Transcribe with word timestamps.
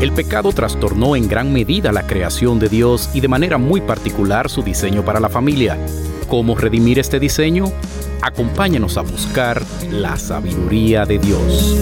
El 0.00 0.12
pecado 0.12 0.50
trastornó 0.52 1.14
en 1.14 1.28
gran 1.28 1.52
medida 1.52 1.92
la 1.92 2.06
creación 2.06 2.58
de 2.58 2.70
Dios 2.70 3.10
y 3.12 3.20
de 3.20 3.28
manera 3.28 3.58
muy 3.58 3.82
particular 3.82 4.48
su 4.48 4.62
diseño 4.62 5.04
para 5.04 5.20
la 5.20 5.28
familia. 5.28 5.78
¿Cómo 6.26 6.56
redimir 6.56 6.98
este 6.98 7.20
diseño? 7.20 7.66
Acompáñanos 8.22 8.96
a 8.96 9.02
buscar 9.02 9.62
la 9.90 10.16
sabiduría 10.16 11.04
de 11.04 11.18
Dios. 11.18 11.76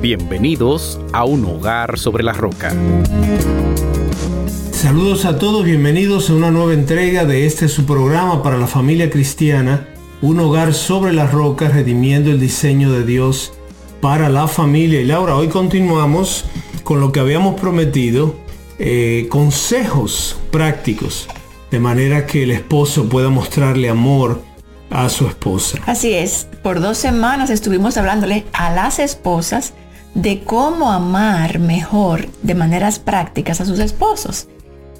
Bienvenidos 0.00 1.00
a 1.12 1.24
un 1.24 1.44
hogar 1.44 1.98
sobre 1.98 2.22
la 2.22 2.34
roca. 2.34 2.72
Saludos 4.70 5.24
a 5.24 5.38
todos, 5.38 5.64
bienvenidos 5.64 6.30
a 6.30 6.34
una 6.34 6.52
nueva 6.52 6.72
entrega 6.72 7.24
de 7.24 7.46
este 7.46 7.66
su 7.66 7.84
programa 7.84 8.44
para 8.44 8.58
la 8.58 8.68
familia 8.68 9.10
cristiana, 9.10 9.88
un 10.20 10.40
hogar 10.40 10.74
sobre 10.74 11.12
la 11.12 11.26
roca, 11.26 11.68
redimiendo 11.68 12.30
el 12.30 12.40
diseño 12.40 12.90
de 12.90 13.04
Dios 13.04 13.52
para 14.00 14.28
la 14.28 14.48
familia. 14.48 15.00
Y 15.00 15.04
Laura, 15.04 15.36
hoy 15.36 15.48
continuamos 15.48 16.44
con 16.84 17.00
lo 17.00 17.12
que 17.12 17.20
habíamos 17.20 17.60
prometido, 17.60 18.34
eh, 18.78 19.26
consejos 19.30 20.36
prácticos, 20.50 21.28
de 21.70 21.80
manera 21.80 22.26
que 22.26 22.44
el 22.44 22.50
esposo 22.50 23.08
pueda 23.08 23.28
mostrarle 23.28 23.88
amor 23.88 24.42
a 24.90 25.08
su 25.08 25.26
esposa. 25.26 25.78
Así 25.86 26.14
es, 26.14 26.46
por 26.62 26.80
dos 26.80 26.98
semanas 26.98 27.50
estuvimos 27.50 27.96
hablándole 27.96 28.46
a 28.52 28.70
las 28.70 28.98
esposas 28.98 29.74
de 30.14 30.40
cómo 30.40 30.90
amar 30.90 31.58
mejor 31.58 32.26
de 32.42 32.54
maneras 32.54 32.98
prácticas 32.98 33.60
a 33.60 33.66
sus 33.66 33.78
esposos. 33.78 34.48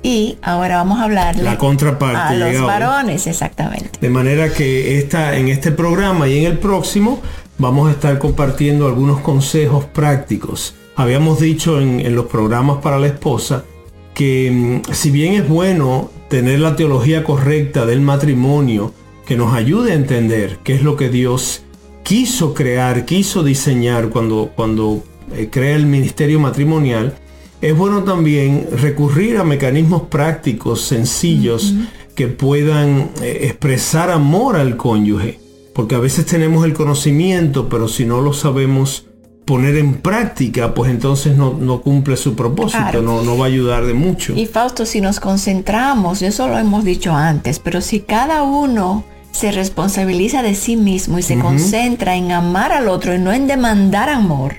Y 0.02 0.38
ahora 0.42 0.76
vamos 0.76 1.00
a 1.00 1.04
hablarle 1.04 1.42
La 1.42 1.58
contraparte 1.58 2.42
a 2.42 2.52
los 2.52 2.66
varones, 2.66 3.26
exactamente. 3.26 3.98
De 4.00 4.10
manera 4.10 4.52
que 4.52 4.98
esta, 4.98 5.36
en 5.36 5.48
este 5.48 5.72
programa 5.72 6.28
y 6.28 6.38
en 6.38 6.44
el 6.44 6.58
próximo 6.58 7.20
vamos 7.58 7.88
a 7.88 7.92
estar 7.92 8.18
compartiendo 8.18 8.86
algunos 8.86 9.20
consejos 9.20 9.84
prácticos. 9.86 10.74
Habíamos 10.94 11.40
dicho 11.40 11.80
en, 11.80 12.00
en 12.00 12.14
los 12.14 12.26
programas 12.26 12.78
para 12.78 12.98
la 12.98 13.08
esposa 13.08 13.64
que 14.14 14.82
mm, 14.86 14.92
si 14.92 15.10
bien 15.10 15.34
es 15.34 15.48
bueno 15.48 16.10
tener 16.28 16.60
la 16.60 16.76
teología 16.76 17.24
correcta 17.24 17.86
del 17.86 18.00
matrimonio 18.00 18.92
que 19.26 19.36
nos 19.36 19.54
ayude 19.54 19.92
a 19.92 19.94
entender 19.94 20.58
qué 20.64 20.74
es 20.74 20.82
lo 20.82 20.96
que 20.96 21.08
Dios 21.08 21.62
quiso 22.02 22.54
crear, 22.54 23.04
quiso 23.04 23.42
diseñar 23.42 24.08
cuando, 24.08 24.50
cuando 24.56 25.04
eh, 25.34 25.48
crea 25.50 25.76
el 25.76 25.86
ministerio 25.86 26.40
matrimonial, 26.40 27.14
es 27.60 27.76
bueno 27.76 28.04
también 28.04 28.66
recurrir 28.80 29.36
a 29.38 29.44
mecanismos 29.44 30.02
prácticos, 30.02 30.82
sencillos, 30.82 31.74
que 32.14 32.28
puedan 32.28 33.10
eh, 33.22 33.40
expresar 33.42 34.10
amor 34.10 34.56
al 34.56 34.76
cónyuge. 34.76 35.38
Porque 35.74 35.94
a 35.94 35.98
veces 35.98 36.26
tenemos 36.26 36.64
el 36.64 36.72
conocimiento, 36.74 37.68
pero 37.68 37.86
si 37.88 38.04
no 38.04 38.20
lo 38.20 38.32
sabemos 38.32 39.06
poner 39.44 39.76
en 39.76 39.94
práctica, 39.94 40.74
pues 40.74 40.90
entonces 40.90 41.36
no, 41.36 41.54
no 41.58 41.80
cumple 41.80 42.16
su 42.16 42.34
propósito, 42.34 42.82
Claro. 42.82 43.02
no, 43.02 43.22
no 43.22 43.38
va 43.38 43.46
a 43.46 43.48
ayudar 43.48 43.86
de 43.86 43.94
mucho. 43.94 44.34
Y 44.36 44.46
Fausto, 44.46 44.84
si 44.84 45.00
nos 45.00 45.20
concentramos, 45.20 46.20
eso 46.22 46.48
lo 46.48 46.58
hemos 46.58 46.84
dicho 46.84 47.12
antes, 47.14 47.58
pero 47.58 47.80
si 47.80 48.00
cada 48.00 48.42
uno 48.42 49.04
se 49.30 49.52
responsabiliza 49.52 50.42
de 50.42 50.54
sí 50.54 50.76
mismo 50.76 51.18
y 51.18 51.22
se 51.22 51.38
concentra 51.38 52.16
en 52.16 52.32
amar 52.32 52.72
al 52.72 52.88
otro 52.88 53.14
y 53.14 53.18
no 53.18 53.32
en 53.32 53.46
demandar 53.46 54.08
amor, 54.10 54.56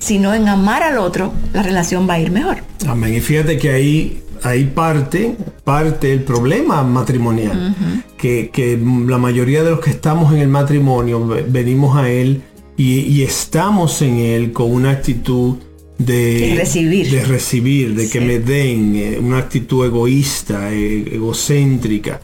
sino 0.00 0.34
en 0.34 0.48
amar 0.48 0.82
al 0.82 0.98
otro, 0.98 1.32
la 1.52 1.62
relación 1.62 2.08
va 2.08 2.14
a 2.14 2.20
ir 2.20 2.32
mejor. 2.32 2.56
Amén. 2.88 3.14
Y 3.14 3.20
fíjate 3.20 3.56
que 3.58 3.70
ahí, 3.70 4.22
ahí 4.42 4.64
parte, 4.64 5.36
parte 5.62 6.12
el 6.12 6.24
problema 6.24 6.82
matrimonial. 6.82 7.76
que, 8.18 8.50
que 8.52 8.76
la 9.06 9.18
mayoría 9.18 9.62
de 9.62 9.70
los 9.70 9.80
que 9.80 9.90
estamos 9.90 10.32
en 10.34 10.40
el 10.40 10.48
matrimonio 10.48 11.24
ve- 11.26 11.44
venimos 11.48 11.96
a 11.96 12.10
él 12.10 12.42
y, 12.76 13.00
y 13.00 13.22
estamos 13.22 14.02
en 14.02 14.16
él 14.18 14.52
con 14.52 14.72
una 14.72 14.90
actitud 14.90 15.56
de, 15.98 16.48
De 16.48 16.54
recibir. 16.56 17.10
de 17.10 17.24
recibir, 17.24 17.94
de 17.94 18.08
que 18.08 18.20
me 18.20 18.38
den, 18.38 18.96
eh, 18.96 19.18
una 19.20 19.38
actitud 19.38 19.84
egoísta, 19.86 20.72
eh, 20.72 21.04
egocéntrica. 21.14 22.20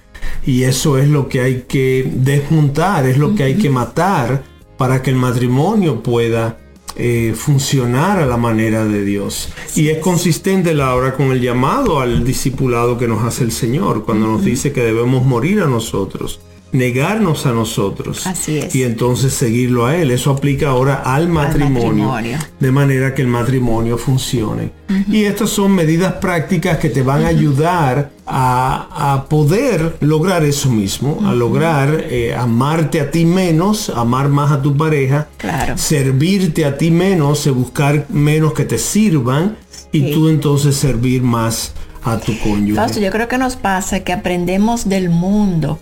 Y 0.47 0.63
eso 0.63 0.97
es 0.99 1.09
lo 1.09 1.29
que 1.29 1.41
hay 1.41 1.65
que 1.69 2.11
desmontar, 2.15 3.07
es 3.07 3.19
lo 3.19 3.35
que 3.35 3.43
hay 3.45 3.55
que 3.57 3.69
matar 3.71 4.43
para 4.79 5.03
que 5.03 5.11
el 5.11 5.17
matrimonio 5.17 6.03
pueda 6.03 6.59
eh, 6.99 7.35
funcionar 7.37 8.19
a 8.19 8.27
la 8.27 8.37
manera 8.37 8.85
de 8.85 9.05
Dios. 9.05 9.51
Y 9.75 9.89
es 9.89 9.99
consistente, 9.99 10.75
Laura, 10.75 11.15
con 11.15 11.31
el 11.33 11.41
llamado 11.41 12.01
al 12.01 12.25
discipulado 12.25 12.99
que 12.99 13.07
nos 13.07 13.23
hace 13.25 13.45
el 13.45 13.53
Señor, 13.53 14.05
cuando 14.05 14.27
nos 14.27 14.45
dice 14.45 14.73
que 14.73 14.83
debemos 14.83 15.25
morir 15.25 15.61
a 15.61 15.67
nosotros, 15.67 16.41
negarnos 16.73 17.47
a 17.47 17.53
nosotros. 17.53 18.27
Así 18.27 18.59
es. 18.59 18.75
Y 18.75 18.83
entonces 18.83 19.33
seguirlo 19.33 19.87
a 19.87 19.97
Él. 19.97 20.11
Eso 20.11 20.31
aplica 20.31 20.71
ahora 20.71 20.97
al 21.05 21.29
matrimonio. 21.29 22.07
matrimonio. 22.09 22.39
De 22.61 22.71
manera 22.73 23.15
que 23.15 23.23
el 23.23 23.29
matrimonio 23.29 23.97
funcione. 23.99 24.71
Y 25.11 25.25
estas 25.25 25.51
son 25.51 25.73
medidas 25.73 26.15
prácticas 26.15 26.79
que 26.79 26.89
te 26.91 27.03
van 27.03 27.25
a 27.25 27.29
ayudar 27.29 28.11
a, 28.27 29.13
a 29.15 29.25
poder 29.29 29.97
lograr 30.01 30.45
eso 30.45 30.69
mismo, 30.71 31.21
a 31.25 31.33
lograr 31.35 32.05
eh, 32.11 32.35
amarte 32.35 33.01
a 33.01 33.11
ti 33.11 33.25
menos, 33.25 33.89
amar 33.91 34.29
más 34.29 34.51
a 34.53 34.63
tu 34.63 34.77
pareja, 34.77 35.29
Claro. 35.39 35.79
servirte 35.79 36.65
a 36.65 36.77
ti 36.77 36.91
menos, 36.91 37.47
eh, 37.47 37.51
buscar 37.51 38.07
menos 38.11 38.53
que 38.53 38.65
te 38.65 38.79
sirvan 38.79 39.57
y 39.93 40.01
Sí. 40.01 40.11
tú 40.13 40.29
entonces 40.29 40.77
servir 40.77 41.23
más 41.23 41.73
a 42.07 42.19
tu 42.19 42.39
cónyuge. 42.39 42.77
Fausto, 42.77 43.01
yo 43.01 43.11
creo 43.11 43.29
que 43.29 43.39
nos 43.39 43.57
pasa 43.57 44.01
que 44.01 44.13
aprendemos 44.13 44.89
del 44.89 45.11
mundo 45.11 45.79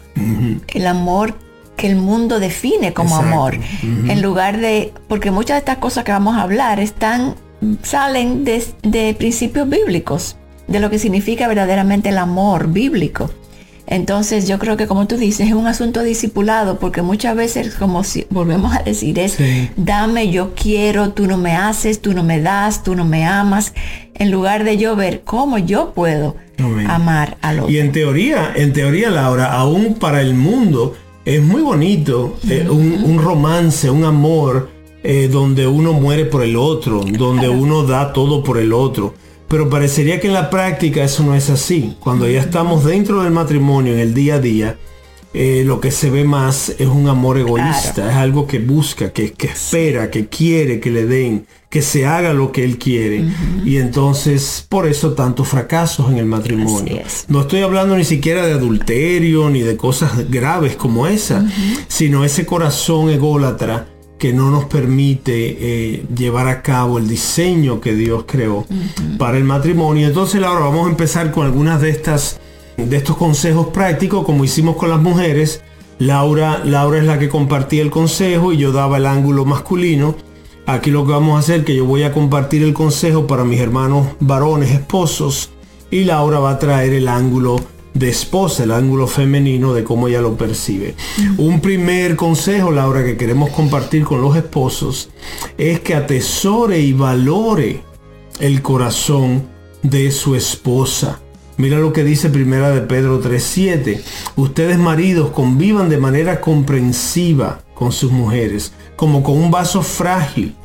el 0.69 0.87
amor 0.87 1.35
que 1.77 1.89
el 1.89 1.97
mundo 1.97 2.39
define 2.39 2.93
como 2.93 3.17
Exacto. 3.17 3.35
amor. 3.35 3.59
En 3.83 4.23
lugar 4.23 4.59
de, 4.59 4.93
porque 5.09 5.31
muchas 5.31 5.57
de 5.57 5.59
estas 5.59 5.79
cosas 5.79 6.05
que 6.05 6.13
vamos 6.13 6.37
a 6.37 6.43
hablar 6.43 6.81
están, 6.81 7.35
salen 7.83 8.45
de, 8.45 8.65
de 8.83 9.15
principios 9.15 9.69
bíblicos, 9.69 10.37
de 10.69 10.81
lo 10.81 10.91
que 10.91 10.99
significa 10.99 11.49
verdaderamente 11.49 12.11
el 12.11 12.19
amor 12.19 12.69
bíblico. 12.69 13.31
Entonces 13.87 14.49
yo 14.49 14.59
creo 14.59 14.77
que 14.77 14.87
como 14.87 15.07
tú 15.07 15.17
dices, 15.17 15.49
es 15.49 15.53
un 15.55 15.67
asunto 15.67 16.03
discipulado, 16.03 16.79
porque 16.79 17.03
muchas 17.03 17.37
veces, 17.37 17.75
como 17.75 18.03
si 18.05 18.27
volvemos 18.31 18.75
a 18.75 18.83
decir, 18.83 19.19
es 19.19 19.33
Sí. 19.33 19.71
dame, 19.77 20.31
yo 20.31 20.53
quiero, 20.55 21.11
tú 21.11 21.27
no 21.27 21.37
me 21.37 21.53
haces, 21.57 22.01
tú 22.01 22.13
no 22.15 22.23
me 22.25 22.41
das, 22.41 22.83
tú 22.83 22.95
no 22.95 23.05
me 23.05 23.25
amas, 23.27 23.75
en 24.15 24.31
lugar 24.31 24.65
de 24.65 24.79
yo 24.79 24.97
ver 24.97 25.23
cómo 25.25 25.59
yo 25.59 25.93
puedo 25.95 26.37
Amén. 26.59 26.89
amar 26.91 27.37
al 27.43 27.61
otro. 27.61 27.71
Y 27.71 27.79
en 27.79 27.93
teoría, 27.93 28.53
en 28.55 28.73
teoría, 28.73 29.11
Laura, 29.11 29.53
aún 29.53 29.95
para 29.95 30.21
el 30.23 30.35
mundo, 30.35 30.95
es 31.25 31.43
muy 31.43 31.63
bonito 31.63 32.39
eh, 32.49 32.67
un, 32.69 33.03
un 33.05 33.19
romance, 33.23 33.91
un 33.91 34.05
amor 34.05 34.71
eh, 35.03 35.29
donde 35.31 35.67
uno 35.67 35.93
muere 35.93 36.25
por 36.25 36.43
el 36.43 36.57
otro, 36.57 37.01
donde 37.05 37.49
uno 37.51 37.83
da 37.83 38.13
todo 38.15 38.43
por 38.43 38.57
el 38.59 38.73
otro. 38.73 39.15
Pero 39.55 39.71
parecería 39.71 40.19
que 40.19 40.27
en 40.27 40.33
la 40.33 40.51
práctica 40.51 41.05
eso 41.05 41.23
no 41.23 41.33
es 41.33 41.49
así. 41.49 41.95
Cuando 42.01 42.29
ya 42.29 42.41
estamos 42.41 42.85
dentro 42.85 43.23
del 43.23 43.31
matrimonio, 43.31 43.93
en 43.93 44.01
el 44.01 44.13
día 44.13 44.35
a 44.35 44.39
día, 44.41 44.79
eh, 45.33 45.63
lo 45.65 45.79
que 45.79 45.93
se 45.93 46.11
ve 46.11 46.25
más 46.25 46.71
es 46.77 46.89
un 46.89 47.07
amor 47.07 47.39
egoísta, 47.39 47.93
Claro. 47.95 48.11
es 48.11 48.17
algo 48.17 48.47
que 48.49 48.59
busca, 48.59 49.13
que, 49.13 49.33
que 49.33 49.47
espera, 49.47 50.11
que 50.11 50.27
quiere 50.27 50.81
que 50.81 50.91
le 50.91 51.07
den, 51.07 51.47
que 51.71 51.83
se 51.83 52.05
haga 52.05 52.33
lo 52.33 52.51
que 52.51 52.65
él 52.65 52.79
quiere. 52.79 53.27
Y 53.65 53.77
entonces, 53.77 54.67
por 54.69 54.89
eso 54.89 55.13
tantos 55.13 55.47
fracasos 55.47 56.11
en 56.11 56.19
el 56.19 56.27
matrimonio. 56.27 57.01
Es. 57.07 57.27
No 57.29 57.43
estoy 57.43 57.61
hablando 57.61 57.97
ni 57.97 58.03
siquiera 58.05 58.45
de 58.45 58.55
adulterio 58.55 59.51
ni 59.51 59.61
de 59.61 59.77
cosas 59.77 60.29
graves 60.31 60.75
como 60.75 61.07
esa, 61.07 61.47
sino 61.87 62.25
ese 62.25 62.45
corazón 62.45 63.09
ególatra 63.09 63.87
que 64.25 64.33
no 64.33 64.51
nos 64.51 64.65
permite 64.65 65.35
eh, 65.37 66.07
llevar 66.17 66.49
a 66.49 66.63
cabo 66.63 66.97
el 66.97 67.07
diseño 67.07 67.83
que 67.83 67.95
Dios 67.95 68.25
creó 68.27 68.65
para 69.19 69.37
el 69.37 69.45
matrimonio. 69.45 70.09
Entonces 70.09 70.43
ahora 70.43 70.61
vamos 70.61 70.87
a 70.87 70.91
empezar 70.91 71.31
con 71.31 71.45
algunas 71.45 71.83
de 71.83 71.91
estas 71.91 72.41
de 72.79 72.97
estos 72.97 73.19
consejos 73.19 73.67
prácticos 73.67 74.25
como 74.25 74.43
hicimos 74.43 74.77
con 74.77 74.89
las 74.89 74.99
mujeres. 74.99 75.63
Laura, 75.99 76.63
Laura 76.65 77.01
es 77.01 77.05
la 77.05 77.19
que 77.19 77.29
compartía 77.29 77.83
el 77.83 77.91
consejo 77.91 78.55
y 78.55 78.57
yo 78.57 78.73
daba 78.73 78.97
el 78.97 79.05
ángulo 79.05 79.45
masculino. 79.45 80.15
Aquí 80.65 80.91
lo 80.91 81.05
que 81.05 81.13
vamos 81.13 81.37
a 81.37 81.41
hacer 81.41 81.61
es 81.61 81.67
que 81.67 81.77
yo 81.77 81.85
voy 81.85 82.05
a 82.05 82.15
compartir 82.15 82.63
el 82.63 82.73
consejo 82.73 83.27
para 83.27 83.45
mis 83.45 83.61
hermanos 83.61 84.07
varones, 84.21 84.71
esposos, 84.71 85.51
y 85.91 86.05
Laura 86.05 86.39
va 86.39 86.53
a 86.53 86.59
traer 86.59 86.95
el 86.95 87.09
ángulo 87.09 87.61
de 87.95 88.09
esposa, 88.09 88.65
el 88.65 88.73
ángulo 88.73 89.07
femenino 89.07 89.73
de 89.73 89.85
cómo 89.85 90.09
ella 90.09 90.21
lo 90.21 90.37
percibe. 90.37 90.95
Un 91.39 91.61
primer 91.61 92.17
consejo, 92.17 92.73
Laura, 92.73 93.05
que 93.05 93.17
queremos 93.17 93.51
compartir 93.51 94.05
con 94.05 94.21
los 94.21 94.37
esposos 94.37 95.11
es 95.57 95.81
que 95.81 95.95
atesore 95.95 96.81
y 96.81 96.93
valore 96.93 97.83
el 98.41 98.63
corazón 98.63 99.45
de 99.83 100.11
su 100.11 100.35
esposa. 100.35 101.21
Mira 101.57 101.79
lo 101.79 101.93
que 101.93 102.03
dice 102.03 102.31
Primera 102.31 102.73
de 102.73 102.81
Pedro 102.81 103.21
3:7. 103.21 104.03
Ustedes 104.35 104.77
maridos 104.77 105.31
convivan 105.31 105.89
de 105.89 105.99
manera 105.99 106.41
comprensiva 106.41 107.61
con 107.75 107.93
sus 107.93 108.11
mujeres, 108.11 108.73
como 108.97 109.23
con 109.23 109.39
un 109.39 109.53
vaso 109.53 109.83
frágil, 109.83 110.57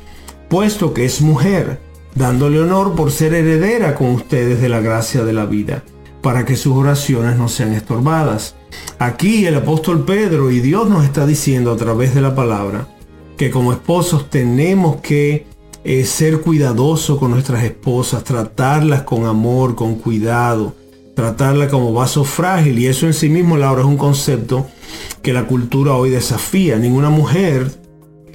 puesto 0.50 0.96
que 0.96 1.06
es 1.06 1.22
mujer, 1.22 1.80
dándole 2.16 2.60
honor 2.60 2.96
por 2.96 3.12
ser 3.12 3.36
heredera 3.36 3.94
con 3.94 4.08
ustedes 4.16 4.62
de 4.62 4.70
la 4.70 4.80
gracia 4.80 5.24
de 5.24 5.34
la 5.34 5.46
vida 5.46 5.84
para 6.22 6.46
que 6.46 6.56
sus 6.56 6.76
oraciones 6.76 7.38
no 7.38 7.48
sean 7.48 7.74
estorbadas. 7.74 8.56
Aquí 9.00 9.46
el 9.46 9.56
apóstol 9.56 10.06
Pedro 10.06 10.52
y 10.52 10.60
Dios 10.60 10.90
nos 10.90 11.06
está 11.06 11.26
diciendo 11.26 11.72
a 11.72 11.78
través 11.78 12.14
de 12.14 12.22
la 12.22 12.36
palabra 12.36 12.88
que 13.38 13.50
como 13.50 13.72
esposos 13.72 14.30
tenemos 14.30 14.98
que 14.98 15.48
eh, 15.86 16.04
ser 16.04 16.42
cuidadosos 16.42 17.18
con 17.18 17.32
nuestras 17.32 17.64
esposas, 17.64 18.24
tratarlas 18.26 19.04
con 19.04 19.26
amor, 19.26 19.76
con 19.76 19.96
cuidado, 19.96 20.76
tratarlas 21.16 21.70
como 21.70 21.94
vaso 21.94 22.26
frágil. 22.26 22.78
Y 22.80 22.88
eso 22.88 23.06
en 23.06 23.14
sí 23.14 23.30
mismo, 23.30 23.56
Laura, 23.56 23.82
es 23.82 23.88
un 23.88 23.98
concepto 23.98 24.68
que 25.22 25.32
la 25.32 25.48
cultura 25.48 25.94
hoy 25.94 26.10
desafía. 26.10 26.78
Ninguna 26.78 27.10
mujer 27.10 27.72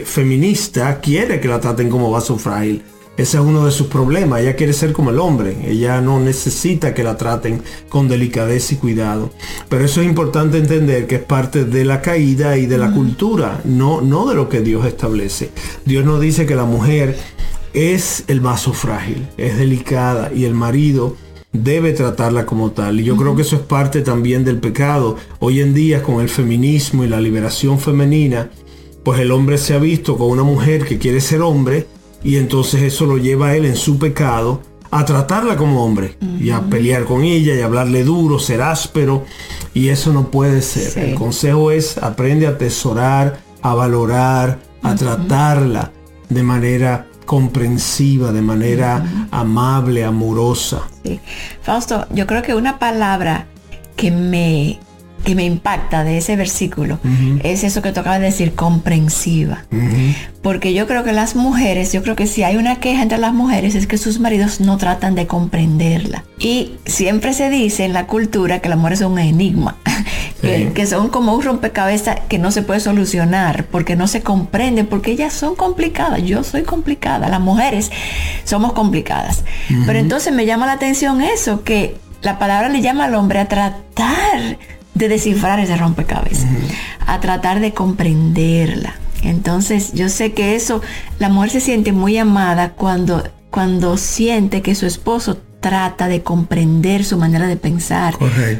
feminista 0.04 1.00
quiere 1.00 1.38
que 1.40 1.48
la 1.48 1.60
traten 1.60 1.90
como 1.90 2.10
vaso 2.10 2.38
frágil. 2.38 2.82
Ese 3.16 3.36
es 3.36 3.42
uno 3.44 3.64
de 3.64 3.70
sus 3.70 3.86
problemas. 3.86 4.40
Ella 4.40 4.56
quiere 4.56 4.72
ser 4.72 4.92
como 4.92 5.10
el 5.10 5.20
hombre. 5.20 5.56
Ella 5.70 6.00
no 6.00 6.18
necesita 6.18 6.94
que 6.94 7.04
la 7.04 7.16
traten 7.16 7.62
con 7.88 8.08
delicadeza 8.08 8.74
y 8.74 8.78
cuidado. 8.78 9.30
Pero 9.68 9.84
eso 9.84 10.00
es 10.00 10.08
importante 10.08 10.58
entender 10.58 11.06
que 11.06 11.16
es 11.16 11.22
parte 11.22 11.64
de 11.64 11.84
la 11.84 12.02
caída 12.02 12.56
y 12.56 12.66
de 12.66 12.78
la 12.78 12.90
cultura, 12.90 13.60
no, 13.64 14.00
no 14.00 14.26
de 14.26 14.34
lo 14.34 14.48
que 14.48 14.60
Dios 14.60 14.84
establece. 14.84 15.50
Dios 15.84 16.04
nos 16.04 16.20
dice 16.20 16.44
que 16.44 16.56
la 16.56 16.64
mujer 16.64 17.16
es 17.72 18.24
el 18.26 18.40
vaso 18.40 18.72
frágil, 18.72 19.28
es 19.36 19.58
delicada 19.58 20.32
y 20.34 20.44
el 20.44 20.54
marido 20.54 21.16
debe 21.52 21.92
tratarla 21.92 22.46
como 22.46 22.72
tal. 22.72 23.00
Y 23.00 23.04
yo 23.04 23.16
creo 23.16 23.36
que 23.36 23.42
eso 23.42 23.56
es 23.56 23.62
parte 23.62 24.00
también 24.00 24.44
del 24.44 24.58
pecado. 24.58 25.16
Hoy 25.38 25.60
en 25.60 25.72
día 25.72 26.02
con 26.02 26.20
el 26.20 26.28
feminismo 26.28 27.04
y 27.04 27.08
la 27.08 27.20
liberación 27.20 27.78
femenina, 27.78 28.50
pues 29.04 29.20
el 29.20 29.30
hombre 29.30 29.56
se 29.58 29.74
ha 29.74 29.78
visto 29.78 30.16
con 30.16 30.30
una 30.30 30.42
mujer 30.42 30.84
que 30.84 30.98
quiere 30.98 31.20
ser 31.20 31.42
hombre 31.42 31.86
y 32.24 32.36
entonces 32.36 32.82
eso 32.82 33.06
lo 33.06 33.18
lleva 33.18 33.48
a 33.48 33.56
él 33.56 33.66
en 33.66 33.76
su 33.76 33.98
pecado 33.98 34.62
a 34.90 35.04
tratarla 35.04 35.56
como 35.56 35.84
hombre 35.84 36.16
y 36.40 36.50
a 36.50 36.60
pelear 36.60 37.04
con 37.04 37.22
ella 37.22 37.54
y 37.54 37.60
a 37.60 37.64
hablarle 37.64 38.04
duro, 38.04 38.38
ser 38.38 38.62
áspero. 38.62 39.24
Y 39.74 39.88
eso 39.88 40.12
no 40.12 40.30
puede 40.30 40.62
ser. 40.62 40.96
El 40.96 41.14
consejo 41.16 41.72
es 41.72 41.98
aprende 41.98 42.46
a 42.46 42.50
atesorar, 42.50 43.40
a 43.60 43.74
valorar, 43.74 44.60
a 44.82 44.94
tratarla 44.94 45.90
de 46.28 46.42
manera 46.44 47.08
comprensiva, 47.26 48.30
de 48.30 48.40
manera 48.40 49.28
amable, 49.32 50.04
amorosa. 50.04 50.82
Fausto, 51.62 52.06
yo 52.12 52.26
creo 52.28 52.42
que 52.42 52.54
una 52.54 52.78
palabra 52.78 53.46
que 53.96 54.12
me 54.12 54.78
que 55.24 55.34
me 55.34 55.44
impacta 55.44 56.04
de 56.04 56.18
ese 56.18 56.36
versículo 56.36 56.98
es 57.42 57.64
eso 57.64 57.82
que 57.82 57.92
tocaba 57.92 58.18
de 58.18 58.26
decir, 58.26 58.54
comprensiva. 58.54 59.64
Porque 60.42 60.74
yo 60.74 60.86
creo 60.86 61.02
que 61.02 61.12
las 61.12 61.34
mujeres, 61.34 61.92
yo 61.92 62.02
creo 62.02 62.16
que 62.16 62.26
si 62.26 62.42
hay 62.42 62.56
una 62.56 62.76
queja 62.76 63.02
entre 63.02 63.18
las 63.18 63.32
mujeres 63.32 63.74
es 63.74 63.86
que 63.86 63.98
sus 63.98 64.20
maridos 64.20 64.60
no 64.60 64.76
tratan 64.76 65.14
de 65.14 65.26
comprenderla. 65.26 66.24
Y 66.38 66.74
siempre 66.84 67.32
se 67.32 67.48
dice 67.50 67.84
en 67.84 67.92
la 67.92 68.06
cultura 68.06 68.60
que 68.60 68.68
las 68.68 68.78
mujeres 68.78 68.98
son 68.98 69.12
un 69.12 69.18
enigma, 69.18 69.76
que, 70.42 70.86
son 70.86 71.08
como 71.08 71.34
un 71.34 71.42
rompecabezas 71.42 72.20
que 72.28 72.38
no 72.38 72.50
se 72.50 72.62
puede 72.62 72.80
solucionar 72.80 73.64
porque 73.70 73.96
no 73.96 74.06
se 74.06 74.22
comprenden, 74.22 74.86
porque 74.86 75.12
ellas 75.12 75.32
son 75.32 75.54
complicadas. 75.54 76.22
Yo 76.22 76.44
soy 76.44 76.62
complicada, 76.62 77.28
las 77.28 77.40
mujeres 77.40 77.90
somos 78.44 78.74
complicadas. 78.74 79.44
Pero 79.86 79.98
entonces 79.98 80.32
me 80.34 80.44
llama 80.44 80.66
la 80.66 80.72
atención 80.72 81.22
eso, 81.22 81.64
que 81.64 81.96
la 82.20 82.38
palabra 82.38 82.68
le 82.68 82.80
llama 82.80 83.04
al 83.04 83.14
hombre 83.14 83.38
a 83.38 83.48
tratar 83.48 84.58
de 84.94 85.08
descifrar 85.08 85.58
ese 85.60 85.76
rompecabezas, 85.76 86.46
a 87.06 87.20
tratar 87.20 87.60
de 87.60 87.72
comprenderla. 87.72 88.94
Entonces 89.22 89.92
yo 89.94 90.08
sé 90.08 90.32
que 90.32 90.54
eso, 90.54 90.82
la 91.18 91.28
mujer 91.28 91.50
se 91.50 91.60
siente 91.60 91.92
muy 91.92 92.18
amada 92.18 92.72
cuando, 92.72 93.22
cuando 93.50 93.96
siente 93.96 94.62
que 94.62 94.74
su 94.74 94.86
esposo 94.86 95.38
trata 95.64 96.08
de 96.08 96.22
comprender 96.22 97.06
su 97.06 97.16
manera 97.16 97.46
de 97.46 97.56
pensar, 97.56 98.14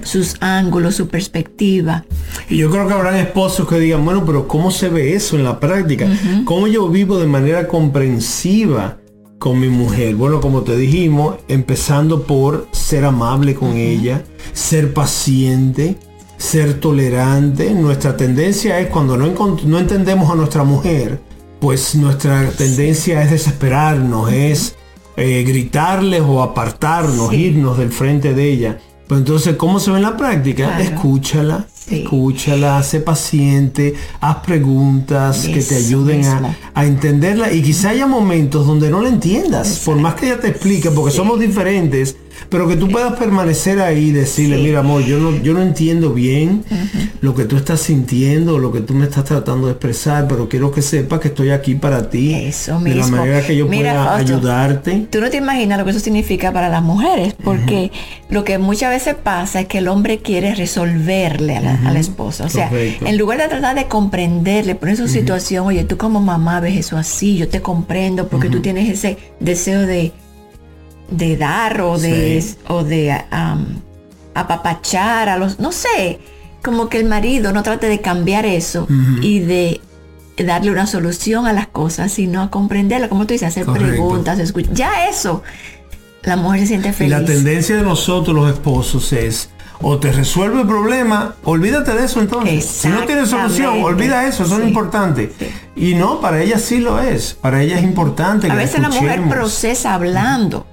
sus 0.04 0.36
ángulos, 0.40 0.94
su 0.94 1.08
perspectiva. 1.08 2.06
Y 2.48 2.56
yo 2.56 2.70
creo 2.70 2.88
que 2.88 2.94
habrán 2.94 3.16
esposos 3.16 3.68
que 3.68 3.78
digan, 3.78 4.06
bueno, 4.06 4.24
pero 4.24 4.48
¿cómo 4.48 4.70
se 4.70 4.88
ve 4.88 5.14
eso 5.14 5.36
en 5.36 5.44
la 5.44 5.60
práctica? 5.60 6.08
¿Cómo 6.46 6.66
yo 6.66 6.88
vivo 6.88 7.18
de 7.18 7.26
manera 7.26 7.68
comprensiva 7.68 8.96
con 9.38 9.60
mi 9.60 9.68
mujer? 9.68 10.14
Bueno, 10.14 10.40
como 10.40 10.62
te 10.62 10.78
dijimos, 10.78 11.36
empezando 11.46 12.22
por 12.22 12.68
ser 12.72 13.04
amable 13.04 13.54
con 13.54 13.76
ella, 13.76 14.22
ser 14.54 14.94
paciente, 14.94 15.98
ser 16.36 16.80
tolerante. 16.80 17.70
Nuestra 17.72 18.16
tendencia 18.16 18.80
es 18.80 18.88
cuando 18.88 19.16
no, 19.16 19.56
no 19.64 19.78
entendemos 19.78 20.30
a 20.30 20.34
nuestra 20.34 20.64
mujer, 20.64 21.20
pues 21.60 21.94
nuestra 21.94 22.50
tendencia 22.50 23.22
es 23.22 23.30
desesperarnos, 23.30 24.32
es 24.32 24.74
eh, 25.16 25.44
gritarles 25.46 26.22
o 26.22 26.42
apartarnos, 26.42 27.32
irnos 27.32 27.78
del 27.78 27.90
frente 27.90 28.34
de 28.34 28.50
ella. 28.50 28.78
Pero 29.06 29.18
entonces, 29.18 29.56
¿cómo 29.56 29.78
se 29.80 29.90
ve 29.90 29.98
en 29.98 30.02
la 30.02 30.16
práctica? 30.16 30.80
Escúchala, 30.80 31.66
escúchala, 31.90 32.82
sé 32.82 33.00
paciente, 33.00 33.94
haz 34.20 34.36
preguntas 34.38 35.46
que 35.46 35.62
te 35.62 35.76
ayuden 35.76 36.24
a, 36.24 36.56
a, 36.72 36.86
entenderla. 36.86 37.52
Y 37.52 37.62
quizá 37.62 37.90
haya 37.90 38.06
momentos 38.06 38.66
donde 38.66 38.90
no 38.90 39.02
la 39.02 39.10
entiendas, 39.10 39.82
por 39.84 39.96
más 39.96 40.14
que 40.14 40.26
ella 40.26 40.40
te 40.40 40.48
explique, 40.48 40.90
porque 40.90 41.14
somos 41.14 41.38
diferentes, 41.38 42.16
pero 42.48 42.68
que 42.68 42.76
tú 42.76 42.88
puedas 42.88 43.14
permanecer 43.14 43.80
ahí 43.80 44.06
y 44.06 44.12
decirle, 44.12 44.58
mira 44.58 44.80
amor, 44.80 45.04
yo 45.04 45.18
no, 45.18 45.36
yo 45.42 45.54
no 45.54 45.62
entiendo 45.62 46.12
bien 46.12 46.64
lo 47.20 47.34
que 47.34 47.44
tú 47.44 47.56
estás 47.56 47.80
sintiendo, 47.80 48.58
lo 48.58 48.72
que 48.72 48.80
tú 48.80 48.94
me 48.94 49.04
estás 49.04 49.24
tratando 49.24 49.66
de 49.66 49.72
expresar, 49.72 50.28
pero 50.28 50.48
quiero 50.48 50.70
que 50.70 50.82
sepas 50.82 51.20
que 51.20 51.28
estoy 51.28 51.50
aquí 51.50 51.74
para 51.74 52.10
ti. 52.10 52.34
Eso 52.34 52.78
De 52.80 52.94
la 52.94 53.06
manera 53.08 53.42
que 53.42 53.56
yo 53.56 53.66
pueda 53.66 54.16
ayudarte. 54.16 55.06
Tú 55.10 55.20
no 55.20 55.30
te 55.30 55.38
imaginas 55.38 55.78
lo 55.78 55.84
que 55.84 55.90
eso 55.90 56.00
significa 56.00 56.52
para 56.52 56.68
las 56.68 56.82
mujeres, 56.82 57.34
porque 57.42 57.90
lo 58.28 58.44
que 58.44 58.58
muchas 58.58 58.90
veces 58.90 59.14
pasa 59.14 59.60
es 59.60 59.66
que 59.66 59.78
el 59.78 59.88
hombre 59.88 60.18
quiere 60.18 60.54
resolverle 60.54 61.56
a 61.56 61.60
la, 61.60 61.98
esposa. 61.98 62.44
O 62.44 62.48
sea, 62.48 62.70
en 62.72 63.16
lugar 63.18 63.38
de 63.38 63.48
tratar 63.48 63.74
de 63.74 63.86
comprenderle, 63.86 64.74
poner 64.74 64.96
su 64.96 65.08
situación, 65.08 65.66
oye, 65.66 65.84
tú 65.84 65.96
como 65.96 66.20
mamá 66.20 66.60
ves 66.60 66.76
eso 66.76 66.96
así, 66.96 67.36
yo 67.36 67.48
te 67.48 67.62
comprendo 67.62 68.28
porque 68.28 68.48
tú 68.48 68.60
tienes 68.60 68.88
ese 68.88 69.16
deseo 69.40 69.82
de 69.82 70.12
de 71.10 71.36
dar 71.36 71.80
o 71.80 71.98
de, 71.98 72.44
o 72.68 72.84
de 72.84 73.16
apapachar 74.34 75.28
a 75.28 75.38
los, 75.38 75.60
no 75.60 75.72
sé, 75.72 76.20
como 76.62 76.88
que 76.88 76.98
el 76.98 77.04
marido 77.06 77.52
no 77.52 77.62
trate 77.62 77.88
de 77.88 78.00
cambiar 78.00 78.46
eso 78.46 78.88
y 79.20 79.40
de 79.40 79.80
darle 80.38 80.70
una 80.70 80.86
solución 80.86 81.46
a 81.46 81.52
las 81.52 81.68
cosas, 81.68 82.12
sino 82.12 82.42
a 82.42 82.50
comprenderlo, 82.50 83.08
como 83.08 83.26
tú 83.26 83.34
dices, 83.34 83.48
hacer 83.48 83.66
preguntas, 83.66 84.38
escuchar. 84.38 84.74
Ya 84.74 85.08
eso, 85.08 85.42
la 86.22 86.36
mujer 86.36 86.60
se 86.60 86.66
siente 86.68 86.92
feliz. 86.92 87.12
Y 87.12 87.20
la 87.20 87.24
tendencia 87.24 87.76
de 87.76 87.82
nosotros 87.82 88.34
los 88.34 88.50
esposos 88.50 89.12
es 89.12 89.50
o 89.80 89.98
te 89.98 90.12
resuelve 90.12 90.62
el 90.62 90.66
problema, 90.66 91.34
olvídate 91.44 91.92
de 91.92 92.04
eso 92.04 92.20
entonces. 92.20 92.64
Si 92.64 92.88
no 92.88 93.04
tienes 93.04 93.28
solución, 93.28 93.82
olvida 93.82 94.26
eso, 94.26 94.44
eso 94.44 94.58
es 94.60 94.66
importante. 94.66 95.32
Y 95.76 95.94
no, 95.94 96.20
para 96.20 96.42
ella 96.42 96.58
sí 96.58 96.78
lo 96.78 97.00
es, 97.00 97.34
para 97.34 97.62
ella 97.62 97.78
es 97.78 97.84
importante. 97.84 98.50
A 98.50 98.54
veces 98.54 98.80
la 98.80 98.88
mujer 98.88 99.28
procesa 99.28 99.94
hablando 99.94 100.66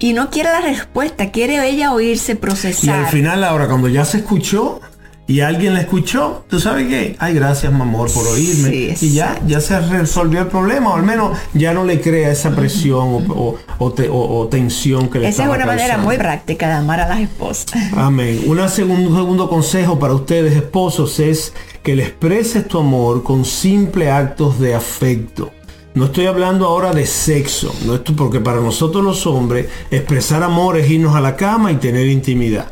y 0.00 0.12
no 0.12 0.30
quiere 0.30 0.50
la 0.50 0.60
respuesta, 0.60 1.30
quiere 1.30 1.64
ella 1.68 1.92
oírse 1.92 2.34
procesar. 2.36 2.84
Y 3.00 3.04
al 3.04 3.06
final 3.06 3.44
ahora 3.44 3.68
cuando 3.68 3.88
ya 3.88 4.04
se 4.04 4.18
escuchó 4.18 4.80
y 5.26 5.42
alguien 5.42 5.74
la 5.74 5.80
escuchó, 5.82 6.44
¿tú 6.48 6.58
sabes 6.58 6.88
qué? 6.88 7.14
Ay, 7.20 7.34
gracias, 7.34 7.72
mi 7.72 7.82
amor, 7.82 8.10
por 8.12 8.26
oírme. 8.26 8.96
Sí, 8.96 9.06
y 9.06 9.12
ya, 9.12 9.38
ya 9.46 9.60
se 9.60 9.78
resolvió 9.78 10.40
el 10.40 10.48
problema, 10.48 10.90
o 10.90 10.96
al 10.96 11.04
menos 11.04 11.38
ya 11.54 11.72
no 11.72 11.84
le 11.84 12.00
crea 12.00 12.32
esa 12.32 12.50
presión 12.56 13.24
o, 13.28 13.54
o- 13.78 13.92
te- 13.92 14.08
o- 14.08 14.38
o 14.40 14.48
tensión 14.48 15.08
que 15.08 15.20
le 15.20 15.28
Esa 15.28 15.44
es 15.44 15.48
una 15.50 15.66
manera 15.66 15.98
muy 15.98 16.16
práctica 16.16 16.66
de 16.66 16.74
amar 16.74 16.98
a 16.98 17.08
las 17.08 17.20
esposas. 17.20 17.66
Amén. 17.96 18.40
Un 18.46 18.68
segundo, 18.68 19.14
segundo 19.16 19.48
consejo 19.48 20.00
para 20.00 20.14
ustedes, 20.14 20.56
esposos, 20.56 21.20
es 21.20 21.52
que 21.84 21.94
le 21.94 22.02
expreses 22.02 22.66
tu 22.66 22.78
amor 22.80 23.22
con 23.22 23.44
simples 23.44 24.08
actos 24.10 24.58
de 24.58 24.74
afecto. 24.74 25.52
No 25.94 26.04
estoy 26.06 26.26
hablando 26.26 26.66
ahora 26.66 26.92
de 26.92 27.04
sexo, 27.04 27.74
no 27.84 27.96
esto 27.96 28.14
porque 28.14 28.38
para 28.40 28.60
nosotros 28.60 29.04
los 29.04 29.26
hombres 29.26 29.66
expresar 29.90 30.42
amor 30.42 30.76
es 30.78 30.88
irnos 30.88 31.16
a 31.16 31.20
la 31.20 31.34
cama 31.34 31.72
y 31.72 31.76
tener 31.76 32.06
intimidad. 32.06 32.70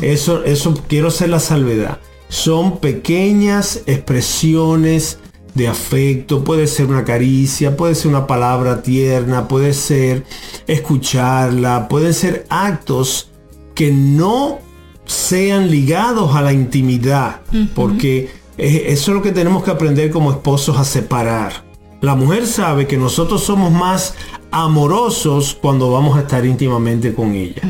Eso, 0.00 0.44
eso 0.44 0.74
quiero 0.88 1.08
hacer 1.08 1.28
la 1.28 1.38
salvedad. 1.40 2.00
Son 2.28 2.78
pequeñas 2.78 3.82
expresiones 3.86 5.20
de 5.54 5.68
afecto, 5.68 6.44
puede 6.44 6.66
ser 6.66 6.86
una 6.86 7.04
caricia, 7.04 7.76
puede 7.76 7.94
ser 7.94 8.08
una 8.08 8.26
palabra 8.26 8.82
tierna, 8.82 9.48
puede 9.48 9.72
ser 9.72 10.24
escucharla, 10.66 11.88
pueden 11.88 12.12
ser 12.12 12.46
actos 12.50 13.30
que 13.74 13.92
no 13.92 14.58
sean 15.06 15.70
ligados 15.70 16.34
a 16.34 16.42
la 16.42 16.52
intimidad, 16.52 17.42
porque 17.74 18.28
eso 18.58 19.10
es 19.10 19.16
lo 19.16 19.22
que 19.22 19.32
tenemos 19.32 19.62
que 19.62 19.70
aprender 19.70 20.10
como 20.10 20.32
esposos 20.32 20.76
a 20.76 20.84
separar. 20.84 21.65
La 22.00 22.14
mujer 22.14 22.46
sabe 22.46 22.86
que 22.86 22.98
nosotros 22.98 23.42
somos 23.42 23.72
más 23.72 24.14
amorosos 24.50 25.56
cuando 25.60 25.90
vamos 25.90 26.16
a 26.16 26.20
estar 26.20 26.44
íntimamente 26.44 27.14
con 27.14 27.34
ella, 27.34 27.62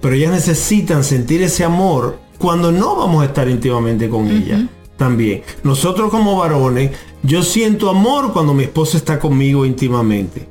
pero 0.00 0.14
ellas 0.14 0.32
necesitan 0.32 1.02
sentir 1.02 1.42
ese 1.42 1.64
amor 1.64 2.18
cuando 2.38 2.70
no 2.70 2.96
vamos 2.96 3.22
a 3.22 3.26
estar 3.26 3.48
íntimamente 3.48 4.08
con 4.08 4.28
ella. 4.28 4.68
También. 4.96 5.42
Nosotros 5.64 6.10
como 6.10 6.36
varones, 6.36 6.92
yo 7.22 7.42
siento 7.42 7.90
amor 7.90 8.32
cuando 8.32 8.54
mi 8.54 8.62
esposa 8.64 8.96
está 8.96 9.18
conmigo 9.18 9.66
íntimamente. 9.66 10.48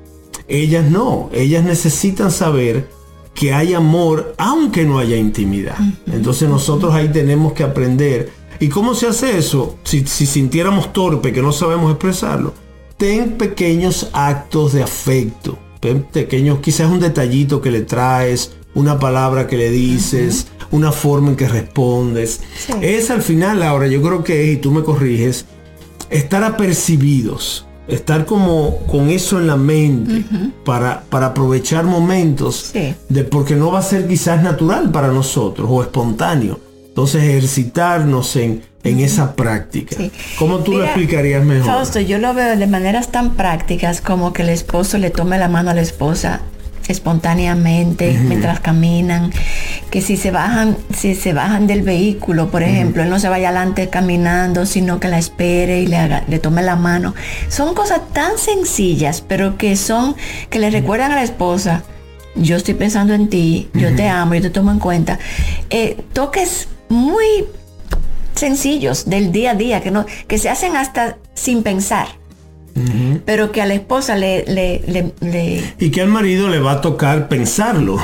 Ellas 0.47 0.89
no, 0.89 1.29
ellas 1.33 1.63
necesitan 1.63 2.29
saber 2.29 2.89
que 3.33 3.53
hay 3.53 3.73
amor 3.73 4.35
aunque 4.37 4.83
no 4.83 4.99
haya 4.99 5.15
intimidad. 5.15 5.77
Entonces 6.11 6.49
nosotros 6.49 6.93
ahí 6.93 7.09
tenemos 7.09 7.53
que 7.53 7.63
aprender. 7.63 8.31
¿Y 8.59 8.69
cómo 8.69 8.95
se 8.95 9.07
hace 9.07 9.37
eso? 9.37 9.77
Si, 9.83 10.05
si 10.05 10.25
sintiéramos 10.25 10.91
torpe, 10.93 11.31
que 11.31 11.41
no 11.41 11.51
sabemos 11.51 11.91
expresarlo. 11.91 12.53
Ten 13.03 13.31
pequeños 13.31 14.07
actos 14.13 14.71
de 14.71 14.81
afecto. 14.81 15.57
Pequeños, 16.13 16.59
quizás 16.59 16.89
un 16.89 17.01
detallito 17.01 17.59
que 17.61 17.69
le 17.69 17.81
traes, 17.81 18.53
una 18.75 18.97
palabra 18.97 19.45
que 19.45 19.57
le 19.57 19.71
dices, 19.71 20.47
una 20.71 20.93
forma 20.93 21.31
en 21.31 21.35
que 21.35 21.49
respondes. 21.49 22.39
Sí. 22.57 22.71
Es 22.81 23.11
al 23.11 23.21
final, 23.21 23.61
ahora 23.61 23.87
yo 23.87 24.01
creo 24.01 24.23
que 24.23 24.43
es, 24.45 24.53
y 24.53 24.55
tú 24.61 24.71
me 24.71 24.83
corriges, 24.83 25.43
estar 26.09 26.45
apercibidos, 26.45 27.65
estar 27.89 28.25
como 28.25 28.77
con 28.87 29.09
eso 29.09 29.37
en 29.37 29.47
la 29.47 29.57
mente 29.57 30.23
para, 30.63 31.01
para 31.09 31.25
aprovechar 31.25 31.83
momentos 31.83 32.69
Sí. 32.71 32.95
de 33.09 33.25
porque 33.25 33.57
no 33.57 33.69
va 33.69 33.79
a 33.79 33.83
ser 33.83 34.07
quizás 34.07 34.41
natural 34.41 34.91
para 34.91 35.09
nosotros 35.09 35.67
o 35.69 35.81
espontáneo. 35.81 36.57
Entonces 36.93 37.23
ejercitarnos 37.23 38.35
en, 38.35 38.61
en 38.83 38.99
esa 38.99 39.35
práctica. 39.35 39.95
Sí. 39.95 40.11
¿Cómo 40.37 40.59
tú 40.59 40.73
lo 40.73 40.83
explicarías 40.83 41.43
mejor? 41.43 41.65
Fausto, 41.65 41.99
yo 41.99 42.19
lo 42.19 42.35
veo 42.35 42.55
de 42.55 42.67
maneras 42.67 43.11
tan 43.11 43.31
prácticas 43.31 43.99
como 43.99 44.31
que 44.31 44.43
el 44.43 44.49
esposo 44.49 44.99
le 44.99 45.09
tome 45.09 45.39
la 45.39 45.49
mano 45.49 45.71
a 45.71 45.73
la 45.73 45.81
esposa 45.81 46.41
espontáneamente 46.87 48.11
mientras 48.27 48.59
caminan, 48.59 49.31
que 49.89 50.01
si 50.01 50.17
se 50.17 50.29
bajan, 50.29 50.77
si 50.95 51.15
se 51.15 51.33
bajan 51.33 51.65
del 51.65 51.81
vehículo, 51.81 52.51
por 52.51 52.61
ejemplo, 52.61 53.01
él 53.01 53.09
no 53.09 53.19
se 53.19 53.29
vaya 53.29 53.49
adelante 53.49 53.89
caminando, 53.89 54.67
sino 54.67 54.99
que 54.99 55.07
la 55.07 55.17
espere 55.17 55.79
y 55.79 55.87
le 55.87 55.97
haga, 55.97 56.25
le 56.27 56.37
tome 56.37 56.61
la 56.61 56.75
mano. 56.75 57.15
Son 57.47 57.73
cosas 57.73 58.01
tan 58.11 58.37
sencillas, 58.37 59.23
pero 59.27 59.57
que 59.57 59.75
son, 59.77 60.15
que 60.51 60.59
le 60.59 60.69
recuerdan 60.69 61.11
a 61.11 61.15
la 61.15 61.23
esposa, 61.23 61.83
yo 62.35 62.55
estoy 62.55 62.73
pensando 62.73 63.13
en 63.13 63.29
ti, 63.29 63.69
yo 63.73 63.95
te 63.95 64.07
amo, 64.07 64.35
yo 64.35 64.41
te 64.41 64.49
tomo 64.49 64.71
en 64.71 64.79
cuenta. 64.79 65.19
Eh, 65.69 65.97
toques 66.13 66.67
muy 66.93 67.45
sencillos 68.35 69.09
del 69.09 69.31
día 69.31 69.51
a 69.51 69.55
día, 69.55 69.81
que, 69.81 69.91
no, 69.91 70.05
que 70.27 70.37
se 70.37 70.49
hacen 70.49 70.75
hasta 70.75 71.17
sin 71.33 71.63
pensar, 71.63 72.07
pero 73.25 73.51
que 73.51 73.61
a 73.61 73.65
la 73.65 73.75
esposa 73.75 74.15
le, 74.15 74.43
le, 74.47 74.81
le- 74.87 75.13
le- 75.21 75.73
Y 75.79 75.91
que 75.91 76.01
al 76.01 76.07
marido 76.07 76.49
le 76.49 76.59
va 76.59 76.73
a 76.73 76.81
tocar 76.81 77.27
pensarlo. 77.27 77.97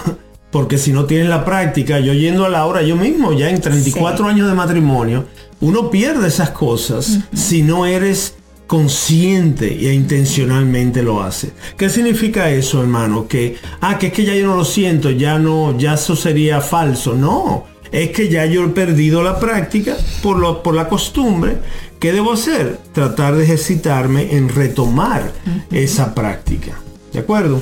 Porque 0.52 0.80
si 0.80 0.92
no 0.92 1.06
tienes 1.06 1.28
la 1.30 1.46
práctica, 1.46 2.00
yo 2.00 2.12
yendo 2.14 2.44
a 2.44 2.50
la 2.50 2.66
hora 2.66 2.82
yo 2.82 2.96
mismo, 2.96 3.34
ya 3.34 3.50
en 3.52 3.62
34 3.62 4.28
años 4.28 4.48
de 4.50 4.56
matrimonio, 4.56 5.26
uno 5.62 5.92
pierde 5.92 6.28
esas 6.28 6.50
cosas 6.50 7.20
si 7.36 7.62
no 7.62 7.86
eres 7.86 8.34
consciente 8.66 9.68
e 9.90 9.94
intencionalmente 9.94 11.04
lo 11.04 11.22
hace. 11.22 11.52
¿Qué 11.78 11.88
significa 11.90 12.50
eso, 12.50 12.82
hermano? 12.82 13.28
Que, 13.28 13.58
ah, 13.82 14.00
que 14.00 14.08
es 14.08 14.14
que 14.14 14.26
ya 14.26 14.34
yo 14.36 14.48
no 14.48 14.56
lo 14.56 14.66
siento, 14.66 15.12
ya 15.12 15.38
no, 15.38 15.78
ya 15.78 15.94
eso 15.94 16.16
sería 16.16 16.62
falso. 16.62 17.14
No, 17.14 17.66
es 17.92 18.10
que 18.10 18.30
ya 18.30 18.46
yo 18.46 18.66
he 18.66 18.70
perdido 18.70 19.24
la 19.24 19.40
práctica 19.40 19.96
por, 20.22 20.38
lo, 20.38 20.62
por 20.64 20.76
la 20.76 20.88
costumbre. 20.88 21.58
¿Qué 22.00 22.14
debo 22.14 22.34
hacer? 22.34 22.80
Tratar 22.94 23.36
de 23.36 23.44
ejercitarme 23.44 24.36
en 24.36 24.50
retomar 24.50 25.32
esa 25.72 26.16
práctica. 26.16 26.80
¿De 27.12 27.20
acuerdo? 27.20 27.62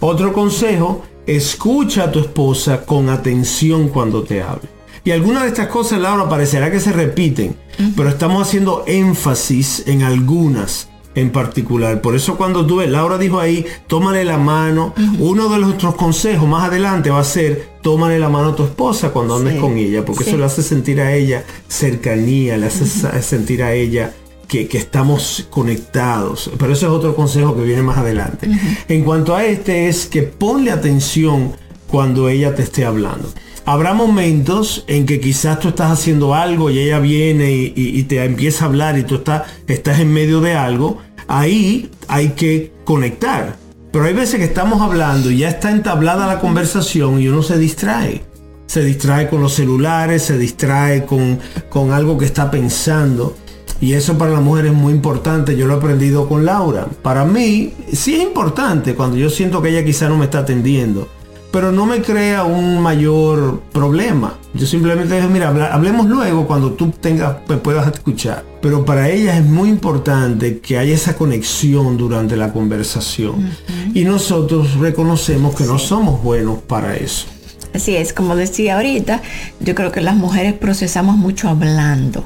Otro 0.00 0.32
consejo, 0.32 1.04
escucha 1.26 2.04
a 2.04 2.12
tu 2.12 2.20
esposa 2.20 2.86
con 2.86 3.08
atención 3.08 3.88
cuando 3.88 4.22
te 4.22 4.42
hable. 4.42 4.68
Y 5.04 5.10
algunas 5.10 5.42
de 5.42 5.48
estas 5.50 5.68
cosas, 5.68 6.00
Laura, 6.00 6.28
parecerá 6.28 6.70
que 6.70 6.80
se 6.80 6.92
repiten, 6.92 7.54
pero 7.96 8.08
estamos 8.08 8.42
haciendo 8.42 8.82
énfasis 8.86 9.84
en 9.86 10.02
algunas 10.02 10.88
en 11.16 11.30
particular. 11.30 12.00
Por 12.00 12.14
eso 12.14 12.36
cuando 12.36 12.64
tú 12.64 12.76
ves, 12.76 12.88
Laura 12.90 13.18
dijo 13.18 13.40
ahí, 13.40 13.66
tómale 13.88 14.24
la 14.24 14.38
mano. 14.38 14.94
Uno 15.18 15.48
de 15.48 15.58
nuestros 15.58 15.96
consejos 15.96 16.48
más 16.48 16.68
adelante 16.68 17.10
va 17.10 17.18
a 17.20 17.24
ser, 17.24 17.70
tómale 17.82 18.20
la 18.20 18.28
mano 18.28 18.50
a 18.50 18.54
tu 18.56 18.62
esposa 18.62 19.10
cuando 19.10 19.36
andes 19.36 19.54
Sí, 19.54 19.60
con 19.60 19.76
ella, 19.76 20.04
porque 20.04 20.22
sí. 20.22 20.30
eso 20.30 20.38
le 20.38 20.44
hace 20.44 20.62
sentir 20.62 21.00
a 21.00 21.12
ella 21.12 21.44
cercanía, 21.66 22.56
le 22.56 22.66
hace 22.66 22.86
sentir 23.22 23.62
a 23.62 23.72
ella 23.72 24.12
que, 24.48 24.68
que 24.68 24.78
estamos 24.78 25.46
conectados. 25.50 26.50
Pero 26.58 26.72
eso 26.72 26.86
es 26.86 26.92
otro 26.92 27.16
consejo 27.16 27.56
que 27.56 27.62
viene 27.62 27.82
más 27.82 27.98
adelante. 27.98 28.48
En 28.88 29.02
cuanto 29.02 29.34
a 29.34 29.44
este 29.44 29.88
es 29.88 30.06
que 30.06 30.22
ponle 30.22 30.70
atención 30.70 31.52
cuando 31.88 32.28
ella 32.28 32.54
te 32.54 32.62
esté 32.62 32.84
hablando. 32.84 33.28
Habrá 33.64 33.94
momentos 33.94 34.84
en 34.86 35.06
que 35.06 35.18
quizás 35.18 35.58
tú 35.58 35.68
estás 35.68 35.90
haciendo 35.90 36.34
algo 36.34 36.70
y 36.70 36.78
ella 36.78 37.00
viene 37.00 37.50
y, 37.52 37.72
y- 37.74 37.98
y 37.98 38.02
te 38.04 38.22
empieza 38.24 38.64
a 38.64 38.68
hablar 38.68 38.96
y 38.96 39.02
tú 39.02 39.16
estás, 39.16 39.42
estás 39.66 39.98
en 39.98 40.12
medio 40.12 40.40
de 40.40 40.54
algo. 40.54 40.98
Ahí 41.28 41.90
hay 42.08 42.30
que 42.30 42.72
conectar. 42.84 43.56
Pero 43.92 44.04
hay 44.04 44.14
veces 44.14 44.38
que 44.38 44.44
estamos 44.44 44.82
hablando 44.82 45.30
y 45.30 45.38
ya 45.38 45.48
está 45.48 45.70
entablada 45.70 46.26
la 46.26 46.40
conversación 46.40 47.20
y 47.20 47.28
uno 47.28 47.42
se 47.42 47.58
distrae. 47.58 48.24
Se 48.66 48.84
distrae 48.84 49.28
con 49.28 49.40
los 49.40 49.54
celulares, 49.54 50.22
se 50.22 50.36
distrae 50.36 51.06
con, 51.06 51.38
con 51.70 51.92
algo 51.92 52.18
que 52.18 52.26
está 52.26 52.50
pensando. 52.50 53.36
Y 53.80 53.92
eso 53.92 54.18
para 54.18 54.32
la 54.32 54.40
mujer 54.40 54.66
es 54.66 54.72
muy 54.72 54.92
importante. 54.92 55.56
Yo 55.56 55.66
lo 55.66 55.74
he 55.74 55.76
aprendido 55.78 56.28
con 56.28 56.44
Laura. 56.44 56.86
Para 57.02 57.24
mí 57.24 57.72
sí 57.92 58.16
es 58.16 58.22
importante 58.22 58.94
cuando 58.94 59.16
yo 59.16 59.30
siento 59.30 59.62
que 59.62 59.70
ella 59.70 59.84
quizá 59.84 60.08
no 60.08 60.16
me 60.16 60.24
está 60.24 60.40
atendiendo. 60.40 61.08
Pero 61.52 61.72
no 61.72 61.86
me 61.86 62.02
crea 62.02 62.44
un 62.44 62.80
mayor 62.80 63.62
problema. 63.72 64.38
Yo 64.52 64.66
simplemente 64.66 65.16
digo, 65.16 65.28
mira, 65.28 65.48
hablemos 65.72 66.06
luego 66.06 66.46
cuando 66.46 66.72
tú 66.72 66.90
tengas, 66.90 67.36
me 67.48 67.56
puedas 67.56 67.86
escuchar. 67.92 68.44
Pero 68.60 68.84
para 68.84 69.08
ella 69.08 69.38
es 69.38 69.44
muy 69.44 69.68
importante 69.68 70.58
que 70.58 70.76
haya 70.76 70.94
esa 70.94 71.16
conexión 71.16 71.96
durante 71.96 72.36
la 72.36 72.52
conversación. 72.52 73.50
Y 73.94 74.04
nosotros 74.04 74.74
reconocemos 74.74 75.54
que 75.54 75.64
no 75.64 75.78
somos 75.78 76.22
buenos 76.22 76.58
para 76.58 76.96
eso. 76.96 77.26
Así 77.74 77.94
es, 77.94 78.12
como 78.12 78.36
decía 78.36 78.76
ahorita, 78.76 79.22
yo 79.60 79.74
creo 79.74 79.92
que 79.92 80.00
las 80.00 80.16
mujeres 80.16 80.54
procesamos 80.54 81.16
mucho 81.16 81.48
hablando. 81.48 82.24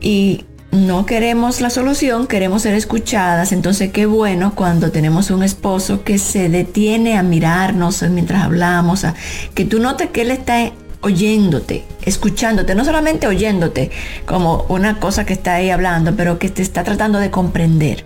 Y 0.00 0.44
no 0.74 1.06
queremos 1.06 1.60
la 1.60 1.70
solución, 1.70 2.26
queremos 2.26 2.62
ser 2.62 2.74
escuchadas. 2.74 3.52
Entonces, 3.52 3.90
qué 3.92 4.06
bueno 4.06 4.54
cuando 4.54 4.90
tenemos 4.90 5.30
un 5.30 5.42
esposo 5.42 6.02
que 6.04 6.18
se 6.18 6.48
detiene 6.48 7.16
a 7.16 7.22
mirarnos 7.22 8.02
mientras 8.10 8.42
hablamos, 8.44 9.04
a- 9.04 9.14
que 9.54 9.64
tú 9.64 9.78
notes 9.80 10.10
que 10.10 10.22
él 10.22 10.30
está 10.30 10.72
oyéndote, 11.00 11.84
escuchándote, 12.04 12.74
no 12.74 12.84
solamente 12.84 13.26
oyéndote 13.26 13.90
como 14.26 14.64
una 14.68 14.98
cosa 15.00 15.24
que 15.26 15.32
está 15.34 15.54
ahí 15.54 15.70
hablando, 15.70 16.14
pero 16.16 16.38
que 16.38 16.48
te 16.48 16.62
está 16.62 16.82
tratando 16.82 17.18
de 17.18 17.30
comprender. 17.30 18.04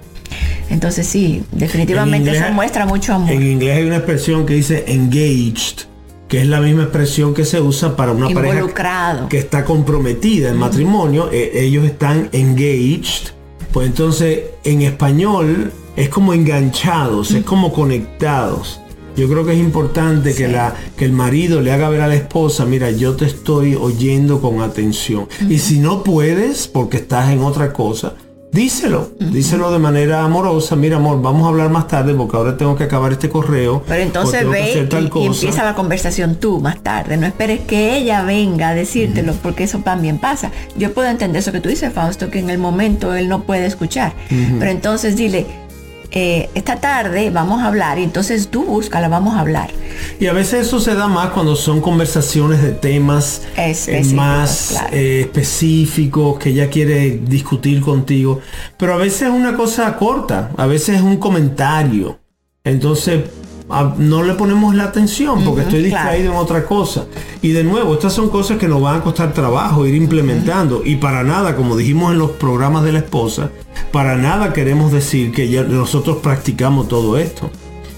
Entonces 0.68 1.06
sí, 1.06 1.44
definitivamente 1.52 2.28
En 2.30 2.34
inglés- 2.34 2.44
eso 2.44 2.52
muestra 2.54 2.84
mucho 2.87 3.14
amor. 3.14 3.30
En 3.32 3.42
inglés 3.46 3.78
hay 3.78 3.84
una 3.84 3.96
expresión 3.96 4.44
que 4.44 4.54
dice 4.54 4.84
engaged, 4.88 5.87
que 6.28 6.40
es 6.40 6.47
la 6.47 6.61
misma 6.61 6.85
expresión 6.85 7.35
que 7.35 7.44
se 7.44 7.61
usa 7.61 7.97
para 7.97 8.12
una 8.12 8.28
pareja 8.28 9.26
que 9.28 9.38
está 9.38 9.64
comprometida 9.64 10.50
en 10.50 10.58
matrimonio. 10.58 11.30
Eh, 11.32 11.52
ellos 11.54 11.85
están 11.87 12.28
engaged. 12.32 13.32
Pues 13.73 13.87
entonces 13.87 14.40
en 14.64 14.82
español 14.82 15.73
es 15.97 16.08
como 16.08 16.35
enganchados, 16.35 17.32
es 17.32 17.44
como 17.44 17.73
conectados. 17.73 18.80
Yo 19.16 19.28
creo 19.28 19.44
que 19.44 19.52
es 19.52 19.58
importante 19.58 20.32
que, 20.32 20.47
la, 20.47 20.75
que 20.97 21.04
el 21.04 21.12
marido 21.12 21.61
le 21.61 21.73
haga 21.73 21.88
ver 21.88 22.02
a 22.02 22.06
la 22.06 22.14
esposa, 22.14 22.64
mira, 22.64 22.92
yo 22.92 23.16
te 23.16 23.25
estoy 23.25 23.75
oyendo 23.75 24.40
con 24.40 24.61
atención. 24.61 25.26
Y 25.49 25.58
si 25.58 25.80
no 25.80 26.04
puedes, 26.04 26.68
porque 26.68 26.99
estás 26.99 27.32
en 27.32 27.42
otra 27.42 27.73
cosa, 27.73 28.14
díselo, 28.52 29.11
díselo 29.19 29.71
de 29.71 29.78
manera 29.78 30.25
amorosa, 30.25 30.76
mira 30.76 30.97
amor, 30.97 31.21
vamos 31.21 31.45
a 31.45 31.49
hablar 31.49 31.71
más 31.71 31.87
tarde 31.88 32.14
porque 32.14 32.37
ahora 32.37 32.57
tengo 32.57 32.76
que 32.76 32.85
acabar 32.85 33.12
este 33.12 33.28
correo. 33.28 33.83
Pero 33.87 34.02
entonces 34.02 34.49
ve 34.49 34.88
y, 35.14 35.26
empieza 35.26 35.64
la 35.64 35.75
conversación 35.75 36.37
tú 36.37 36.61
más 36.61 36.83
tarde, 36.83 37.17
no 37.17 37.26
esperes 37.26 37.61
que 37.61 37.97
ella 37.97 38.23
venga 38.23 38.71
a 38.71 38.75
decírtelo 38.75 39.35
porque 39.35 39.64
eso 39.64 39.78
también 39.78 40.19
pasa. 40.19 40.50
Yo 40.76 40.93
puedo 40.93 41.09
entender 41.09 41.40
eso 41.40 41.52
que 41.52 41.61
tú 41.61 41.69
dices, 41.69 41.93
Fausto, 41.93 42.31
que 42.31 42.38
en 42.38 42.50
el 42.50 42.59
momento 42.59 43.14
él 43.14 43.28
no 43.28 43.43
puede 43.43 43.67
escuchar, 43.67 44.12
pero 44.59 44.71
entonces 44.71 45.17
dile, 45.17 45.47
eh, 46.11 46.49
esta 46.55 46.77
tarde 46.77 47.31
vamos 47.31 47.61
a 47.62 47.67
hablar 47.67 47.99
y 47.99 48.03
entonces 48.03 48.49
tú 48.49 48.65
búscala, 48.65 49.09
vamos 49.09 49.35
a 49.35 49.41
hablar. 49.41 49.71
Y 50.19 50.27
a 50.27 50.33
veces 50.33 50.67
eso 50.67 50.81
se 50.81 50.95
da 50.95 51.07
más 51.07 51.31
cuando 51.31 51.55
son 51.55 51.81
conversaciones 51.81 52.62
de 52.62 52.71
temas 52.71 53.43
eh, 53.57 54.05
más 54.15 54.75
eh, 54.91 55.21
específicos 55.21 56.38
que 56.38 56.50
ella 56.50 56.71
quiere 56.71 57.19
discutir 57.19 57.83
contigo. 57.83 58.41
Pero 58.79 58.95
a 58.95 58.97
veces 58.97 59.23
es 59.23 59.31
una 59.31 59.55
cosa 59.55 59.97
corta, 59.97 60.50
a 60.57 60.67
veces 60.67 60.97
es 60.97 61.03
un 61.03 61.19
comentario. 61.19 62.19
Entonces 62.65 63.25
no 63.98 64.22
le 64.22 64.34
ponemos 64.34 64.75
la 64.75 64.84
atención 64.84 65.44
porque 65.44 65.62
estoy 65.62 65.82
distraído 65.82 66.32
en 66.32 66.38
otra 66.38 66.64
cosa. 66.64 67.06
Y 67.42 67.50
de 67.50 67.64
nuevo, 67.64 67.94
estas 67.94 68.14
son 68.14 68.30
cosas 68.30 68.58
que 68.58 68.68
nos 68.68 68.80
van 68.80 69.00
a 69.00 69.04
costar 69.04 69.32
trabajo 69.34 69.87
ir 69.87 69.94
implementando. 69.94 70.82
Y 70.84 70.96
para 70.96 71.22
nada, 71.22 71.54
como 71.54 71.76
dijimos 71.76 72.12
en 72.12 72.18
los 72.18 72.30
programas 72.32 72.84
de 72.84 72.92
la 72.92 73.00
esposa, 73.00 73.50
para 73.92 74.16
nada 74.16 74.52
queremos 74.52 74.90
decir 74.90 75.32
que 75.32 75.48
ya 75.48 75.62
nosotros 75.64 76.18
practicamos 76.18 76.88
todo 76.88 77.18
esto. 77.18 77.50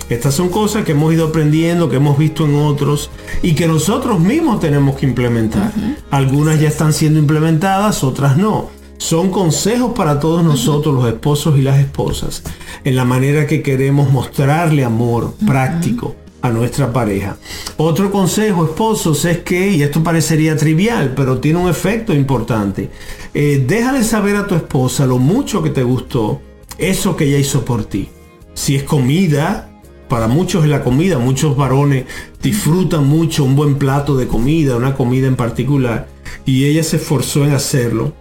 Estas 0.08 0.34
son 0.34 0.48
cosas 0.48 0.84
que 0.84 0.92
hemos 0.92 1.12
ido 1.14 1.28
aprendiendo, 1.28 1.88
que 1.88 1.96
hemos 1.96 2.18
visto 2.18 2.44
en 2.44 2.56
otros 2.56 3.10
y 3.42 3.54
que 3.54 3.68
nosotros 3.68 4.18
mismos 4.18 4.58
tenemos 4.58 4.96
que 4.96 5.06
implementar. 5.06 5.72
Algunas 6.10 6.58
ya 6.58 6.66
están 6.66 6.92
siendo 6.92 7.20
implementadas, 7.20 8.02
otras 8.02 8.36
no 8.36 8.79
son 9.00 9.30
consejos 9.30 9.92
para 9.96 10.20
todos 10.20 10.44
nosotros, 10.44 10.94
los 10.94 11.08
esposos 11.08 11.58
y 11.58 11.62
las 11.62 11.78
esposas, 11.80 12.42
en 12.84 12.96
la 12.96 13.06
manera 13.06 13.46
que 13.46 13.62
queremos 13.62 14.12
mostrarle 14.12 14.84
amor 14.84 15.32
práctico 15.46 16.16
a 16.42 16.50
nuestra 16.50 16.92
pareja. 16.92 17.38
Otro 17.78 18.10
consejo, 18.10 18.66
esposos, 18.66 19.24
es 19.24 19.38
que, 19.38 19.70
y 19.70 19.82
esto 19.82 20.02
parecería 20.02 20.54
trivial, 20.54 21.14
pero 21.16 21.38
tiene 21.38 21.60
un 21.60 21.70
efecto 21.70 22.12
importante, 22.12 22.90
eh, 23.32 23.64
déjale 23.66 24.04
saber 24.04 24.36
a 24.36 24.46
tu 24.46 24.54
esposa 24.54 25.06
lo 25.06 25.16
mucho 25.16 25.62
que 25.62 25.70
te 25.70 25.82
gustó 25.82 26.42
eso 26.76 27.16
que 27.16 27.24
ella 27.24 27.38
hizo 27.38 27.64
por 27.64 27.86
ti. 27.86 28.10
Si 28.52 28.76
es 28.76 28.82
comida, 28.82 29.70
para 30.10 30.28
muchos 30.28 30.64
es 30.64 30.68
la 30.68 30.84
comida, 30.84 31.18
muchos 31.18 31.56
varones 31.56 32.04
disfrutan 32.42 33.08
mucho 33.08 33.44
un 33.44 33.56
buen 33.56 33.76
plato 33.76 34.14
de 34.18 34.26
comida, 34.26 34.76
una 34.76 34.94
comida 34.94 35.26
en 35.26 35.36
particular, 35.36 36.06
y 36.44 36.66
ella 36.66 36.82
se 36.82 36.96
esforzó 36.96 37.46
en 37.46 37.52
hacerlo 37.52 38.19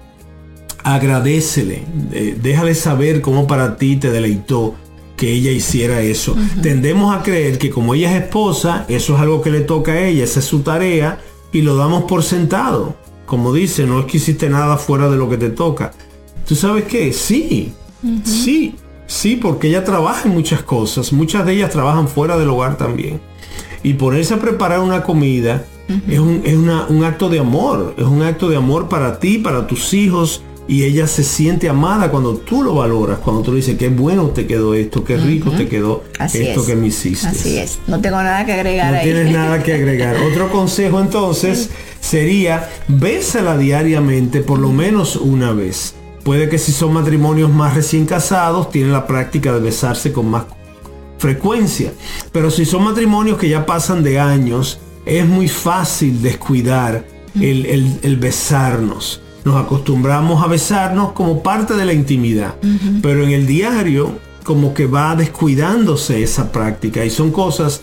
agradecele, 0.84 1.84
eh, 2.12 2.38
déjale 2.42 2.76
saber 2.76 3.22
cómo 3.22 3.48
para 3.48 3.78
ti 3.78 3.98
te 3.98 4.12
deleitó 4.12 4.76
que 5.20 5.34
ella 5.34 5.52
hiciera 5.52 6.02
eso. 6.02 6.36
Tendemos 6.62 7.14
a 7.14 7.24
creer 7.24 7.58
que 7.58 7.70
como 7.70 7.94
ella 7.94 8.16
es 8.16 8.24
esposa, 8.24 8.86
eso 8.88 9.16
es 9.16 9.20
algo 9.20 9.42
que 9.42 9.52
le 9.52 9.60
toca 9.60 9.92
a 9.92 10.08
ella, 10.08 10.24
esa 10.24 10.40
es 10.40 10.46
su 10.46 10.62
tarea 10.62 11.20
y 11.52 11.62
lo 11.62 11.76
damos 11.76 12.06
por 12.06 12.24
sentado. 12.24 12.96
Como 13.26 13.54
dice, 13.54 13.86
no 13.86 14.00
es 14.00 14.06
que 14.06 14.18
hiciste 14.18 14.50
nada 14.50 14.78
fuera 14.78 15.10
de 15.10 15.18
lo 15.18 15.30
que 15.30 15.38
te 15.38 15.50
toca. 15.50 15.92
¿Tú 16.48 16.56
sabes 16.56 16.86
qué? 16.86 17.12
Sí, 17.12 17.74
sí, 18.24 18.76
sí, 19.08 19.36
porque 19.36 19.68
ella 19.68 19.84
trabaja 19.84 20.30
en 20.30 20.34
muchas 20.34 20.64
cosas. 20.64 21.12
Muchas 21.12 21.46
de 21.46 21.54
ellas 21.54 21.70
trabajan 21.70 22.08
fuera 22.08 22.38
del 22.38 22.50
hogar 22.50 22.78
también. 22.78 23.20
Y 23.84 23.96
ponerse 23.96 24.34
a 24.34 24.40
preparar 24.40 24.80
una 24.80 25.04
comida 25.04 25.66
es, 26.08 26.20
un, 26.20 26.42
es 26.46 26.56
un 26.56 27.04
acto 27.04 27.28
de 27.28 27.40
amor. 27.40 27.94
Es 27.98 28.06
un 28.06 28.24
acto 28.24 28.48
de 28.48 28.56
amor 28.56 28.88
para 28.88 29.20
ti, 29.20 29.38
para 29.38 29.68
tus 29.68 29.94
hijos, 29.94 30.44
y 30.70 30.84
ella 30.84 31.08
se 31.08 31.24
siente 31.24 31.68
amada 31.68 32.12
cuando 32.12 32.36
tú 32.38 32.62
lo 32.62 32.76
valoras, 32.76 33.18
cuando 33.18 33.42
tú 33.42 33.52
le 33.52 33.58
dices, 33.58 33.76
qué 33.76 33.90
bueno 33.90 34.28
te 34.28 34.46
quedó 34.46 34.76
esto, 34.76 35.04
qué 35.04 35.18
rico 35.18 35.50
te 35.50 35.68
quedó 35.68 36.04
esto 36.32 36.64
que 36.64 36.76
me 36.76 36.88
hiciste. 36.88 37.28
Así 37.28 37.58
es, 37.58 37.80
no 37.88 38.00
tengo 38.00 38.18
nada 38.18 38.46
que 38.46 38.54
agregar. 38.54 38.94
No 38.94 39.02
tienes 39.02 39.32
nada 39.34 39.64
que 39.64 39.74
agregar. 39.74 40.16
Otro 40.32 40.52
consejo 40.52 41.00
entonces 41.00 41.72
sería, 42.00 42.70
bésala 42.88 43.58
diariamente 43.58 44.42
por 44.42 44.60
lo 44.60 44.70
menos 44.70 45.16
una 45.16 45.54
vez. 45.54 45.96
Puede 46.24 46.50
que 46.50 46.60
si 46.60 46.72
son 46.72 46.94
matrimonios 46.94 47.52
más 47.52 47.74
recién 47.74 48.06
casados, 48.06 48.70
tienen 48.70 48.94
la 48.94 49.08
práctica 49.08 49.52
de 49.52 49.62
besarse 49.62 50.14
con 50.14 50.30
más 50.30 50.44
frecuencia. 51.18 51.94
Pero 52.32 52.52
si 52.52 52.66
son 52.66 52.84
matrimonios 52.84 53.40
que 53.40 53.50
ya 53.50 53.66
pasan 53.66 54.04
de 54.04 54.20
años, 54.20 54.80
es 55.08 55.26
muy 55.26 55.48
fácil 55.48 56.22
descuidar 56.22 57.06
el, 57.42 57.66
el 58.04 58.18
besarnos 58.18 59.24
nos 59.46 59.56
acostumbramos 59.56 60.44
a 60.44 60.48
besarnos 60.48 61.14
como 61.14 61.42
parte 61.42 61.76
de 61.76 61.86
la 61.86 61.94
intimidad, 61.94 62.56
pero 63.02 63.24
en 63.24 63.32
el 63.32 63.48
diario 63.48 64.20
como 64.44 64.74
que 64.74 64.86
va 64.86 65.16
descuidándose 65.16 66.24
esa 66.24 66.52
práctica 66.52 67.06
y 67.06 67.10
son 67.10 67.32
cosas 67.32 67.82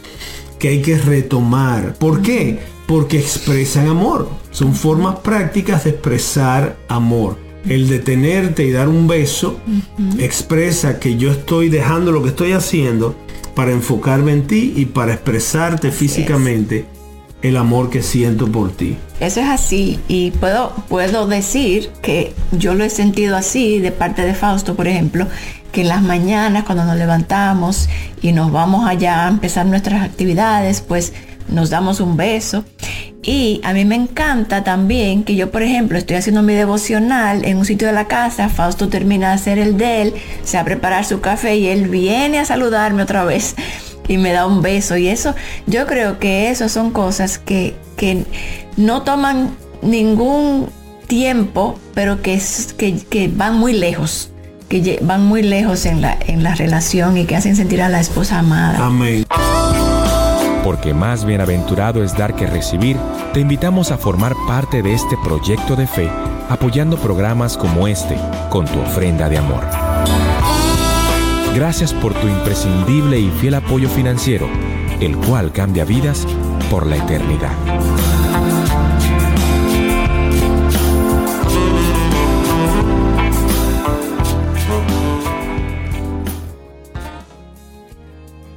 que 0.58 0.68
hay 0.68 0.82
que 0.82 0.98
retomar. 0.98 1.94
¿Por 1.94 2.22
qué? 2.22 2.58
Porque 2.86 3.18
expresan 3.18 3.88
amor. 3.88 4.28
Son 4.50 4.74
formas 4.74 5.20
prácticas 5.20 5.84
de 5.84 5.90
expresar 5.90 6.76
amor. 6.88 7.36
El 7.68 7.88
detenerte 7.88 8.64
y 8.64 8.70
dar 8.70 8.88
un 8.88 9.06
beso 9.08 9.58
expresa 10.18 10.98
que 10.98 11.16
yo 11.16 11.30
estoy 11.30 11.68
dejando 11.68 12.12
lo 12.12 12.22
que 12.22 12.30
estoy 12.30 12.52
haciendo 12.52 13.16
para 13.54 13.72
enfocarme 13.72 14.32
en 14.32 14.46
ti 14.46 14.72
y 14.76 14.86
para 14.86 15.14
expresarte 15.14 15.90
físicamente 15.90 16.84
el 17.48 17.56
amor 17.56 17.90
que 17.90 18.02
siento 18.02 18.50
por 18.50 18.72
ti. 18.72 18.96
Eso 19.20 19.40
es 19.40 19.48
así 19.48 19.98
y 20.08 20.30
puedo, 20.32 20.72
puedo 20.88 21.26
decir 21.26 21.90
que 22.02 22.34
yo 22.52 22.74
lo 22.74 22.84
he 22.84 22.90
sentido 22.90 23.36
así 23.36 23.78
de 23.78 23.92
parte 23.92 24.22
de 24.22 24.34
Fausto, 24.34 24.74
por 24.74 24.88
ejemplo, 24.88 25.26
que 25.72 25.82
en 25.82 25.88
las 25.88 26.02
mañanas 26.02 26.64
cuando 26.64 26.84
nos 26.84 26.96
levantamos 26.96 27.88
y 28.22 28.32
nos 28.32 28.52
vamos 28.52 28.88
allá 28.88 29.26
a 29.26 29.28
empezar 29.28 29.66
nuestras 29.66 30.02
actividades, 30.02 30.80
pues 30.80 31.12
nos 31.48 31.70
damos 31.70 32.00
un 32.00 32.16
beso. 32.16 32.64
Y 33.22 33.60
a 33.64 33.72
mí 33.72 33.84
me 33.84 33.96
encanta 33.96 34.62
también 34.62 35.24
que 35.24 35.34
yo, 35.34 35.50
por 35.50 35.62
ejemplo, 35.62 35.98
estoy 35.98 36.16
haciendo 36.16 36.42
mi 36.42 36.54
devocional 36.54 37.44
en 37.44 37.56
un 37.56 37.64
sitio 37.64 37.88
de 37.88 37.92
la 37.92 38.06
casa, 38.06 38.48
Fausto 38.48 38.88
termina 38.88 39.28
de 39.28 39.34
hacer 39.34 39.58
el 39.58 39.76
de 39.76 40.02
él, 40.02 40.14
se 40.44 40.56
va 40.56 40.62
a 40.62 40.64
preparar 40.64 41.04
su 41.04 41.20
café 41.20 41.56
y 41.56 41.66
él 41.66 41.88
viene 41.88 42.38
a 42.38 42.44
saludarme 42.44 43.02
otra 43.02 43.24
vez 43.24 43.56
y 44.08 44.18
me 44.18 44.32
da 44.32 44.46
un 44.46 44.62
beso. 44.62 44.96
Y 44.96 45.08
eso, 45.08 45.34
yo 45.66 45.86
creo 45.86 46.18
que 46.18 46.50
eso 46.50 46.68
son 46.68 46.90
cosas 46.90 47.38
que, 47.38 47.76
que 47.96 48.24
no 48.76 49.02
toman 49.02 49.50
ningún 49.82 50.68
tiempo, 51.06 51.78
pero 51.94 52.22
que, 52.22 52.40
que, 52.76 52.96
que 52.96 53.28
van 53.28 53.58
muy 53.58 53.72
lejos 53.72 54.30
que 54.68 54.98
van 55.02 55.24
muy 55.24 55.42
lejos 55.42 55.86
en 55.86 56.02
la, 56.02 56.18
en 56.26 56.42
la 56.42 56.54
relación 56.54 57.16
y 57.16 57.24
que 57.24 57.36
hacen 57.36 57.56
sentir 57.56 57.82
a 57.82 57.88
la 57.88 58.00
esposa 58.00 58.40
amada. 58.40 58.84
Amén. 58.84 59.24
Porque 60.64 60.92
más 60.92 61.24
bienaventurado 61.24 62.02
es 62.02 62.16
dar 62.16 62.34
que 62.34 62.46
recibir, 62.46 62.96
te 63.32 63.40
invitamos 63.40 63.92
a 63.92 63.98
formar 63.98 64.34
parte 64.48 64.82
de 64.82 64.94
este 64.94 65.16
proyecto 65.22 65.76
de 65.76 65.86
fe, 65.86 66.10
apoyando 66.48 66.96
programas 66.96 67.56
como 67.56 67.86
este, 67.86 68.16
con 68.50 68.64
tu 68.66 68.80
ofrenda 68.80 69.28
de 69.28 69.38
amor. 69.38 69.85
Gracias 71.56 71.94
por 71.94 72.12
tu 72.12 72.28
imprescindible 72.28 73.18
y 73.18 73.30
fiel 73.30 73.54
apoyo 73.54 73.88
financiero, 73.88 74.46
el 75.00 75.16
cual 75.16 75.52
cambia 75.52 75.86
vidas 75.86 76.26
por 76.70 76.86
la 76.86 76.98
eternidad. 76.98 77.50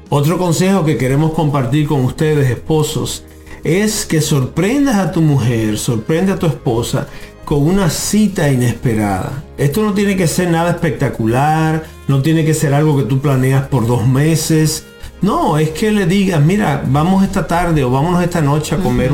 Otro 0.10 0.38
consejo 0.38 0.84
que 0.84 0.98
queremos 0.98 1.32
compartir 1.32 1.88
con 1.88 2.04
ustedes, 2.04 2.50
esposos, 2.50 3.24
es 3.64 4.06
que 4.06 4.20
sorprendas 4.20 4.98
a 4.98 5.14
tu 5.14 5.22
mujer, 5.22 5.78
sorprende 5.78 6.34
a 6.34 6.38
tu 6.38 6.48
esposa 6.48 7.08
con 7.50 7.68
una 7.68 7.90
cita 7.90 8.52
inesperada. 8.52 9.44
Esto 9.58 9.82
no 9.82 9.96
tiene 9.96 10.16
que 10.16 10.28
ser 10.28 10.52
nada 10.52 10.70
espectacular, 10.70 11.84
no 12.08 12.22
tiene 12.22 12.46
que 12.46 12.54
ser 12.54 12.76
algo 12.76 12.96
que 12.96 13.06
tú 13.06 13.22
planeas 13.22 13.68
por 13.70 13.88
dos 13.88 14.08
meses. 14.08 14.86
No, 15.24 15.58
es 15.58 15.72
que 15.72 15.92
le 15.92 16.06
digas, 16.06 16.40
mira, 16.46 16.84
vamos 16.86 17.24
esta 17.24 17.48
tarde 17.48 17.84
o 17.84 17.90
vámonos 17.90 18.22
esta 18.22 18.40
noche 18.40 18.76
a 18.76 18.78
comer 18.78 19.12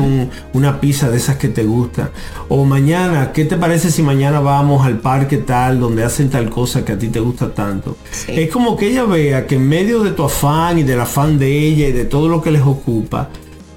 una 0.52 0.82
pizza 0.82 1.10
de 1.10 1.15
esas 1.15 1.38
que 1.38 1.48
te 1.48 1.63
gusta. 1.63 2.12
O 2.50 2.65
mañana, 2.65 3.32
¿qué 3.32 3.45
te 3.45 3.56
parece 3.56 3.89
si 3.89 4.02
mañana 4.02 4.41
vamos 4.41 4.86
al 4.86 5.00
parque 5.00 5.38
tal, 5.38 5.80
donde 5.80 6.04
hacen 6.04 6.30
tal 6.30 6.50
cosa 6.50 6.84
que 6.84 6.91
a 6.91 7.00
ti 7.00 7.08
te 7.08 7.21
gusta 7.21 7.54
tanto? 7.54 7.95
Es 8.28 8.52
como 8.52 8.76
que 8.76 8.89
ella 8.89 9.06
vea 9.06 9.48
que 9.48 9.56
en 9.56 9.65
medio 9.65 10.04
de 10.04 10.12
tu 10.12 10.26
afán 10.26 10.78
y 10.78 10.84
del 10.84 11.00
afán 11.00 11.39
de 11.39 11.58
ella 11.58 11.88
y 11.88 11.93
de 11.93 12.04
todo 12.04 12.28
lo 12.28 12.41
que 12.41 12.52
les 12.52 12.63
ocupa, 12.63 13.30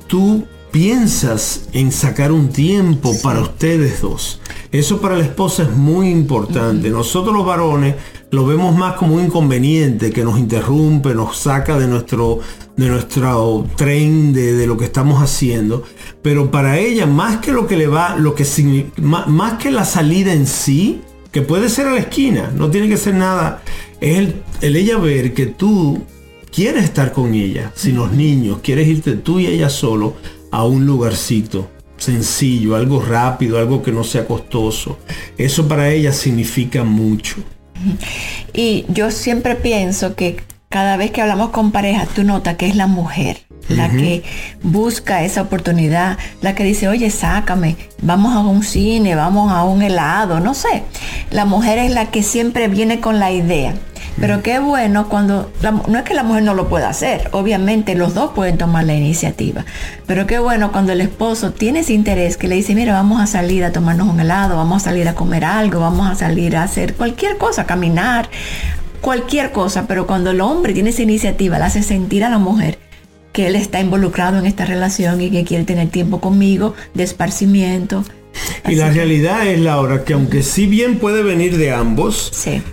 tú 0.09 0.45
piensas 0.71 1.69
en 1.73 1.93
sacar 1.93 2.33
un 2.33 2.49
tiempo 2.49 3.15
para 3.23 3.41
ustedes 3.41 4.01
dos. 4.01 4.41
Eso 4.71 5.01
para 5.01 5.17
la 5.17 5.25
esposa 5.25 5.63
es 5.63 5.71
muy 5.71 6.09
importante. 6.09 6.91
Nosotros 6.91 7.35
los 7.35 7.47
varones 7.47 7.95
lo 8.31 8.47
vemos 8.47 8.77
más 8.77 8.95
como 8.95 9.15
un 9.15 9.25
inconveniente 9.25 10.11
que 10.11 10.25
nos 10.25 10.39
interrumpe, 10.39 11.15
nos 11.15 11.39
saca 11.39 11.79
de 11.79 11.87
nuestro, 11.87 12.41
de 12.77 12.89
nuestro 12.89 13.67
tren, 13.77 14.33
de, 14.33 14.67
lo 14.67 14.77
que 14.77 14.85
estamos 14.85 15.23
haciendo. 15.23 15.85
Pero 16.23 16.51
para 16.51 16.79
ella, 16.79 17.07
más 17.07 17.39
que 17.39 17.53
lo 17.53 17.67
que 17.67 17.77
le 17.77 17.87
va, 17.87 18.17
lo 18.17 18.35
que 18.35 18.47
más, 19.01 19.55
que 19.55 19.71
la 19.71 19.85
salida 19.85 20.33
en 20.33 20.47
sí, 20.47 21.01
que 21.33 21.43
puede 21.43 21.69
ser 21.69 21.87
a 21.87 21.93
la 21.93 22.01
esquina, 22.01 22.53
no 22.55 22.71
tiene 22.71 22.89
que 22.89 22.97
ser 22.97 23.15
nada, 23.15 23.63
es 24.01 24.19
el, 24.19 24.43
el 24.61 24.77
ella 24.77 24.99
ver 24.99 25.33
que 25.35 25.47
tú 25.47 26.03
quieres 26.51 26.85
estar 26.85 27.13
con 27.13 27.35
ella, 27.35 27.73
sin 27.75 27.97
los 27.97 28.13
niños, 28.13 28.59
quieres 28.63 28.89
irte 28.89 29.13
tú 29.15 29.39
y 29.39 29.47
ella 29.47 29.71
solo 29.71 30.17
a 30.51 30.65
un 30.65 30.87
lugarcito 30.87 31.69
sencillo, 31.97 32.77
algo 32.77 33.03
rápido, 33.03 33.59
algo 33.59 33.83
que 33.83 33.93
no 33.93 34.05
sea 34.05 34.27
costoso. 34.27 34.99
Eso 35.37 35.67
para 35.67 35.91
ella 35.91 36.13
significa 36.13 36.85
mucho. 36.85 37.37
Y 38.53 38.87
yo 38.89 39.11
siempre 39.11 39.55
pienso 39.55 40.15
que 40.15 40.37
cada 40.69 40.97
vez 40.97 41.11
que 41.11 41.21
hablamos 41.21 41.51
con 41.51 41.73
pareja, 41.73 42.07
tú 42.07 42.25
notas 42.25 42.57
que 42.57 42.67
es 42.67 42.77
la 42.77 42.87
mujer 42.87 43.49
la 43.69 43.91
que 43.91 44.23
busca 44.63 45.25
esa 45.25 45.43
oportunidad, 45.43 46.19
la 46.41 46.55
que 46.55 46.65
dice, 46.65 46.89
oye, 46.89 47.11
sácame, 47.11 47.77
vamos 48.03 48.35
a 48.35 48.41
un 48.41 48.63
cine, 48.63 49.15
vamos 49.15 49.53
a 49.53 49.65
un 49.65 49.83
helado, 49.83 50.41
no 50.41 50.55
sé. 50.55 50.83
La 51.31 51.45
mujer 51.45 51.79
es 51.79 51.93
la 51.93 52.07
que 52.07 52.23
siempre 52.23 52.69
viene 52.69 53.01
con 53.01 53.19
la 53.19 53.31
idea. 53.31 53.75
Pero 54.21 54.43
qué 54.43 54.59
bueno 54.59 55.09
cuando, 55.09 55.53
no 55.63 55.99
es 55.99 56.03
que 56.03 56.15
la 56.15 56.25
mujer 56.25 56.43
no 56.43 56.55
lo 56.55 56.69
pueda 56.69 56.89
hacer, 56.89 57.29
obviamente 57.33 57.95
los 57.95 58.15
dos 58.15 58.33
pueden 58.33 58.59
tomar 58.59 58.85
la 58.85 58.95
iniciativa, 58.95 59.65
pero 60.07 60.27
qué 60.27 60.41
bueno 60.41 60.73
cuando 60.73 60.93
el 60.93 61.01
esposo 61.01 61.53
tiene 61.53 61.81
ese 61.81 61.93
interés 61.93 62.37
que 62.37 62.49
le 62.49 62.57
dice, 62.57 62.75
mira, 62.75 62.95
vamos 62.95 63.21
a 63.21 63.27
salir 63.29 63.63
a 63.65 63.71
tomarnos 63.71 64.09
un 64.09 64.19
helado, 64.19 64.57
vamos 64.57 64.83
a 64.83 64.85
salir 64.87 65.07
a 65.09 65.15
comer 65.15 65.45
algo, 65.45 65.79
vamos 65.81 66.09
a 66.09 66.17
salir 66.17 66.57
a 66.57 66.65
hacer 66.65 66.95
cualquier 66.95 67.39
cosa, 67.39 67.65
caminar, 67.65 68.29
cualquier 69.01 69.53
cosa, 69.53 69.87
pero 69.87 70.09
cuando 70.09 70.31
el 70.33 70.41
hombre 70.41 70.75
tiene 70.75 70.91
esa 70.91 71.03
iniciativa, 71.03 71.59
le 71.59 71.65
hace 71.67 71.85
sentir 71.85 72.25
a 72.25 72.29
la 72.29 72.39
mujer 72.39 72.79
que 73.33 73.47
él 73.47 73.55
está 73.55 73.81
involucrado 73.81 74.39
en 74.39 74.47
esta 74.47 74.65
relación 74.65 75.21
y 75.21 75.31
que 75.31 75.45
quiere 75.45 75.63
tener 75.63 75.91
tiempo 75.91 76.21
conmigo 76.21 76.75
de 76.95 77.05
esparcimiento, 77.05 78.03
y 78.69 78.75
la 78.75 78.91
realidad 78.91 79.47
es, 79.47 79.61
Laura, 79.61 80.05
que 80.05 80.15
aunque 80.15 80.43
si 80.43 80.67
bien 80.67 80.99
puede 80.99 81.23
venir 81.23 81.57
de 81.57 81.73
ambos, 81.73 82.33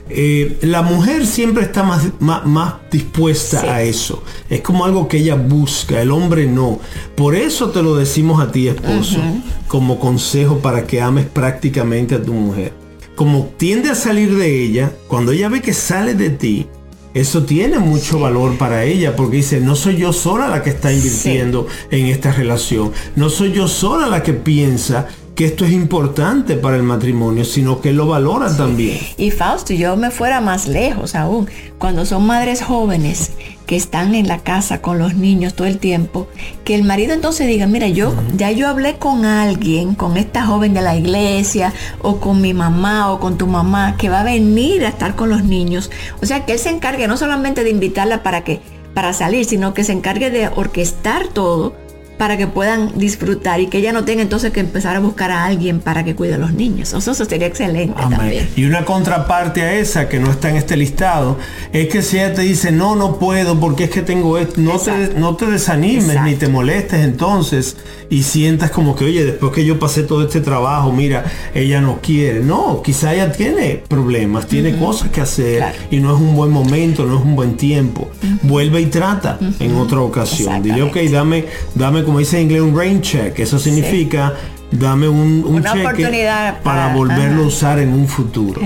eh, 0.09 0.57
la 0.61 0.81
mujer 0.81 1.25
siempre 1.25 1.63
está 1.63 1.83
más, 1.83 2.07
más, 2.19 2.75
dispuesta 2.91 3.61
a 3.73 3.81
eso. 3.81 4.23
Es 4.49 4.61
como 4.61 4.85
algo 4.85 5.07
que 5.07 5.17
ella 5.17 5.35
busca, 5.35 6.01
el 6.01 6.11
hombre 6.11 6.45
no. 6.45 6.79
Por 7.15 7.35
eso 7.35 7.69
te 7.69 7.81
lo 7.81 7.95
decimos 7.95 8.41
a 8.41 8.51
ti, 8.51 8.67
esposo, 8.67 9.19
como 9.67 9.99
consejo 9.99 10.59
para 10.59 10.85
que 10.85 11.01
ames 11.01 11.25
prácticamente 11.25 12.15
a 12.15 12.21
tu 12.21 12.33
mujer. 12.33 12.73
Como 13.15 13.45
tiende 13.57 13.89
a 13.89 13.95
salir 13.95 14.35
de 14.35 14.63
ella, 14.63 14.91
cuando 15.07 15.31
ella 15.31 15.49
ve 15.49 15.61
que 15.61 15.73
sale 15.73 16.15
de 16.15 16.29
ti, 16.29 16.67
eso 17.15 17.43
tiene 17.43 17.79
mucho 17.79 18.19
valor 18.19 18.57
para 18.57 18.83
ella 18.83 19.15
porque 19.15 19.37
dice, 19.37 19.61
no 19.61 19.77
soy 19.77 19.95
yo 19.95 20.11
sola 20.11 20.49
la 20.49 20.61
que 20.61 20.71
está 20.71 20.91
invirtiendo 20.91 21.65
en 21.89 22.07
esta 22.07 22.33
relación, 22.33 22.91
no 23.15 23.29
soy 23.29 23.53
yo 23.53 23.69
sola 23.69 24.07
la 24.07 24.21
que 24.21 24.33
piensa 24.33 25.07
que 25.35 25.45
esto 25.45 25.65
es 25.65 25.71
importante 25.73 26.55
para 26.55 26.77
el 26.77 26.83
matrimonio, 26.83 27.43
sino 27.43 27.81
que 27.81 27.91
lo 27.91 28.07
valora 28.07 28.55
también. 28.55 28.97
Y 29.17 29.31
Fausto, 29.31 29.73
yo 29.73 29.97
me 29.97 30.09
fuera 30.09 30.39
más 30.39 30.65
lejos 30.65 31.13
aún, 31.13 31.49
cuando 31.77 32.05
son 32.05 32.25
madres 32.25 32.63
jóvenes 32.63 33.33
que 33.65 33.75
están 33.75 34.15
en 34.15 34.27
la 34.27 34.39
casa 34.39 34.81
con 34.81 34.97
los 34.97 35.15
niños 35.15 35.53
todo 35.53 35.67
el 35.67 35.77
tiempo, 35.77 36.27
que 36.63 36.75
el 36.75 36.83
marido 36.83 37.13
entonces 37.13 37.47
diga, 37.47 37.67
mira, 37.67 37.89
yo 37.89 38.13
ya 38.37 38.51
yo 38.51 38.69
hablé 38.69 38.95
con 38.97 39.25
alguien, 39.25 39.95
con 39.95 40.15
esta 40.15 40.45
joven 40.45 40.73
de 40.73 40.81
la 40.81 40.95
iglesia, 40.95 41.73
o 42.01 42.21
con 42.21 42.39
mi 42.39 42.53
mamá, 42.53 43.11
o 43.11 43.19
con 43.19 43.37
tu 43.37 43.45
mamá, 43.45 43.97
que 43.97 44.07
va 44.07 44.21
a 44.21 44.23
venir 44.23 44.85
a 44.85 44.89
estar 44.89 45.15
con 45.15 45.29
los 45.29 45.43
niños. 45.43 45.91
O 46.21 46.25
sea, 46.25 46.45
que 46.45 46.53
él 46.53 46.59
se 46.59 46.69
encargue 46.69 47.07
no 47.07 47.17
solamente 47.17 47.63
de 47.63 47.71
invitarla 47.71 48.23
para 48.23 48.43
que 48.43 48.61
para 48.93 49.11
salir, 49.11 49.43
sino 49.43 49.73
que 49.73 49.83
se 49.83 49.91
encargue 49.91 50.31
de 50.31 50.47
orquestar 50.47 51.27
todo 51.27 51.75
para 52.17 52.37
que 52.37 52.47
puedan 52.47 52.97
disfrutar 52.97 53.59
y 53.59 53.67
que 53.67 53.79
ella 53.79 53.91
no 53.91 54.05
tenga 54.05 54.21
entonces 54.21 54.51
que 54.51 54.59
empezar 54.59 54.95
a 54.95 54.99
buscar 54.99 55.31
a 55.31 55.45
alguien 55.45 55.79
para 55.79 56.03
que 56.03 56.15
cuide 56.15 56.35
a 56.35 56.37
los 56.37 56.53
niños. 56.53 56.93
Eso, 56.93 57.13
sería 57.13 57.47
excelente 57.47 58.01
también. 58.09 58.49
Y 58.55 58.65
una 58.65 58.85
contraparte 58.85 59.61
a 59.61 59.73
esa 59.73 60.07
que 60.09 60.19
no 60.19 60.31
está 60.31 60.49
en 60.49 60.57
este 60.57 60.77
listado 60.77 61.37
es 61.73 61.87
que 61.89 62.01
si 62.01 62.17
ella 62.17 62.33
te 62.33 62.41
dice 62.41 62.71
no, 62.71 62.95
no 62.95 63.17
puedo 63.19 63.59
porque 63.59 63.85
es 63.85 63.89
que 63.89 64.01
tengo 64.01 64.37
esto, 64.37 64.61
no, 64.61 64.79
te, 64.79 65.13
no 65.17 65.35
te 65.35 65.45
desanimes 65.45 66.21
ni 66.23 66.35
te 66.35 66.47
molestes 66.47 67.01
entonces 67.01 67.77
y 68.09 68.23
sientas 68.23 68.71
como 68.71 68.95
que, 68.95 69.05
oye, 69.05 69.25
después 69.25 69.51
que 69.51 69.65
yo 69.65 69.79
pasé 69.79 70.03
todo 70.03 70.23
este 70.23 70.41
trabajo, 70.41 70.91
mira, 70.91 71.25
ella 71.53 71.81
no 71.81 71.99
quiere. 72.01 72.39
No, 72.39 72.81
quizá 72.83 73.13
ella 73.13 73.31
tiene 73.31 73.81
problemas, 73.87 74.47
tiene 74.47 74.77
cosas 74.77 75.09
que 75.09 75.21
hacer 75.21 75.63
y 75.89 75.97
no 75.97 76.15
es 76.15 76.21
un 76.21 76.35
buen 76.35 76.51
momento, 76.51 77.05
no 77.05 77.17
es 77.17 77.23
un 77.23 77.35
buen 77.35 77.57
tiempo. 77.57 78.04
Vuelve 78.43 78.81
y 78.81 78.85
trata 78.87 79.37
en 79.59 79.75
otra 79.75 79.99
ocasión. 79.99 80.61
Dile, 80.61 80.83
ok, 80.83 80.97
dame, 81.11 81.45
dame 81.73 82.03
como 82.03 82.19
dice 82.19 82.37
en 82.37 82.43
inglés, 82.43 82.61
un 82.61 82.77
rain 82.77 83.01
check. 83.01 83.39
Eso 83.39 83.59
significa 83.59 84.33
dame 84.71 85.07
un, 85.07 85.63
cheque 85.63 86.27
para, 86.63 86.93
volverlo 86.93 87.43
a 87.43 87.47
usar 87.47 87.79
en 87.79 87.93
un 87.93 88.07
futuro. 88.07 88.61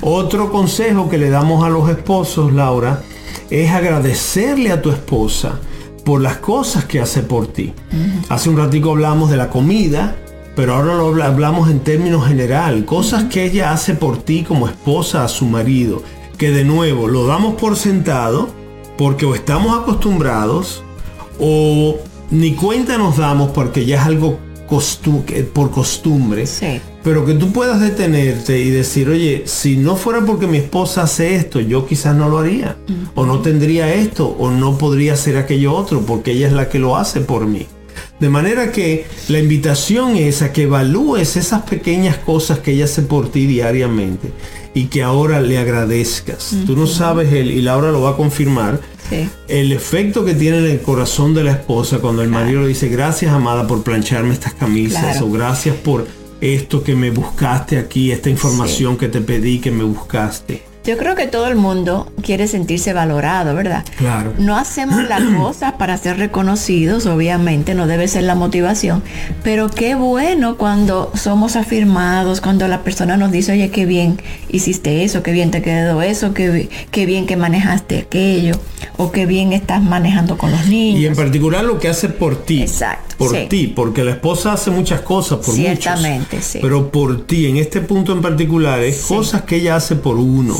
Otro 0.00 0.50
consejo 0.50 1.08
que 1.08 1.18
le 1.18 1.30
damos 1.30 1.64
a 1.64 1.68
los 1.68 1.88
esposos, 1.88 2.52
Laura, 2.52 3.02
es 3.50 3.70
agradecerle 3.70 4.72
a 4.72 4.82
tu 4.82 4.90
esposa 4.90 5.58
por 6.04 6.20
las 6.20 6.36
cosas 6.38 6.84
que 6.84 7.00
hace 7.00 7.22
por 7.22 7.46
ti. 7.46 7.72
Hace 8.28 8.50
un 8.50 8.56
ratico 8.56 8.90
hablamos 8.90 9.30
de 9.30 9.36
la 9.36 9.50
comida, 9.50 10.16
pero 10.56 10.74
ahora 10.74 10.94
lo 10.94 11.22
hablamos 11.22 11.70
en 11.70 11.80
términos 11.80 12.26
general. 12.26 12.84
Cosas 12.84 13.24
que 13.24 13.44
ella 13.44 13.72
hace 13.72 13.94
por 13.94 14.18
ti 14.18 14.44
como 14.46 14.68
esposa 14.68 15.24
a 15.24 15.28
su 15.28 15.46
marido. 15.46 16.02
Que 16.38 16.50
de 16.50 16.64
nuevo 16.64 17.06
lo 17.06 17.26
damos 17.26 17.54
por 17.54 17.76
sentado 17.76 18.63
porque 18.96 19.26
o 19.26 19.34
estamos 19.34 19.78
acostumbrados 19.78 20.82
o 21.38 21.96
ni 22.30 22.54
cuenta 22.54 22.98
nos 22.98 23.16
damos 23.16 23.50
porque 23.50 23.84
ya 23.84 24.00
es 24.00 24.06
algo 24.06 24.38
por 25.52 25.70
costumbre. 25.70 26.46
Pero 27.02 27.26
que 27.26 27.34
tú 27.34 27.52
puedas 27.52 27.80
detenerte 27.80 28.58
y 28.58 28.70
decir, 28.70 29.08
oye, 29.08 29.42
si 29.46 29.76
no 29.76 29.94
fuera 29.94 30.24
porque 30.24 30.46
mi 30.46 30.58
esposa 30.58 31.02
hace 31.02 31.36
esto, 31.36 31.60
yo 31.60 31.86
quizás 31.86 32.16
no 32.16 32.28
lo 32.28 32.38
haría. 32.38 32.76
O 33.14 33.26
no 33.26 33.40
tendría 33.40 33.92
esto, 33.94 34.34
o 34.38 34.50
no 34.50 34.78
podría 34.78 35.12
hacer 35.12 35.36
aquello 35.36 35.74
otro, 35.74 36.00
porque 36.00 36.32
ella 36.32 36.46
es 36.46 36.52
la 36.54 36.68
que 36.68 36.78
lo 36.78 36.96
hace 36.96 37.20
por 37.20 37.46
mí. 37.46 37.66
De 38.20 38.28
manera 38.28 38.70
que 38.70 39.06
la 39.28 39.38
invitación 39.40 40.16
es 40.16 40.42
a 40.42 40.52
que 40.52 40.62
evalúes 40.62 41.36
esas 41.36 41.62
pequeñas 41.62 42.16
cosas 42.16 42.60
que 42.60 42.72
ella 42.72 42.84
hace 42.84 43.02
por 43.02 43.30
ti 43.30 43.46
diariamente 43.46 44.30
y 44.72 44.86
que 44.86 45.02
ahora 45.02 45.40
le 45.40 45.58
agradezcas. 45.58 46.54
Tú 46.66 46.76
no 46.76 46.86
sabes, 46.86 47.32
él, 47.32 47.50
y 47.50 47.60
Laura 47.60 47.90
lo 47.90 48.02
va 48.02 48.10
a 48.10 48.16
confirmar, 48.16 48.80
el 49.48 49.72
efecto 49.72 50.24
que 50.24 50.34
tiene 50.34 50.58
en 50.58 50.66
el 50.66 50.80
corazón 50.80 51.34
de 51.34 51.44
la 51.44 51.52
esposa 51.52 51.98
cuando 51.98 52.22
el 52.22 52.30
marido 52.30 52.62
le 52.62 52.68
dice, 52.68 52.88
gracias 52.88 53.32
amada 53.32 53.66
por 53.66 53.82
plancharme 53.82 54.32
estas 54.32 54.54
camisas 54.54 55.20
o 55.20 55.30
gracias 55.30 55.76
por 55.76 56.06
esto 56.40 56.82
que 56.82 56.94
me 56.94 57.10
buscaste 57.10 57.78
aquí, 57.78 58.12
esta 58.12 58.30
información 58.30 58.96
que 58.96 59.08
te 59.08 59.20
pedí 59.20 59.60
que 59.60 59.70
me 59.70 59.84
buscaste. 59.84 60.73
Yo 60.84 60.98
creo 60.98 61.14
que 61.14 61.26
todo 61.26 61.48
el 61.48 61.56
mundo 61.56 62.12
quiere 62.22 62.46
sentirse 62.46 62.92
valorado, 62.92 63.54
¿verdad? 63.54 63.84
Claro. 63.96 64.34
No 64.38 64.56
hacemos 64.56 65.08
las 65.08 65.22
cosas 65.38 65.72
para 65.72 65.96
ser 65.96 66.18
reconocidos, 66.18 67.06
obviamente, 67.06 67.74
no 67.74 67.86
debe 67.86 68.06
ser 68.06 68.24
la 68.24 68.34
motivación, 68.34 69.02
pero 69.42 69.70
qué 69.70 69.94
bueno 69.94 70.56
cuando 70.58 71.10
somos 71.14 71.56
afirmados, 71.56 72.42
cuando 72.42 72.68
la 72.68 72.82
persona 72.82 73.16
nos 73.16 73.32
dice, 73.32 73.52
oye, 73.52 73.70
qué 73.70 73.86
bien 73.86 74.20
hiciste 74.50 75.04
eso, 75.04 75.22
qué 75.22 75.32
bien 75.32 75.50
te 75.50 75.62
quedó 75.62 76.02
eso, 76.02 76.34
qué, 76.34 76.68
qué 76.90 77.06
bien 77.06 77.24
que 77.24 77.36
manejaste 77.36 78.00
aquello, 78.00 78.54
o 78.98 79.10
qué 79.10 79.24
bien 79.24 79.54
estás 79.54 79.82
manejando 79.82 80.36
con 80.36 80.50
los 80.50 80.66
niños. 80.66 81.00
Y 81.00 81.06
en 81.06 81.16
particular 81.16 81.64
lo 81.64 81.78
que 81.78 81.88
hace 81.88 82.10
por 82.10 82.44
ti. 82.44 82.60
Exacto. 82.60 83.13
Por 83.16 83.48
ti, 83.48 83.68
porque 83.68 84.04
la 84.04 84.12
esposa 84.12 84.52
hace 84.52 84.70
muchas 84.70 85.00
cosas 85.02 85.38
por 85.38 85.54
Ciertamente, 85.54 86.42
sí. 86.42 86.58
Pero 86.60 86.90
por 86.90 87.26
ti, 87.26 87.46
en 87.46 87.56
este 87.56 87.80
punto 87.80 88.12
en 88.12 88.22
particular, 88.22 88.80
es 88.80 89.04
cosas 89.06 89.42
que 89.42 89.56
ella 89.56 89.76
hace 89.76 89.96
por 89.96 90.16
uno. 90.16 90.56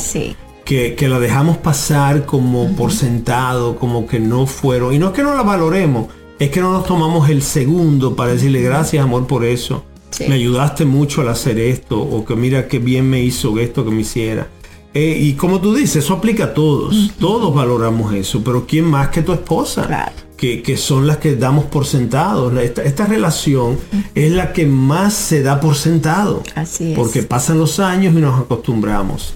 Que, 0.65 0.97
la 1.09 1.21
dejamos 1.21 1.59
pasar 1.59 2.25
como 2.25 2.75
por 2.75 2.93
sentado, 2.93 3.77
como 3.77 4.07
que 4.07 4.21
no 4.21 4.47
fueron. 4.47 4.95
Y 4.95 4.99
no 4.99 5.09
es 5.09 5.13
que 5.13 5.23
no 5.23 5.35
la 5.35 5.43
valoremos, 5.43 6.07
es 6.39 6.51
que 6.51 6.61
no 6.61 6.73
nos 6.73 6.87
tomamos 6.87 7.29
el 7.29 7.43
segundo 7.43 8.17
para 8.17 8.33
decirle 8.33 8.63
gracias 8.63 9.03
amor 9.03 9.27
por 9.27 9.45
eso. 9.45 9.85
Me 10.21 10.35
ayudaste 10.35 10.85
mucho 10.85 11.23
al 11.23 11.29
hacer 11.29 11.59
esto, 11.59 12.01
o 12.01 12.25
que 12.25 12.37
mira 12.37 12.69
qué 12.69 12.79
bien 12.79 13.11
me 13.11 13.21
hizo 13.21 13.59
esto 13.59 13.85
que 13.85 13.91
me 13.91 14.03
hiciera. 14.03 14.49
Eh, 14.95 15.19
y 15.21 15.33
como 15.33 15.61
tú 15.61 15.75
dices, 15.75 16.05
eso 16.05 16.15
aplica 16.15 16.45
a 16.45 16.55
todos. 16.55 17.13
Todos 17.19 17.53
valoramos 17.53 18.15
eso, 18.15 18.43
pero 18.45 18.65
¿quién 18.65 18.85
más 18.85 19.09
que 19.09 19.23
tu 19.23 19.33
esposa? 19.33 20.15
Que, 20.37 20.77
son 20.77 21.07
las 21.07 21.17
que 21.19 21.37
damos 21.37 21.65
por 21.65 21.87
sentado. 21.87 22.61
Esta, 22.61 23.07
relación 23.07 23.79
es 24.15 24.31
la 24.31 24.53
que 24.53 24.67
más 24.67 25.15
se 25.15 25.43
da 25.43 25.59
por 25.59 25.75
sentado. 25.75 26.43
Así 26.55 26.91
es. 26.91 26.99
Porque 26.99 27.23
pasan 27.23 27.59
los 27.59 27.81
años 27.81 28.15
y 28.15 28.21
nos 28.21 28.39
acostumbramos. 28.39 29.33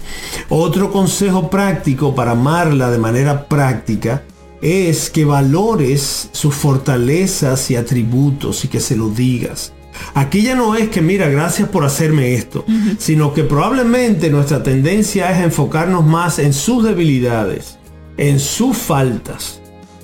Otro 0.49 0.91
consejo 0.91 1.49
práctico 1.49 2.13
para 2.13 2.31
amarla 2.31 2.91
de 2.91 2.99
manera 2.99 3.47
práctica 3.47 4.23
es 4.61 5.09
que 5.09 5.25
valores 5.25 6.29
sus 6.31 6.53
fortalezas 6.53 7.71
y 7.71 7.75
atributos 7.75 8.65
y 8.65 8.67
que 8.67 8.79
se 8.79 8.95
lo 8.95 9.09
digas. 9.09 9.73
Aquí 10.13 10.41
ya 10.41 10.55
no 10.55 10.75
es 10.75 10.89
que, 10.89 11.01
mira, 11.01 11.29
gracias 11.29 11.69
por 11.69 11.83
hacerme 11.83 12.33
esto, 12.33 12.65
sino 12.97 13.33
que 13.33 13.43
probablemente 13.43 14.29
nuestra 14.29 14.63
tendencia 14.63 15.31
es 15.31 15.43
enfocarnos 15.43 16.05
más 16.05 16.39
en 16.39 16.53
sus 16.53 16.83
debilidades, 16.83 17.77
en 18.17 18.39
sus 18.39 18.77
faltas. 18.77 19.58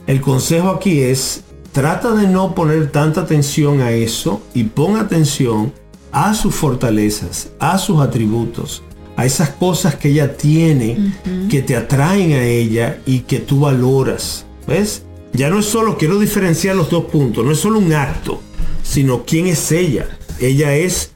El 0.07 0.21
consejo 0.21 0.69
aquí 0.69 0.99
es, 0.99 1.43
trata 1.71 2.13
de 2.13 2.27
no 2.27 2.53
poner 2.53 2.91
tanta 2.91 3.21
atención 3.21 3.81
a 3.81 3.91
eso 3.91 4.41
y 4.53 4.65
pon 4.65 4.97
atención 4.97 5.73
a 6.11 6.33
sus 6.33 6.53
fortalezas, 6.53 7.49
a 7.59 7.77
sus 7.77 7.99
atributos, 7.99 8.83
a 9.17 9.25
esas 9.25 9.49
cosas 9.49 9.95
que 9.95 10.09
ella 10.09 10.37
tiene, 10.37 11.13
que 11.49 11.61
te 11.61 11.75
atraen 11.75 12.33
a 12.33 12.43
ella 12.43 12.99
y 13.05 13.19
que 13.21 13.39
tú 13.39 13.61
valoras. 13.61 14.45
¿Ves? 14.67 15.03
Ya 15.33 15.49
no 15.49 15.59
es 15.59 15.65
solo, 15.65 15.97
quiero 15.97 16.19
diferenciar 16.19 16.75
los 16.75 16.89
dos 16.89 17.05
puntos, 17.05 17.43
no 17.43 17.51
es 17.51 17.59
solo 17.59 17.79
un 17.79 17.91
acto, 17.93 18.41
sino 18.83 19.25
quién 19.25 19.47
es 19.47 19.71
ella. 19.71 20.07
Ella 20.39 20.75
es 20.75 21.11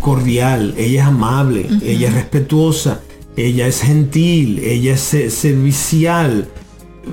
cordial, 0.00 0.74
ella 0.76 1.02
es 1.02 1.06
amable, 1.06 1.68
ella 1.82 2.08
es 2.08 2.14
respetuosa, 2.14 3.02
ella 3.36 3.66
es 3.66 3.82
gentil, 3.82 4.58
ella 4.58 4.94
es 4.94 5.34
servicial. 5.34 6.48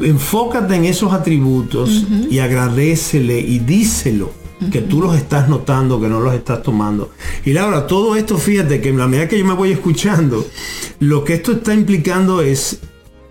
Enfócate 0.01 0.75
en 0.75 0.85
esos 0.85 1.13
atributos 1.13 2.05
y 2.29 2.39
agradecele 2.39 3.39
y 3.39 3.59
díselo 3.59 4.31
que 4.71 4.81
tú 4.81 5.01
los 5.01 5.15
estás 5.15 5.47
notando, 5.49 5.99
que 5.99 6.07
no 6.07 6.19
los 6.19 6.33
estás 6.33 6.61
tomando. 6.61 7.11
Y 7.45 7.53
Laura, 7.53 7.87
todo 7.87 8.15
esto, 8.15 8.37
fíjate 8.37 8.81
que 8.81 8.89
en 8.89 8.97
la 8.97 9.07
medida 9.07 9.27
que 9.27 9.39
yo 9.39 9.45
me 9.45 9.53
voy 9.53 9.71
escuchando, 9.71 10.45
lo 10.99 11.23
que 11.23 11.35
esto 11.35 11.53
está 11.53 11.73
implicando 11.73 12.41
es 12.41 12.79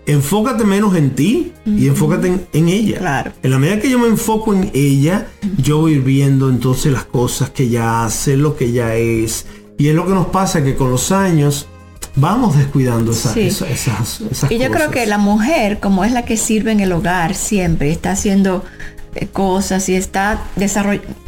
enfócate 0.05 0.63
menos 0.65 0.95
en 0.95 1.11
ti 1.11 1.53
y 1.65 1.87
enfócate 1.87 2.47
en, 2.51 2.69
ella. 2.69 2.97
Claro. 2.97 3.31
En 3.43 3.51
la 3.51 3.59
medida 3.59 3.79
que 3.79 3.89
yo 3.91 3.99
me 3.99 4.07
enfoco 4.07 4.53
en 4.53 4.71
ella, 4.73 5.27
yo 5.57 5.77
voy 5.77 5.99
viendo 5.99 6.49
entonces 6.49 6.91
las 6.91 7.05
cosas 7.05 7.51
que 7.51 7.63
ella 7.63 8.05
hace, 8.05 8.35
lo 8.35 8.55
que 8.55 8.65
ella 8.65 8.95
es. 8.95 9.45
Y 9.77 9.87
es 9.87 9.95
lo 9.95 10.05
que 10.07 10.13
nos 10.13 10.27
pasa 10.27 10.63
que 10.63 10.75
con 10.75 10.89
los 10.89 11.11
años 11.11 11.67
vamos 12.15 12.57
descuidando 12.57 13.11
esas, 13.11 13.35
esas, 13.37 14.21
Y 14.49 14.57
yo 14.57 14.71
creo 14.71 14.91
que 14.91 15.05
la 15.05 15.17
mujer, 15.17 15.79
como 15.79 16.03
es 16.03 16.11
la 16.11 16.23
que 16.25 16.37
sirve 16.37 16.71
en 16.71 16.79
el 16.79 16.91
hogar 16.91 17.35
siempre, 17.35 17.91
está 17.91 18.11
haciendo 18.11 18.63
eh, 19.15 19.27
cosas 19.27 19.87
y 19.89 19.95
está 19.95 20.43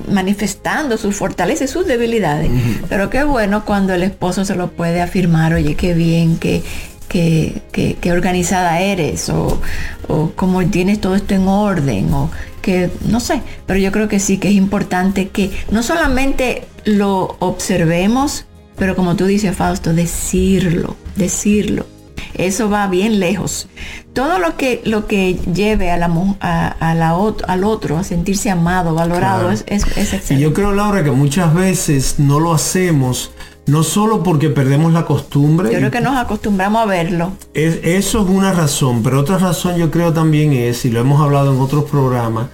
manifestando 0.09 0.97
sus 0.97 1.15
fortalezas 1.15 1.69
y 1.69 1.73
sus 1.73 1.87
debilidades. 1.87 2.51
Pero 2.89 3.09
qué 3.09 3.23
bueno 3.23 3.65
cuando 3.65 3.93
el 3.93 4.03
esposo 4.03 4.45
se 4.45 4.55
lo 4.55 4.71
puede 4.71 5.01
afirmar, 5.01 5.53
oye, 5.53 5.75
qué 5.75 5.93
bien, 5.93 6.37
que 6.37 6.63
que, 7.11 8.11
organizada 8.11 8.79
eres 8.79 9.29
o, 9.29 9.59
o 10.07 10.31
cómo 10.35 10.65
tienes 10.65 11.01
todo 11.01 11.15
esto 11.15 11.35
en 11.35 11.47
orden 11.47 12.13
o 12.13 12.31
que 12.61 12.89
no 13.07 13.19
sé, 13.19 13.41
pero 13.65 13.79
yo 13.79 13.91
creo 13.91 14.07
que 14.07 14.19
sí 14.19 14.37
que 14.37 14.49
es 14.49 14.55
importante 14.55 15.29
que 15.29 15.51
no 15.71 15.83
solamente 15.83 16.67
lo 16.85 17.35
observemos, 17.39 18.45
pero 18.81 18.95
como 18.95 19.15
tú 19.15 19.25
dices 19.25 19.55
Fausto, 19.55 19.93
decirlo, 19.93 20.95
decirlo. 21.15 21.85
Eso 22.33 22.67
va 22.67 22.87
bien 22.87 23.19
lejos. 23.19 23.67
Todo 24.13 24.39
lo 24.39 24.57
que, 24.57 24.81
lo 24.85 25.05
que 25.05 25.35
lleve 25.53 25.91
a 25.91 25.97
la, 25.97 26.09
a, 26.39 26.95
la, 26.95 27.15
al 27.47 27.63
otro 27.63 27.99
a 27.99 28.03
sentirse 28.03 28.49
amado, 28.49 28.95
valorado, 28.95 29.51
es, 29.51 29.65
es, 29.67 29.83
excelente. 29.83 30.39
yo 30.39 30.51
creo, 30.51 30.71
Laura, 30.71 31.03
que 31.03 31.11
muchas 31.11 31.53
veces 31.53 32.15
no 32.17 32.39
lo 32.39 32.55
hacemos 32.55 33.29
no 33.67 33.83
solo 33.83 34.23
porque 34.23 34.49
perdemos 34.49 34.91
la 34.93 35.05
costumbre. 35.05 35.71
Yo 35.71 35.77
creo 35.77 35.91
que 35.91 36.01
nos 36.01 36.17
acostumbramos 36.17 36.81
a 36.81 36.85
verlo. 36.87 37.33
eso 37.53 38.21
es 38.23 38.29
una 38.29 38.51
razón, 38.51 39.03
pero 39.03 39.19
otra 39.19 39.37
razón 39.37 39.77
yo 39.77 39.91
creo 39.91 40.11
también 40.11 40.53
es, 40.53 40.85
y 40.85 40.89
lo 40.89 41.01
hemos 41.01 41.21
hablado 41.21 41.53
en 41.53 41.61
otros 41.61 41.83
programas, 41.83 42.47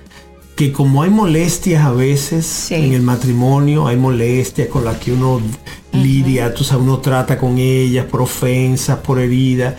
que 0.57 0.73
como 0.73 1.03
hay 1.03 1.11
molestias 1.11 1.85
a 1.85 1.91
veces 1.91 2.71
en 2.71 2.93
el 2.93 3.03
matrimonio, 3.03 3.85
hay 3.85 3.95
molestias 3.95 4.67
con 4.69 4.83
las 4.83 4.97
que 4.97 5.13
uno 5.13 5.39
lidia, 5.93 6.51
tú 6.51 6.63
sabes, 6.63 6.83
uno 6.83 6.97
trata 6.97 7.37
con 7.37 7.59
ellas 7.59 8.05
por 8.05 8.23
ofensas, 8.23 8.97
por 8.97 9.19
heridas, 9.19 9.75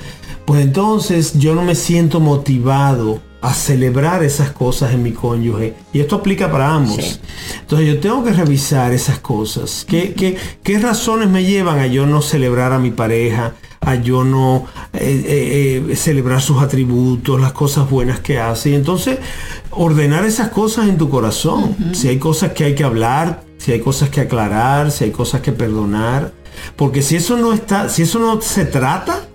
pues 0.47 0.63
entonces 0.63 1.37
yo 1.37 1.57
no 1.57 1.63
me 1.63 1.75
siento 1.75 2.21
motivado 2.21 3.21
a 3.41 3.55
celebrar 3.55 4.23
esas 4.23 4.51
cosas 4.53 4.93
en 4.93 5.03
mi 5.03 5.11
cónyuge. 5.11 5.75
Y 5.93 5.99
esto 5.99 6.17
aplica 6.17 6.51
para 6.51 6.73
ambos. 6.73 7.21
Entonces 7.61 7.87
yo 7.89 7.99
tengo 7.99 8.23
que 8.23 8.33
revisar 8.33 8.93
esas 8.93 9.19
cosas. 9.19 9.85
¿Qué, 9.89 10.15
qué, 10.63 10.79
razones 10.79 11.29
me 11.29 11.45
llevan 11.45 11.81
a 11.81 11.89
yo 11.89 12.07
no 12.07 12.23
celebrar 12.23 12.73
a 12.73 12.79
mi 12.79 12.93
pareja? 12.93 13.55
A 13.81 13.95
yo 13.95 14.25
no 14.25 14.67
eh, 14.93 15.25
eh, 15.27 15.85
eh, 15.91 15.97
celebrar 15.97 16.41
sus 16.41 16.61
atributos, 16.61 17.41
las 17.41 17.53
cosas 17.53 17.89
buenas 17.89 18.21
que 18.21 18.39
hace. 18.39 18.71
Y 18.71 18.75
entonces 18.75 19.19
ordenar 19.71 20.25
esas 20.25 20.49
cosas 20.49 20.89
en 20.89 20.99
tu 20.99 21.09
corazón. 21.09 21.77
Si 21.93 22.09
hay 22.09 22.19
cosas 22.19 22.53
que 22.53 22.65
hay 22.65 22.75
que 22.75 22.85
hablar, 22.85 23.43
si 23.59 23.73
hay 23.73 23.81
cosas 23.81 24.11
que 24.11 24.21
aclarar, 24.21 24.91
si 24.91 25.05
hay 25.05 25.11
cosas 25.11 25.41
que 25.41 25.53
perdonar. 25.53 26.33
Porque 26.77 27.03
si 27.03 27.17
eso 27.17 27.37
no 27.37 27.53
está, 27.53 27.89
si 27.89 28.03
eso 28.03 28.19
no 28.19 28.41
se 28.41 28.65
trata, 28.65 29.29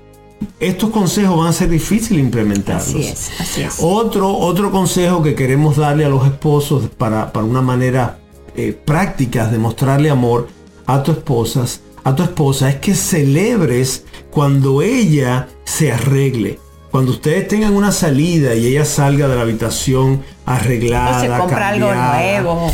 estos 0.60 0.89
consejos 0.89 1.38
van 1.38 1.47
a 1.47 1.53
ser 1.53 1.69
difíciles 1.69 2.23
implementarlos. 2.23 2.88
Así 2.88 3.03
es, 3.06 3.32
así 3.39 3.62
es. 3.62 3.75
Otro, 3.79 4.29
otro 4.38 4.71
consejo 4.71 5.21
que 5.23 5.36
queremos 5.36 5.77
darle 5.77 6.06
a 6.06 6.10
los 6.10 6.25
esposos 6.25 6.89
para, 6.97 7.32
una 7.36 7.62
manera 7.62 8.19
eh, 8.56 8.73
práctica 8.73 9.47
de 9.47 9.58
mostrarle 9.58 10.10
amor 10.10 10.47
a 10.86 11.01
tu 11.03 11.12
esposas, 11.12 11.82
a 12.04 12.16
tu 12.16 12.24
esposa, 12.24 12.70
es 12.70 12.78
que 12.78 12.96
celebres 12.96 14.06
cuando 14.32 14.82
ella 14.82 15.50
se 15.63 15.92
arregle. 15.92 16.60
Cuando 16.92 17.12
ustedes 17.12 17.48
tengan 17.48 17.74
una 17.74 17.92
salida 17.92 18.54
y 18.56 18.68
ella 18.68 18.86
salga 18.86 19.28
de 19.28 19.36
la 19.36 19.42
habitación 19.42 20.22
arreglada, 20.46 21.22
se 21.22 21.28
compra 21.28 21.70
algo 21.70 21.94
nuevo 21.94 22.72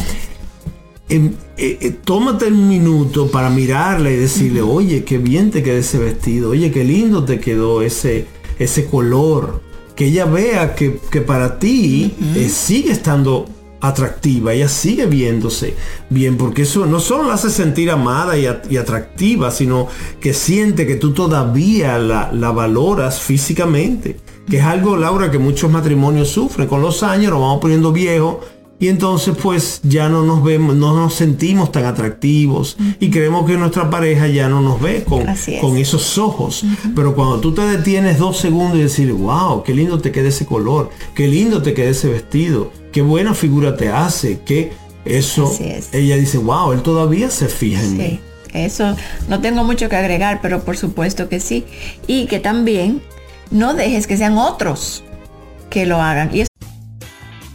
Em, 1.09 1.33
eh, 1.57 1.79
eh, 1.81 1.95
tómate 2.03 2.45
un 2.45 2.69
minuto 2.69 3.31
para 3.31 3.49
mirarla 3.49 4.11
y 4.11 4.15
decirle, 4.15 4.61
oye, 4.61 5.03
qué 5.03 5.17
bien 5.17 5.49
te 5.49 5.63
quedó 5.63 5.77
ese 5.77 5.97
vestido, 5.97 6.51
oye, 6.51 6.71
qué 6.71 6.83
lindo 6.83 7.25
te 7.25 7.39
quedó 7.39 7.81
ese, 7.81 8.27
ese 8.59 8.85
color. 8.85 9.63
Que 9.95 10.05
ella 10.05 10.25
vea 10.25 10.75
que, 10.75 10.91
para 11.25 11.57
ti 11.57 12.13
eh, 12.35 12.47
sigue 12.47 12.91
estando 12.91 13.49
atractiva, 13.81 14.53
ella 14.53 14.67
sigue 14.67 15.05
viéndose 15.05 15.75
bien, 16.09 16.37
porque 16.37 16.63
eso 16.63 16.85
no 16.85 16.99
solo 16.99 17.27
la 17.27 17.35
hace 17.35 17.49
sentir 17.49 17.89
amada 17.91 18.37
y, 18.37 18.45
atractiva, 18.77 19.51
sino 19.51 19.87
que 20.19 20.33
siente 20.33 20.85
que 20.85 20.95
tú 20.95 21.13
todavía 21.13 21.97
la, 21.97 22.31
la, 22.33 22.51
valoras 22.51 23.21
físicamente, 23.21 24.19
que 24.49 24.57
es 24.57 24.63
algo, 24.63 24.97
Laura, 24.97 25.31
que 25.31 25.39
muchos 25.39 25.71
matrimonios 25.71 26.29
sufren. 26.29 26.67
Con 26.67 26.81
los 26.81 27.03
años 27.03 27.31
nos 27.31 27.41
vamos 27.41 27.59
poniendo 27.61 27.91
viejos 27.91 28.37
y 28.79 28.87
entonces 28.87 29.35
pues 29.41 29.81
ya 29.83 30.07
no 30.07 30.23
nos 30.23 30.41
vemos, 30.43 30.75
no 30.75 30.95
nos 30.95 31.13
sentimos 31.13 31.71
tan 31.71 31.85
atractivos 31.85 32.77
y 32.99 33.09
creemos 33.09 33.45
que 33.45 33.57
nuestra 33.57 33.89
pareja 33.89 34.27
ya 34.27 34.47
no 34.47 34.61
nos 34.61 34.79
ve 34.79 35.03
con, 35.03 35.25
con 35.59 35.77
esos 35.77 36.17
ojos. 36.17 36.63
Pero 36.95 37.13
cuando 37.13 37.39
tú 37.39 37.53
te 37.53 37.61
detienes 37.61 38.17
dos 38.17 38.37
segundos 38.37 38.77
y 38.77 38.83
decir, 38.83 39.11
wow, 39.11 39.63
qué 39.63 39.73
lindo 39.73 39.99
te 39.99 40.11
queda 40.11 40.29
ese 40.29 40.45
color, 40.45 40.89
qué 41.13 41.27
lindo 41.27 41.61
te 41.61 41.73
queda 41.73 41.89
ese 41.89 42.09
vestido, 42.09 42.71
qué 42.93 43.01
buena 43.01 43.33
figura 43.33 43.75
te 43.75 43.89
hace, 43.89 44.39
que 44.39 44.71
eso, 45.03 45.51
ella 45.91 46.15
dice, 46.15 46.37
wow, 46.37 46.71
él 46.71 46.81
todavía 46.81 47.29
se 47.29 47.47
fija 47.47 47.81
en 47.81 47.97
mí. 47.97 48.19
Eso 48.53 48.95
no 49.27 49.41
tengo 49.41 49.63
mucho 49.63 49.89
que 49.89 49.95
agregar, 49.95 50.39
pero 50.41 50.63
por 50.63 50.77
supuesto 50.77 51.29
que 51.29 51.39
sí. 51.39 51.65
Y 52.07 52.25
que 52.25 52.39
también 52.39 53.01
no 53.51 53.73
dejes 53.73 54.07
que 54.07 54.17
sean 54.17 54.37
otros 54.37 55.03
que 55.69 55.85
lo 55.85 56.01
hagan. 56.01 56.35
Y 56.35 56.48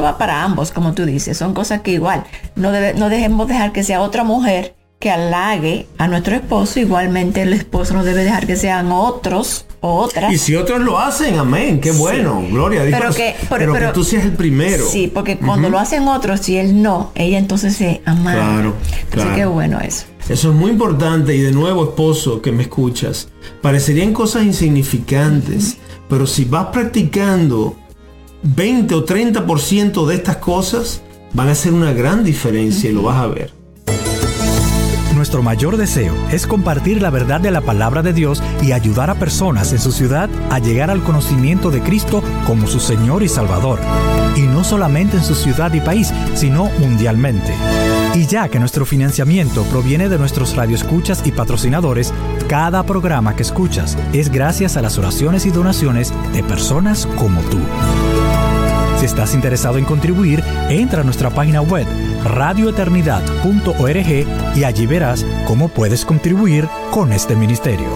Va 0.00 0.18
para 0.18 0.42
ambos, 0.42 0.72
como 0.72 0.92
tú 0.94 1.04
dices. 1.04 1.36
Son 1.36 1.54
cosas 1.54 1.80
que 1.82 1.92
igual 1.92 2.24
no, 2.54 2.70
no 2.96 3.08
dejemos 3.08 3.48
dejar 3.48 3.72
que 3.72 3.84
sea 3.84 4.00
otra 4.00 4.24
mujer 4.24 4.74
que 4.98 5.10
halague 5.10 5.86
a 5.98 6.08
nuestro 6.08 6.34
esposo. 6.34 6.80
Igualmente 6.80 7.42
el 7.42 7.52
esposo 7.52 7.94
no 7.94 8.04
debe 8.04 8.24
dejar 8.24 8.46
que 8.46 8.56
sean 8.56 8.90
otros 8.92 9.66
o 9.80 9.94
otras. 9.94 10.32
Y 10.32 10.38
si 10.38 10.56
otros 10.56 10.80
lo 10.80 10.98
hacen, 10.98 11.38
amén, 11.38 11.80
qué 11.80 11.92
bueno, 11.92 12.42
gloria 12.50 12.82
a 12.82 12.84
Dios. 12.84 12.98
Pero 12.98 13.14
que, 13.14 13.36
pero, 13.48 13.72
que 13.74 13.86
tú 13.88 14.04
seas 14.04 14.24
el 14.24 14.32
primero. 14.32 14.86
Sí, 14.86 15.10
porque 15.12 15.38
cuando 15.38 15.68
lo 15.68 15.78
hacen 15.78 16.08
otros 16.08 16.48
y 16.48 16.56
él 16.56 16.82
no, 16.82 17.12
ella 17.14 17.38
entonces 17.38 17.76
se 17.76 18.02
ama. 18.04 18.32
Claro, 18.32 18.74
Así 19.12 19.28
que 19.34 19.46
bueno 19.46 19.80
eso. 19.80 20.06
Eso 20.28 20.50
es 20.50 20.56
muy 20.56 20.72
importante 20.72 21.36
y 21.36 21.40
de 21.40 21.52
nuevo 21.52 21.84
esposo 21.84 22.42
que 22.42 22.50
me 22.50 22.64
escuchas, 22.64 23.28
parecerían 23.62 24.12
cosas 24.12 24.42
insignificantes, 24.42 25.76
pero 26.08 26.26
si 26.26 26.44
vas 26.44 26.66
practicando 26.72 27.76
20 28.42 28.94
o 28.94 29.04
30% 29.04 30.06
de 30.06 30.14
estas 30.14 30.36
cosas 30.36 31.02
van 31.32 31.48
a 31.48 31.52
hacer 31.52 31.72
una 31.72 31.92
gran 31.92 32.24
diferencia 32.24 32.90
y 32.90 32.92
lo 32.92 33.02
vas 33.02 33.18
a 33.18 33.26
ver. 33.26 33.52
Nuestro 35.16 35.42
mayor 35.42 35.78
deseo 35.78 36.14
es 36.30 36.46
compartir 36.46 37.00
la 37.00 37.08
verdad 37.08 37.40
de 37.40 37.50
la 37.50 37.62
palabra 37.62 38.02
de 38.02 38.12
Dios 38.12 38.42
y 38.62 38.72
ayudar 38.72 39.08
a 39.08 39.14
personas 39.14 39.72
en 39.72 39.78
su 39.78 39.90
ciudad 39.90 40.28
a 40.50 40.58
llegar 40.58 40.90
al 40.90 41.02
conocimiento 41.02 41.70
de 41.70 41.80
Cristo 41.80 42.22
como 42.46 42.66
su 42.66 42.80
Señor 42.80 43.22
y 43.22 43.28
Salvador. 43.28 43.80
Y 44.36 44.42
no 44.42 44.62
solamente 44.62 45.16
en 45.16 45.24
su 45.24 45.34
ciudad 45.34 45.72
y 45.72 45.80
país, 45.80 46.12
sino 46.34 46.70
mundialmente. 46.78 47.54
Y 48.14 48.26
ya 48.26 48.48
que 48.48 48.60
nuestro 48.60 48.84
financiamiento 48.84 49.62
proviene 49.64 50.10
de 50.10 50.18
nuestros 50.18 50.54
radioescuchas 50.54 51.22
y 51.26 51.32
patrocinadores, 51.32 52.12
cada 52.46 52.82
programa 52.82 53.34
que 53.34 53.42
escuchas 53.42 53.96
es 54.12 54.30
gracias 54.30 54.76
a 54.76 54.82
las 54.82 54.98
oraciones 54.98 55.46
y 55.46 55.50
donaciones 55.50 56.12
de 56.34 56.42
personas 56.42 57.06
como 57.16 57.40
tú. 57.42 57.58
Si 59.06 59.10
estás 59.10 59.34
interesado 59.34 59.78
en 59.78 59.84
contribuir, 59.84 60.42
entra 60.68 61.02
a 61.02 61.04
nuestra 61.04 61.30
página 61.30 61.60
web 61.60 61.86
radioeternidad.org 62.24 64.56
y 64.56 64.64
allí 64.64 64.86
verás 64.86 65.24
cómo 65.46 65.68
puedes 65.68 66.04
contribuir 66.04 66.66
con 66.90 67.12
este 67.12 67.36
ministerio. 67.36 67.86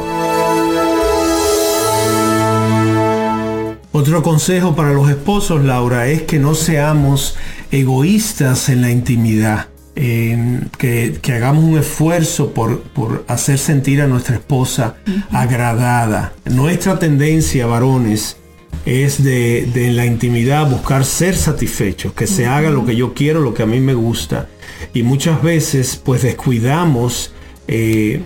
Otro 3.90 4.22
consejo 4.22 4.76
para 4.76 4.92
los 4.92 5.10
esposos, 5.10 5.64
Laura, 5.64 6.06
es 6.06 6.22
que 6.22 6.38
no 6.38 6.54
seamos 6.54 7.36
egoístas 7.72 8.68
en 8.68 8.80
la 8.80 8.92
intimidad. 8.92 9.66
que, 9.96 11.18
hagamos 11.34 11.64
un 11.64 11.76
esfuerzo 11.76 12.54
por, 12.54 12.84
hacer 13.26 13.58
sentir 13.58 14.00
a 14.00 14.06
nuestra 14.06 14.36
esposa 14.36 14.94
agradada. 15.32 16.34
Nuestra 16.44 17.00
tendencia, 17.00 17.66
varones, 17.66 18.36
es 18.84 19.22
de, 19.22 19.68
de, 19.72 19.92
la 19.92 20.06
intimidad 20.06 20.68
buscar 20.68 21.04
ser 21.04 21.36
satisfechos, 21.36 22.12
que 22.12 22.26
se 22.26 22.46
haga 22.46 22.70
lo 22.70 22.84
que 22.84 22.96
yo 22.96 23.14
quiero, 23.14 23.40
lo 23.40 23.54
que 23.54 23.62
a 23.62 23.66
mí 23.66 23.80
me 23.80 23.94
gusta. 23.94 24.48
Y 24.94 25.02
muchas 25.02 25.42
veces 25.42 26.00
pues 26.02 26.22
descuidamos 26.22 27.32
eh, 27.72 28.20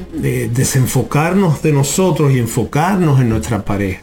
desenfocarnos 0.55 1.61
de 1.61 1.71
nosotros 1.71 2.33
y 2.33 2.39
enfocarnos 2.39 3.21
en 3.21 3.29
nuestra 3.29 3.63
pareja. 3.63 4.01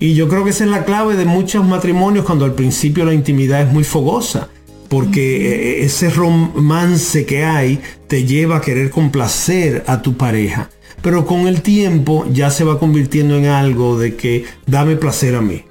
Y 0.00 0.14
yo 0.14 0.28
creo 0.28 0.42
que 0.42 0.50
esa 0.50 0.64
es 0.64 0.70
la 0.70 0.84
clave 0.84 1.16
de 1.16 1.24
muchos 1.24 1.64
matrimonios 1.64 2.24
cuando 2.24 2.44
al 2.44 2.54
principio 2.54 3.04
la 3.04 3.14
intimidad 3.14 3.62
es 3.62 3.72
muy 3.72 3.84
fogosa, 3.84 4.48
porque 4.88 5.80
eh, 5.80 5.84
ese 5.84 6.10
romance 6.10 7.24
que 7.24 7.44
hay 7.44 7.80
te 8.08 8.24
lleva 8.24 8.56
a 8.56 8.60
querer 8.60 8.90
complacer 8.90 9.84
a 9.86 10.02
tu 10.02 10.16
pareja. 10.16 10.68
Pero 11.00 11.26
con 11.26 11.46
el 11.46 11.62
tiempo 11.62 12.26
ya 12.32 12.50
se 12.50 12.64
va 12.64 12.80
convirtiendo 12.80 13.36
en 13.36 13.46
algo 13.46 13.96
de 13.96 14.16
que 14.16 14.46
dame 14.66 14.96
placer 14.96 15.36
a 15.36 15.40
mí. 15.42 15.62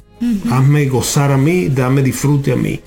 Hazme 0.52 0.86
gozar 0.88 1.32
a 1.32 1.38
mí, 1.38 1.70
dame 1.70 2.04
disfrute 2.04 2.52
a 2.52 2.56
mí. 2.56 2.80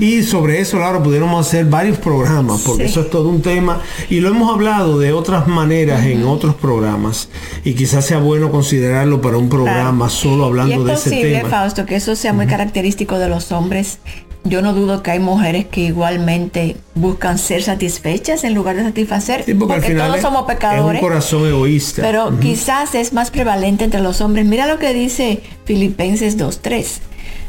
Y 0.00 0.22
sobre 0.22 0.60
eso, 0.60 0.78
Laura, 0.78 1.02
pudiéramos 1.02 1.46
hacer 1.46 1.66
varios 1.66 1.98
programas, 1.98 2.62
porque 2.62 2.84
eso 2.84 3.02
es 3.02 3.10
todo 3.10 3.28
un 3.28 3.42
tema. 3.42 3.80
Y 4.08 4.20
lo 4.20 4.30
hemos 4.30 4.52
hablado 4.52 4.98
de 4.98 5.12
otras 5.12 5.46
maneras 5.46 6.04
en 6.06 6.24
otros 6.24 6.54
programas. 6.54 7.28
Y 7.64 7.74
quizás 7.74 8.06
sea 8.06 8.18
bueno 8.18 8.50
considerarlo 8.50 9.20
para 9.20 9.36
un 9.36 9.48
programa 9.48 10.08
solo 10.08 10.44
hablando 10.44 10.84
de 10.84 10.94
ese 10.94 11.10
tema. 11.10 11.22
Es 11.22 11.32
posible, 11.32 11.50
Fausto, 11.50 11.86
que 11.86 11.96
eso 11.96 12.16
sea 12.16 12.32
muy 12.32 12.46
característico 12.46 13.18
de 13.18 13.28
los 13.28 13.52
hombres 13.52 13.98
yo 14.44 14.62
no 14.62 14.72
dudo 14.72 15.02
que 15.02 15.10
hay 15.10 15.18
mujeres 15.18 15.66
que 15.66 15.82
igualmente 15.82 16.76
buscan 16.94 17.38
ser 17.38 17.62
satisfechas 17.62 18.44
en 18.44 18.54
lugar 18.54 18.76
de 18.76 18.84
satisfacer, 18.84 19.44
porque, 19.58 19.94
todos 19.94 20.20
somos 20.20 20.44
pecadores. 20.46 20.98
Es 20.98 21.02
un 21.02 21.08
corazón 21.08 21.46
egoísta. 21.46 22.02
Pero 22.02 22.38
quizás 22.40 22.94
es 22.94 23.12
más 23.12 23.30
prevalente 23.30 23.84
entre 23.84 24.00
los 24.00 24.20
hombres. 24.20 24.46
Mira 24.46 24.66
lo 24.66 24.78
que 24.78 24.94
dice 24.94 25.42
Filipenses 25.64 26.38
2.3. 26.38 27.00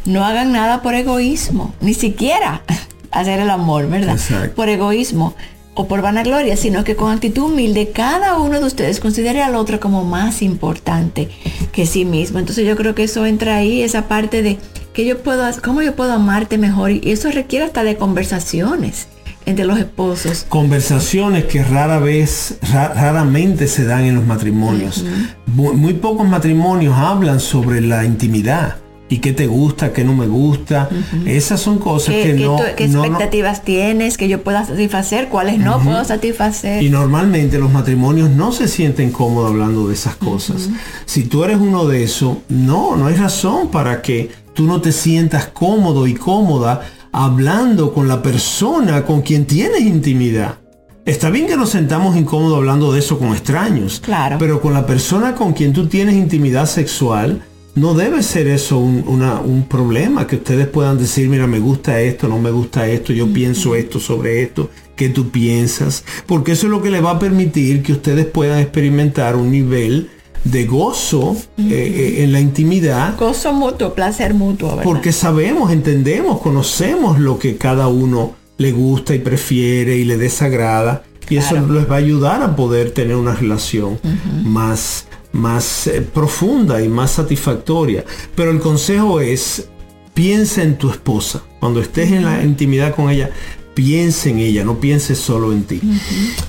No 0.05 0.25
hagan 0.25 0.51
nada 0.51 0.81
por 0.81 0.95
egoísmo, 0.95 1.73
ni 1.79 1.93
siquiera 1.93 2.63
hacer 3.11 3.39
el 3.39 3.49
amor, 3.49 3.89
¿verdad? 3.89 4.17
Por 4.55 4.67
egoísmo 4.67 5.35
o 5.73 5.87
por 5.87 6.01
vanagloria, 6.01 6.57
sino 6.57 6.83
que 6.83 6.97
con 6.97 7.11
actitud 7.11 7.43
humilde 7.43 7.91
cada 7.93 8.37
uno 8.37 8.59
de 8.59 8.65
ustedes 8.65 8.99
considere 8.99 9.41
al 9.41 9.55
otro 9.55 9.79
como 9.79 10.03
más 10.03 10.41
importante 10.41 11.29
que 11.71 11.85
sí 11.85 12.03
mismo. 12.03 12.39
Entonces 12.39 12.65
yo 12.67 12.75
creo 12.75 12.93
que 12.93 13.03
eso 13.03 13.25
entra 13.25 13.55
ahí, 13.55 13.81
esa 13.81 14.09
parte 14.09 14.41
de 14.41 14.57
que 14.93 15.05
yo 15.05 15.19
puedo, 15.19 15.43
cómo 15.63 15.81
yo 15.81 15.95
puedo 15.95 16.13
amarte 16.13 16.57
mejor 16.57 16.91
y 16.91 17.01
eso 17.05 17.31
requiere 17.31 17.65
hasta 17.65 17.83
de 17.83 17.95
conversaciones 17.97 19.07
entre 19.45 19.65
los 19.65 19.79
esposos. 19.79 20.45
Conversaciones 20.49 21.45
que 21.45 21.63
rara 21.63 21.99
vez, 21.99 22.57
raramente 22.71 23.67
se 23.67 23.85
dan 23.85 24.05
en 24.05 24.15
los 24.15 24.25
matrimonios. 24.25 25.03
muy, 25.47 25.93
pocos 25.93 26.27
matrimonios 26.27 26.95
hablan 26.95 27.39
sobre 27.39 27.81
la 27.81 28.05
intimidad 28.05 28.77
y 29.09 29.17
qué 29.17 29.33
te 29.33 29.45
gusta, 29.45 29.91
qué 29.91 30.05
no 30.05 30.13
me 30.13 30.25
gusta. 30.25 30.89
Esas 31.25 31.59
son 31.59 31.79
cosas 31.79 32.15
que 32.15 32.33
no... 32.33 32.57
¿Qué 32.77 32.85
expectativas 32.85 33.61
tienes 33.61 34.17
que 34.17 34.29
yo 34.29 34.41
pueda 34.41 34.65
satisfacer? 34.65 35.27
¿Cuáles 35.27 35.59
no 35.59 35.81
puedo 35.81 36.01
satisfacer? 36.05 36.81
Y 36.81 36.89
normalmente 36.89 37.59
los 37.59 37.71
matrimonios 37.71 38.29
no 38.29 38.53
se 38.53 38.69
sienten 38.69 39.11
cómodos 39.11 39.51
hablando 39.51 39.89
de 39.89 39.95
esas 39.95 40.15
cosas. 40.15 40.69
Si 41.05 41.23
tú 41.23 41.43
eres 41.43 41.57
uno 41.57 41.87
de 41.87 42.03
esos, 42.03 42.37
no, 42.47 42.95
no 42.95 43.07
hay 43.07 43.15
razón 43.15 43.69
para 43.69 44.01
que 44.01 44.29
tú 44.53 44.65
no 44.65 44.81
te 44.81 44.91
sientas 44.91 45.47
cómodo 45.47 46.07
y 46.07 46.13
cómoda 46.13 46.81
hablando 47.11 47.93
con 47.93 48.07
la 48.07 48.21
persona 48.21 49.03
con 49.05 49.21
quien 49.21 49.45
tienes 49.45 49.81
intimidad. 49.81 50.59
Está 51.05 51.29
bien 51.29 51.47
que 51.47 51.57
nos 51.57 51.71
sentamos 51.71 52.15
incómodos 52.15 52.57
hablando 52.57 52.93
de 52.93 52.99
eso 52.99 53.17
con 53.17 53.29
extraños. 53.29 53.99
Claro. 53.99 54.37
Pero 54.39 54.61
con 54.61 54.73
la 54.73 54.85
persona 54.85 55.33
con 55.33 55.53
quien 55.53 55.73
tú 55.73 55.87
tienes 55.87 56.15
intimidad 56.15 56.67
sexual, 56.67 57.41
no 57.73 57.93
debe 57.93 58.21
ser 58.21 58.47
eso 58.47 58.77
un, 58.77 59.65
problema, 59.69 60.27
que 60.27 60.35
ustedes 60.35 60.67
puedan 60.67 60.97
decir, 60.97 61.29
mira, 61.29 61.47
me 61.47 61.59
gusta 61.59 62.01
esto, 62.01 62.27
no 62.27 62.37
me 62.37 62.51
gusta 62.51 62.87
esto, 62.87 63.13
yo 63.13 63.31
pienso 63.31 63.75
esto 63.75 63.99
sobre 63.99 64.43
esto, 64.43 64.69
¿qué 64.95 65.09
tú 65.09 65.29
piensas? 65.29 66.03
Porque 66.25 66.51
eso 66.51 66.67
es 66.67 66.71
lo 66.71 66.81
que 66.81 66.91
le 66.91 67.01
va 67.01 67.11
a 67.11 67.19
permitir 67.19 67.81
que 67.81 67.93
ustedes 67.93 68.25
puedan 68.25 68.59
experimentar 68.59 69.35
un 69.35 69.51
nivel 69.51 70.09
de 70.43 70.65
gozo 70.65 71.35
eh, 71.57 71.63
eh, 71.69 72.23
en 72.23 72.31
la 72.31 72.39
intimidad. 72.39 73.17
Gozo 73.17 73.53
mutuo, 73.53 73.93
placer 73.93 74.33
mutuo. 74.33 74.79
Porque 74.83 75.11
sabemos, 75.11 75.71
entendemos, 75.71 76.41
conocemos 76.41 77.19
lo 77.19 77.37
que 77.37 77.57
cada 77.57 77.87
uno 77.87 78.33
le 78.57 78.71
gusta 78.71 79.13
y 79.15 79.19
prefiere 79.19 79.97
y 79.97 80.03
le 80.03 80.17
desagrada. 80.17 81.03
Y 81.29 81.37
eso 81.37 81.55
les 81.67 81.89
va 81.89 81.95
a 81.95 81.99
ayudar 81.99 82.43
a 82.43 82.55
poder 82.55 82.91
tener 82.91 83.15
una 83.15 83.33
relación 83.33 83.99
más, 84.43 85.07
más 85.31 85.87
eh, 85.87 86.01
profunda 86.01 86.83
y 86.83 86.89
más 86.89 87.11
satisfactoria. 87.11 88.03
Pero 88.35 88.51
el 88.51 88.59
consejo 88.59 89.21
es, 89.21 89.69
piensa 90.13 90.61
en 90.61 90.77
tu 90.77 90.89
esposa. 90.89 91.41
Cuando 91.61 91.79
estés 91.79 92.11
en 92.11 92.25
la 92.25 92.43
intimidad 92.43 92.93
con 92.93 93.09
ella, 93.09 93.29
piensa 93.73 94.29
en 94.29 94.39
ella, 94.39 94.65
no 94.65 94.79
pienses 94.81 95.19
solo 95.19 95.53
en 95.53 95.63
ti. 95.63 95.79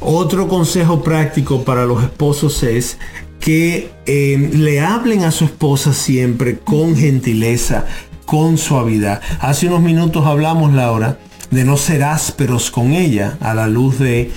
Otro 0.01 0.49
consejo 0.49 1.03
práctico 1.03 1.63
para 1.63 1.85
los 1.85 2.03
esposos 2.03 2.63
es 2.65 2.99
que 3.43 3.91
eh, 4.07 4.51
le 4.55 4.81
hablen 4.81 5.25
a 5.25 5.33
su 5.33 5.45
esposa 5.45 5.93
siempre 5.93 6.59
con 6.59 6.97
gentileza, 6.97 7.87
con 8.25 8.57
suavidad. 8.57 9.21
Hace 9.41 9.67
unos 9.67 9.83
minutos 9.83 10.25
hablamos, 10.25 10.73
Laura, 10.73 11.19
de 11.51 11.65
no 11.65 11.77
ser 11.77 12.05
ásperos 12.05 12.71
con 12.71 12.93
ella 12.93 13.37
a 13.41 13.53
la 13.53 13.67
luz 13.67 13.99
de, 13.99 14.31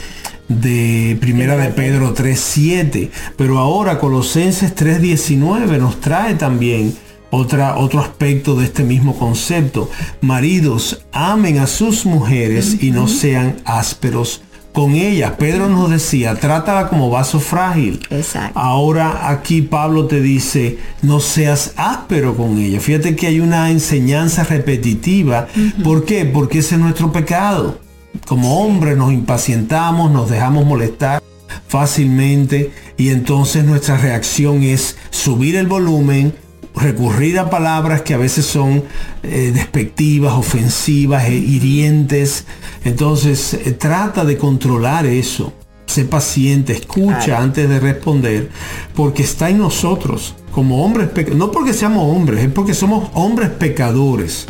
de 0.49 1.17
Primera 1.21 1.55
de 1.55 1.69
Pedro 1.69 2.15
3.7. 2.15 3.11
Pero 3.37 3.59
ahora 3.59 3.99
Colosenses 3.99 4.75
3.19 4.75 5.77
nos 5.77 6.01
trae 6.01 6.33
también 6.33 6.95
otra, 7.29 7.77
otro 7.77 7.99
aspecto 7.99 8.55
de 8.55 8.65
este 8.65 8.83
mismo 8.83 9.19
concepto. 9.19 9.87
Maridos, 10.21 11.05
amen 11.11 11.59
a 11.59 11.67
sus 11.67 12.07
mujeres 12.07 12.81
y 12.81 12.89
no 12.89 13.07
sean 13.07 13.57
ásperos 13.65 14.41
con 14.75 14.93
ella. 14.93 15.38
Pedro 15.38 15.69
nos 15.69 15.89
decía, 15.89 16.35
trátala 16.35 16.89
como 16.89 17.09
vaso 17.09 17.39
frágil. 17.39 18.05
Exacto. 18.11 18.59
Ahora 18.59 19.29
aquí 19.29 19.61
Pablo 19.61 20.05
te 20.05 20.21
dice, 20.21 20.77
no 21.01 21.21
seas 21.21 21.73
áspero 21.77 22.35
con 22.35 22.59
ella. 22.59 22.79
Fíjate 22.81 23.15
que 23.15 23.27
hay 23.27 23.39
una 23.39 23.71
enseñanza 23.71 24.43
repetitiva. 24.43 25.47
¿Por 25.83 26.03
qué? 26.03 26.25
Porque 26.25 26.59
ese 26.59 26.75
es 26.75 26.81
nuestro 26.81 27.11
pecado. 27.11 27.79
Como 28.27 28.59
hombres 28.61 28.97
nos 28.97 29.13
impacientamos, 29.13 30.11
nos 30.11 30.29
dejamos 30.29 30.65
molestar 30.65 31.23
fácilmente 31.67 32.71
y 32.97 33.09
entonces 33.09 33.63
nuestra 33.63 33.97
reacción 33.97 34.63
es 34.63 34.97
subir 35.09 35.55
el 35.55 35.67
volumen, 35.67 36.35
recurrir 36.75 37.39
a 37.39 37.49
palabras 37.49 38.01
que 38.01 38.13
a 38.13 38.17
veces 38.17 38.45
son 38.45 38.83
eh, 39.23 39.51
despectivas, 39.53 40.33
ofensivas, 40.33 41.25
e 41.25 41.35
hirientes. 41.35 42.45
Entonces 42.83 43.53
eh, 43.53 43.71
trata 43.71 44.25
de 44.25 44.38
controlar 44.38 45.05
eso. 45.05 45.53
Sé 45.85 46.03
paciente, 46.05 46.73
escucha 46.73 47.39
antes 47.41 47.69
de 47.69 47.79
responder, 47.79 48.49
porque 48.95 49.21
está 49.21 49.49
en 49.49 49.59
nosotros 49.59 50.35
como 50.51 50.83
hombres, 50.83 51.09
no 51.35 51.51
porque 51.51 51.73
seamos 51.73 52.15
hombres, 52.15 52.43
es 52.43 52.51
porque 52.51 52.73
somos 52.73 53.09
hombres 53.13 53.49
pecadores. 53.49 54.47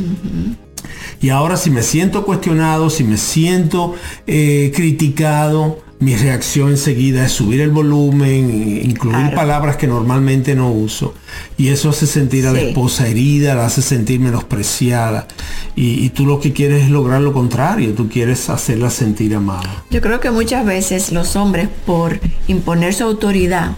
Y 1.19 1.29
ahora 1.29 1.57
si 1.57 1.71
me 1.71 1.81
siento 1.81 2.25
cuestionado, 2.25 2.89
si 2.89 3.03
me 3.03 3.17
siento 3.17 3.95
eh, 4.27 4.71
criticado, 4.75 5.79
mi 5.99 6.15
reacción 6.15 6.71
enseguida 6.71 7.25
es 7.25 7.31
subir 7.31 7.61
el 7.61 7.71
volumen, 7.71 8.81
incluir 8.83 9.33
palabras 9.33 9.77
que 9.77 9.87
normalmente 9.87 10.53
no 10.53 10.69
uso. 10.69 11.13
Y 11.57 11.69
eso 11.69 11.89
hace 11.89 12.05
sentir 12.05 12.47
a 12.47 12.51
la 12.51 12.59
esposa 12.59 13.07
herida, 13.07 13.55
la 13.55 13.65
hace 13.65 13.81
sentir 13.81 14.19
menospreciada. 14.19 15.27
Y, 15.75 16.09
tú 16.09 16.25
lo 16.25 16.39
que 16.39 16.53
quieres 16.53 16.83
es 16.83 16.89
lograr 16.89 17.21
lo 17.21 17.33
contrario, 17.33 17.93
tú 17.93 18.09
quieres 18.09 18.49
hacerla 18.49 18.89
sentir 18.89 19.35
amada. 19.35 19.85
Yo 19.89 20.01
creo 20.01 20.19
que 20.19 20.31
muchas 20.31 20.65
veces 20.65 21.11
los 21.11 21.35
hombres, 21.35 21.69
por 21.85 22.19
imponer 22.47 22.93
su 22.93 23.03
autoridad, 23.03 23.71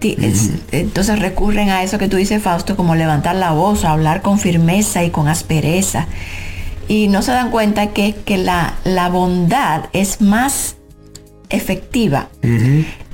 entonces 0.00 1.18
recurren 1.18 1.70
a 1.70 1.82
eso 1.82 1.98
que 1.98 2.08
tú 2.08 2.16
dices, 2.16 2.42
Fausto, 2.42 2.76
como 2.76 2.94
levantar 2.94 3.36
la 3.36 3.52
voz, 3.52 3.84
hablar 3.84 4.22
con 4.22 4.38
firmeza 4.38 5.02
y 5.02 5.10
con 5.10 5.28
aspereza. 5.28 6.06
Y 6.88 7.08
no 7.08 7.22
se 7.22 7.32
dan 7.32 7.50
cuenta 7.50 7.88
que, 7.88 8.14
que 8.24 8.38
la, 8.38 8.74
la 8.84 9.08
bondad 9.08 9.86
es 9.92 10.20
más 10.20 10.76
efectiva 11.50 12.28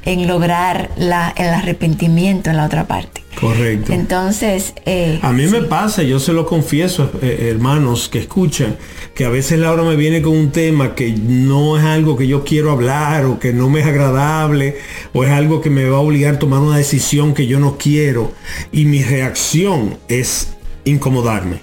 en 0.05 0.27
lograr 0.27 0.91
la, 0.97 1.33
el 1.37 1.49
arrepentimiento 1.49 2.51
en 2.51 2.57
la 2.57 2.67
otra 2.67 2.87
parte. 2.87 3.23
Correcto. 3.41 3.93
Entonces... 3.93 4.75
Eh, 4.87 5.19
a 5.23 5.33
mí 5.33 5.47
me 5.47 5.63
pasa, 5.63 6.03
yo 6.03 6.21
se 6.21 6.33
lo 6.33 6.47
confieso, 6.47 7.11
eh, 7.23 7.49
hermanos 7.51 8.09
que 8.09 8.21
escuchan, 8.21 8.77
que 9.15 9.25
a 9.25 9.31
veces 9.31 9.59
Laura 9.59 9.83
me 9.83 9.97
viene 9.97 10.23
con 10.23 10.37
un 10.37 10.51
tema 10.51 10.95
que 10.95 11.13
no 11.13 11.79
es 11.79 11.85
algo 11.85 12.17
que 12.17 12.27
yo 12.27 12.45
quiero 12.45 12.71
hablar 12.71 13.25
o 13.25 13.39
que 13.39 13.53
no 13.53 13.69
me 13.69 13.81
es 13.81 13.87
agradable 13.87 14.77
o 15.13 15.25
es 15.25 15.31
algo 15.31 15.61
que 15.61 15.71
me 15.71 15.89
va 15.89 15.97
a 15.97 16.01
obligar 16.01 16.35
a 16.35 16.39
tomar 16.39 16.61
una 16.61 16.77
decisión 16.77 17.35
que 17.35 17.47
yo 17.47 17.59
no 17.59 17.79
quiero. 17.79 18.33
Y 18.71 18.85
mi 18.85 19.03
reacción 19.03 19.99
es 20.09 20.55
incomodarme. 20.85 21.61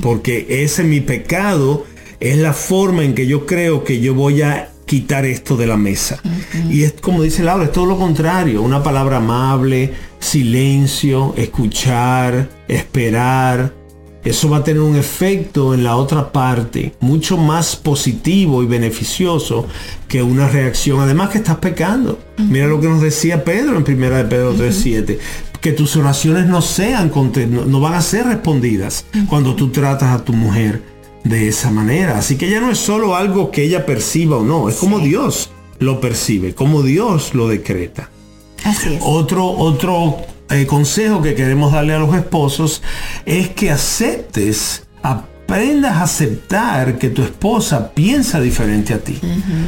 Porque 0.00 0.46
ese 0.48 0.82
mi 0.82 1.00
pecado 1.00 1.84
es 2.20 2.38
la 2.38 2.54
forma 2.54 3.04
en 3.04 3.14
que 3.14 3.26
yo 3.26 3.44
creo 3.44 3.84
que 3.84 4.00
yo 4.00 4.14
voy 4.14 4.40
a 4.40 4.71
quitar 4.92 5.24
esto 5.24 5.56
de 5.56 5.66
la 5.66 5.78
mesa. 5.78 6.20
Y 6.68 6.82
es 6.82 6.92
como 7.00 7.22
dice 7.22 7.42
Laura, 7.42 7.64
es 7.64 7.72
todo 7.72 7.86
lo 7.86 7.96
contrario, 7.96 8.60
una 8.60 8.82
palabra 8.82 9.16
amable, 9.16 9.94
silencio, 10.18 11.32
escuchar, 11.38 12.50
esperar. 12.68 13.72
Eso 14.22 14.50
va 14.50 14.58
a 14.58 14.64
tener 14.64 14.82
un 14.82 14.96
efecto 14.96 15.72
en 15.72 15.82
la 15.82 15.96
otra 15.96 16.30
parte 16.30 16.92
mucho 17.00 17.38
más 17.38 17.74
positivo 17.74 18.62
y 18.62 18.66
beneficioso 18.66 19.66
que 20.08 20.22
una 20.22 20.46
reacción. 20.46 21.00
Además 21.00 21.30
que 21.30 21.38
estás 21.38 21.56
pecando. 21.56 22.18
Mira 22.36 22.66
lo 22.66 22.78
que 22.78 22.88
nos 22.88 23.00
decía 23.00 23.44
Pedro 23.44 23.78
en 23.78 23.84
primera 23.84 24.18
de 24.18 24.24
Pedro 24.24 24.54
3.7. 24.54 25.18
Que 25.62 25.72
tus 25.72 25.96
oraciones 25.96 26.44
no 26.48 26.60
sean, 26.60 27.10
no 27.66 27.80
van 27.80 27.94
a 27.94 28.02
ser 28.02 28.26
respondidas 28.26 29.06
cuando 29.30 29.54
tú 29.54 29.70
tratas 29.70 30.14
a 30.14 30.22
tu 30.22 30.34
mujer 30.34 30.91
de 31.24 31.48
esa 31.48 31.70
manera. 31.70 32.18
Así 32.18 32.36
que 32.36 32.50
ya 32.50 32.60
no 32.60 32.70
es 32.70 32.78
solo 32.78 33.16
algo 33.16 33.50
que 33.50 33.64
ella 33.64 33.86
perciba 33.86 34.36
o 34.38 34.44
no, 34.44 34.68
es 34.68 34.76
como 34.76 34.98
Dios 34.98 35.50
lo 35.78 36.00
percibe, 36.00 36.54
como 36.54 36.82
Dios 36.82 37.34
lo 37.34 37.48
decreta. 37.48 38.10
Así 38.64 38.94
es. 38.94 39.02
Otro, 39.04 39.46
otro 39.46 40.18
eh, 40.50 40.66
consejo 40.66 41.22
que 41.22 41.34
queremos 41.34 41.72
darle 41.72 41.94
a 41.94 41.98
los 41.98 42.14
esposos 42.14 42.82
es 43.26 43.48
que 43.48 43.70
aceptes, 43.70 44.86
aprendas 45.02 45.96
a 45.96 46.02
aceptar 46.02 46.98
que 46.98 47.08
tu 47.08 47.22
esposa 47.22 47.92
piensa 47.92 48.40
diferente 48.40 48.94
a 48.94 48.98
ti. 48.98 49.18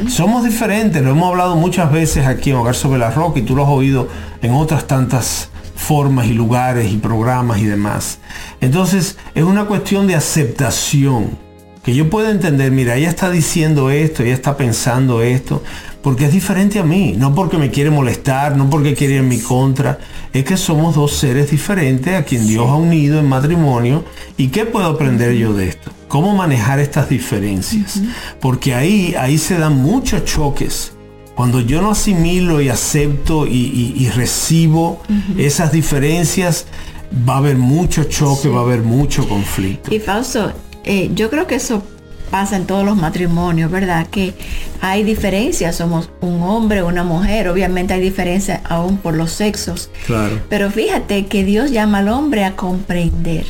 Somos 0.07 0.45
diferentes, 0.45 1.01
lo 1.01 1.11
hemos 1.11 1.29
hablado 1.29 1.55
muchas 1.55 1.91
veces 1.91 2.25
aquí 2.25 2.51
en 2.51 2.57
Hogar 2.57 2.75
sobre 2.75 2.99
la 2.99 3.11
Roca 3.11 3.39
y 3.39 3.43
tú 3.43 3.55
lo 3.55 3.63
has 3.63 3.69
oído 3.69 4.07
en 4.41 4.53
otras 4.53 4.87
tantas 4.87 5.49
formas 5.75 6.27
y 6.27 6.33
lugares 6.33 6.91
y 6.91 6.97
programas 6.97 7.59
y 7.59 7.65
demás. 7.65 8.19
Entonces 8.61 9.17
es 9.35 9.43
una 9.43 9.65
cuestión 9.65 10.07
de 10.07 10.15
aceptación 10.15 11.44
que 11.85 11.93
yo 11.93 12.09
pueda 12.09 12.31
entender, 12.31 12.71
mira, 12.71 12.95
ella 12.95 13.09
está 13.09 13.29
diciendo 13.29 13.91
esto, 13.91 14.23
ella 14.23 14.33
está 14.33 14.57
pensando 14.57 15.21
esto, 15.21 15.61
porque 16.01 16.25
es 16.25 16.33
diferente 16.33 16.79
a 16.79 16.83
mí, 16.83 17.13
no 17.15 17.35
porque 17.35 17.59
me 17.59 17.69
quiere 17.69 17.91
molestar, 17.91 18.57
no 18.57 18.71
porque 18.71 18.95
quiere 18.95 19.13
ir 19.13 19.19
en 19.19 19.27
mi 19.27 19.37
contra, 19.39 19.99
es 20.33 20.43
que 20.45 20.57
somos 20.57 20.95
dos 20.95 21.13
seres 21.13 21.51
diferentes 21.51 22.15
a 22.15 22.23
quien 22.25 22.47
Dios 22.47 22.67
ha 22.67 22.75
unido 22.75 23.19
en 23.19 23.29
matrimonio. 23.29 24.03
Y 24.35 24.47
qué 24.47 24.65
puedo 24.65 24.87
aprender 24.87 25.33
yo 25.33 25.53
de 25.53 25.67
esto, 25.67 25.91
cómo 26.07 26.35
manejar 26.35 26.79
estas 26.79 27.07
diferencias, 27.07 28.01
porque 28.41 28.73
ahí, 28.73 29.13
ahí 29.19 29.37
se 29.37 29.55
dan 29.59 29.77
muchos 29.77 30.25
choques. 30.25 30.91
Cuando 31.35 31.59
yo 31.59 31.83
no 31.83 31.91
asimilo 31.91 32.61
y 32.61 32.69
acepto 32.69 33.45
y, 33.45 34.09
recibo 34.15 35.03
esas 35.37 35.71
diferencias, 35.71 36.65
va 37.27 37.35
a 37.35 37.37
haber 37.37 37.57
mucho 37.57 38.05
choque, 38.05 38.49
va 38.49 38.61
a 38.61 38.63
haber 38.63 38.81
mucho 38.81 39.27
conflicto. 39.27 39.93
Y 39.93 39.99
Fausto, 39.99 40.51
eh, 40.85 41.11
yo 41.13 41.29
creo 41.29 41.47
que 41.47 41.55
eso 41.55 41.83
pasa 42.29 42.55
en 42.55 42.65
todos 42.65 42.85
los 42.85 42.97
matrimonios, 42.97 43.71
¿verdad? 43.71 44.07
Que 44.07 44.33
hay 44.81 45.03
diferencias, 45.03 45.75
somos 45.75 46.09
un 46.21 46.41
hombre, 46.43 46.83
una 46.83 47.03
mujer, 47.03 47.47
obviamente 47.47 47.93
hay 47.93 48.01
diferencias 48.01 48.61
aún 48.65 48.97
por 48.97 49.15
los 49.15 49.31
sexos. 49.31 49.89
Claro. 50.05 50.41
Pero 50.49 50.71
fíjate 50.71 51.27
que 51.27 51.43
Dios 51.43 51.71
llama 51.71 51.99
al 51.99 52.09
hombre 52.09 52.43
a 52.43 52.55
comprender. 52.55 53.45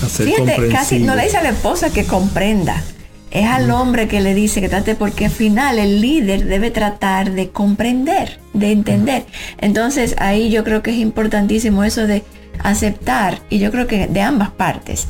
fíjate, 0.00 0.68
casi 0.68 0.98
no 0.98 1.14
le 1.14 1.24
dice 1.24 1.38
a 1.38 1.42
la 1.42 1.50
esposa 1.50 1.90
que 1.90 2.04
comprenda. 2.04 2.82
Es 3.30 3.46
al 3.46 3.68
hombre 3.72 4.06
que 4.06 4.20
le 4.20 4.32
dice 4.32 4.60
que 4.60 4.68
trate 4.68 4.94
porque 4.94 5.24
al 5.24 5.32
final 5.32 5.80
el 5.80 6.00
líder 6.00 6.44
debe 6.44 6.70
tratar 6.70 7.32
de 7.32 7.50
comprender, 7.50 8.38
de 8.52 8.70
entender. 8.70 9.26
Entonces 9.58 10.14
ahí 10.18 10.50
yo 10.50 10.62
creo 10.62 10.84
que 10.84 10.92
es 10.92 10.98
importantísimo 10.98 11.82
eso 11.82 12.06
de 12.06 12.22
aceptar, 12.62 13.40
y 13.50 13.58
yo 13.58 13.72
creo 13.72 13.88
que 13.88 14.06
de 14.06 14.20
ambas 14.20 14.50
partes, 14.50 15.08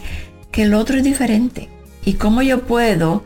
que 0.55 0.63
el 0.63 0.75
otro 0.75 0.97
es 0.97 1.03
diferente. 1.03 1.69
Y 2.05 2.13
cómo 2.15 2.41
yo 2.41 2.63
puedo 2.63 3.25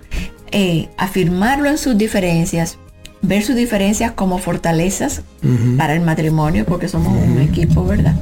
eh, 0.50 0.88
afirmarlo 0.96 1.68
en 1.68 1.76
sus 1.76 1.98
diferencias, 1.98 2.78
ver 3.20 3.44
sus 3.44 3.54
diferencias 3.54 4.12
como 4.12 4.38
fortalezas 4.38 5.22
para 5.76 5.94
el 5.94 6.00
matrimonio, 6.00 6.64
porque 6.64 6.88
somos 6.88 7.12
un 7.22 7.38
equipo, 7.42 7.84
¿verdad? 7.84 8.16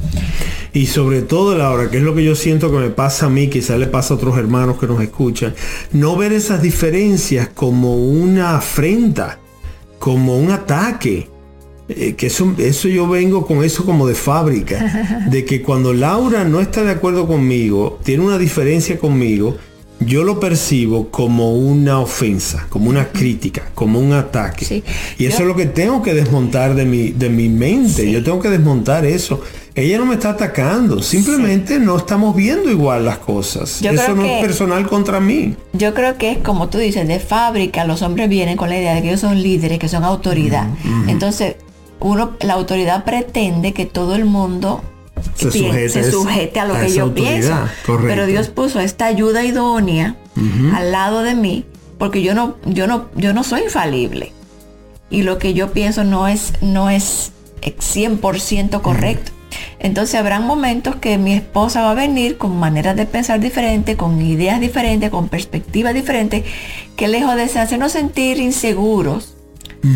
Y 0.72 0.86
sobre 0.86 1.22
todo, 1.22 1.56
Laura, 1.56 1.88
que 1.88 1.98
es 1.98 2.02
lo 2.02 2.16
que 2.16 2.24
yo 2.24 2.34
siento 2.34 2.72
que 2.72 2.78
me 2.78 2.90
pasa 2.90 3.26
a 3.26 3.28
mí, 3.28 3.48
quizás 3.48 3.78
le 3.78 3.86
pasa 3.86 4.14
a 4.14 4.16
otros 4.16 4.36
hermanos 4.36 4.76
que 4.76 4.88
nos 4.88 5.00
escuchan, 5.00 5.54
no 5.92 6.16
ver 6.16 6.32
esas 6.32 6.60
diferencias 6.60 7.48
como 7.48 7.94
una 7.96 8.56
afrenta, 8.56 9.38
como 10.00 10.36
un 10.36 10.50
ataque. 10.50 11.30
Eh, 11.88 12.14
que 12.14 12.26
eso, 12.26 12.52
eso 12.58 12.88
yo 12.88 13.08
vengo 13.08 13.46
con 13.46 13.62
eso 13.62 13.84
como 13.84 14.08
de 14.08 14.14
fábrica, 14.14 15.26
de 15.30 15.44
que 15.44 15.62
cuando 15.62 15.92
Laura 15.92 16.44
no 16.44 16.60
está 16.60 16.82
de 16.82 16.90
acuerdo 16.90 17.28
conmigo, 17.28 18.00
tiene 18.02 18.24
una 18.24 18.38
diferencia 18.38 18.98
conmigo, 18.98 19.56
yo 20.00 20.24
lo 20.24 20.38
percibo 20.38 21.08
como 21.08 21.54
una 21.54 22.00
ofensa, 22.00 22.66
como 22.68 22.90
una 22.90 23.08
crítica, 23.08 23.70
como 23.74 23.98
un 23.98 24.12
ataque. 24.12 24.82
Y 25.16 25.26
eso 25.26 25.42
es 25.42 25.48
lo 25.48 25.56
que 25.56 25.66
tengo 25.66 26.02
que 26.02 26.12
desmontar 26.12 26.74
de 26.74 26.84
mi, 26.84 27.10
de 27.10 27.30
mi 27.30 27.48
mente. 27.48 28.10
Yo 28.10 28.22
tengo 28.22 28.40
que 28.40 28.50
desmontar 28.50 29.06
eso. 29.06 29.40
Ella 29.74 29.98
no 29.98 30.06
me 30.06 30.14
está 30.14 30.30
atacando, 30.30 31.02
simplemente 31.02 31.78
no 31.78 31.98
estamos 31.98 32.34
viendo 32.34 32.70
igual 32.70 33.04
las 33.04 33.18
cosas. 33.18 33.82
eso 33.82 34.14
no 34.14 34.24
es 34.24 34.42
personal 34.42 34.86
contra 34.86 35.20
mí. 35.20 35.54
Yo 35.74 35.92
creo 35.92 36.16
que 36.16 36.32
es 36.32 36.38
como 36.38 36.68
tú 36.68 36.78
dices, 36.78 37.06
de 37.06 37.20
fábrica 37.20 37.84
los 37.84 38.00
hombres 38.02 38.28
vienen 38.28 38.56
con 38.56 38.70
la 38.70 38.78
idea 38.78 38.94
de 38.94 39.02
que 39.02 39.08
ellos 39.08 39.20
son 39.20 39.42
líderes, 39.42 39.78
que 39.78 39.88
son 39.88 40.02
autoridad. 40.04 40.68
Entonces, 41.08 41.56
uno, 42.00 42.36
la 42.40 42.54
autoridad 42.54 43.04
pretende 43.04 43.72
que 43.72 43.86
todo 43.86 44.14
el 44.14 44.24
mundo 44.24 44.82
se 45.34 45.50
sujete, 46.10 46.60
a 46.60 46.66
lo 46.66 46.74
que 46.74 46.92
yo 46.92 47.14
pienso. 47.14 47.54
Pero 47.86 48.26
Dios 48.26 48.48
puso 48.48 48.80
esta 48.80 49.06
ayuda 49.06 49.44
idónea 49.44 50.16
al 50.74 50.92
lado 50.92 51.22
de 51.22 51.34
mí, 51.34 51.64
porque 51.98 52.22
yo 52.22 52.34
no, 52.34 52.56
yo 52.64 52.86
no, 52.86 53.06
yo 53.16 53.32
no 53.32 53.44
soy 53.44 53.62
infalible. 53.62 54.32
Y 55.08 55.22
lo 55.22 55.38
que 55.38 55.54
yo 55.54 55.72
pienso 55.72 56.04
no 56.04 56.26
es, 56.28 56.52
no 56.60 56.90
es 56.90 57.32
100% 57.62 58.80
correcto. 58.80 59.32
Entonces 59.78 60.14
habrán 60.16 60.46
momentos 60.46 60.96
que 60.96 61.18
mi 61.18 61.32
esposa 61.32 61.82
va 61.82 61.92
a 61.92 61.94
venir 61.94 62.36
con 62.38 62.58
maneras 62.58 62.96
de 62.96 63.06
pensar 63.06 63.40
diferentes, 63.40 63.96
con 63.96 64.20
ideas 64.20 64.60
diferentes, 64.60 65.10
con 65.10 65.28
perspectivas 65.28 65.94
diferentes, 65.94 66.44
que 66.96 67.08
lejos 67.08 67.36
de 67.36 67.44
hacernos 67.44 67.92
sentir 67.92 68.38
inseguros, 68.38 69.35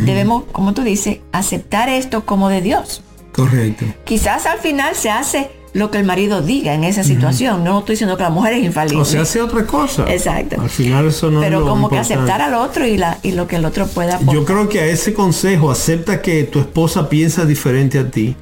Debemos, 0.04 0.44
como 0.52 0.74
tú 0.74 0.82
dices, 0.82 1.18
aceptar 1.32 1.88
esto 1.88 2.24
como 2.24 2.48
de 2.48 2.60
Dios. 2.60 3.02
Correcto. 3.32 3.84
Quizás 4.04 4.46
al 4.46 4.58
final 4.58 4.94
se 4.94 5.10
hace 5.10 5.50
lo 5.72 5.90
que 5.90 5.98
el 5.98 6.04
marido 6.04 6.42
diga 6.42 6.74
en 6.74 6.84
esa 6.84 7.04
situación. 7.04 7.62
No 7.64 7.80
estoy 7.80 7.94
diciendo 7.94 8.16
que 8.16 8.22
la 8.22 8.30
mujer 8.30 8.54
es 8.54 8.64
infalible. 8.64 9.00
O 9.00 9.04
se 9.04 9.18
hace 9.18 9.40
otra 9.40 9.66
cosa. 9.66 10.10
Exacto. 10.12 10.60
Al 10.60 10.70
final 10.70 11.06
eso 11.06 11.30
no 11.30 11.40
Pero 11.40 11.60
es 11.60 11.68
como 11.68 11.88
que 11.88 11.98
aceptar 11.98 12.42
al 12.42 12.54
otro 12.54 12.86
y, 12.86 12.96
la, 12.96 13.18
y 13.22 13.32
lo 13.32 13.46
que 13.46 13.56
el 13.56 13.64
otro 13.64 13.86
pueda 13.86 14.16
aportar. 14.16 14.34
Yo 14.34 14.44
creo 14.44 14.68
que 14.68 14.80
a 14.80 14.86
ese 14.86 15.14
consejo, 15.14 15.70
acepta 15.70 16.20
que 16.20 16.44
tu 16.44 16.58
esposa 16.58 17.08
piensa 17.08 17.44
diferente 17.44 17.98
a 17.98 18.10
ti. 18.10 18.36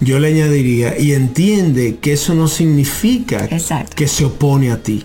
Yo 0.00 0.18
le 0.18 0.28
añadiría, 0.28 0.98
y 0.98 1.14
entiende 1.14 1.96
que 1.96 2.12
eso 2.12 2.34
no 2.34 2.48
significa 2.48 3.48
que 3.94 4.08
se 4.08 4.24
opone 4.26 4.70
a 4.70 4.82
ti 4.82 5.04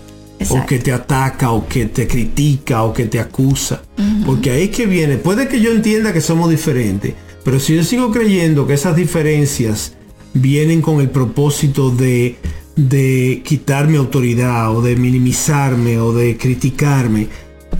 o 0.50 0.66
que 0.66 0.78
te 0.78 0.92
ataca 0.92 1.50
o 1.52 1.66
que 1.68 1.86
te 1.86 2.06
critica 2.06 2.82
o 2.82 2.92
que 2.92 3.06
te 3.06 3.20
acusa. 3.20 3.82
Porque 4.24 4.50
ahí 4.50 4.64
es 4.64 4.70
que 4.70 4.86
viene, 4.86 5.16
puede 5.16 5.48
que 5.48 5.60
yo 5.60 5.72
entienda 5.72 6.12
que 6.12 6.20
somos 6.20 6.50
diferentes, 6.50 7.14
pero 7.44 7.58
si 7.58 7.76
yo 7.76 7.84
sigo 7.84 8.10
creyendo 8.10 8.66
que 8.66 8.74
esas 8.74 8.96
diferencias 8.96 9.94
vienen 10.34 10.80
con 10.80 11.00
el 11.00 11.10
propósito 11.10 11.90
de, 11.90 12.36
de 12.76 13.42
quitarme 13.44 13.98
autoridad 13.98 14.74
o 14.74 14.82
de 14.82 14.96
minimizarme 14.96 15.98
o 15.98 16.12
de 16.12 16.36
criticarme, 16.36 17.28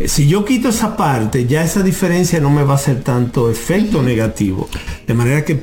Si 0.06 0.26
yo 0.26 0.44
quito 0.44 0.70
esa 0.70 0.96
parte, 0.96 1.46
ya 1.46 1.62
esa 1.62 1.82
diferencia 1.82 2.40
no 2.40 2.50
me 2.50 2.64
va 2.64 2.72
a 2.72 2.76
hacer 2.76 3.02
tanto 3.02 3.50
efecto 3.50 4.02
negativo. 4.02 4.68
De 5.06 5.14
manera 5.14 5.44
que 5.44 5.60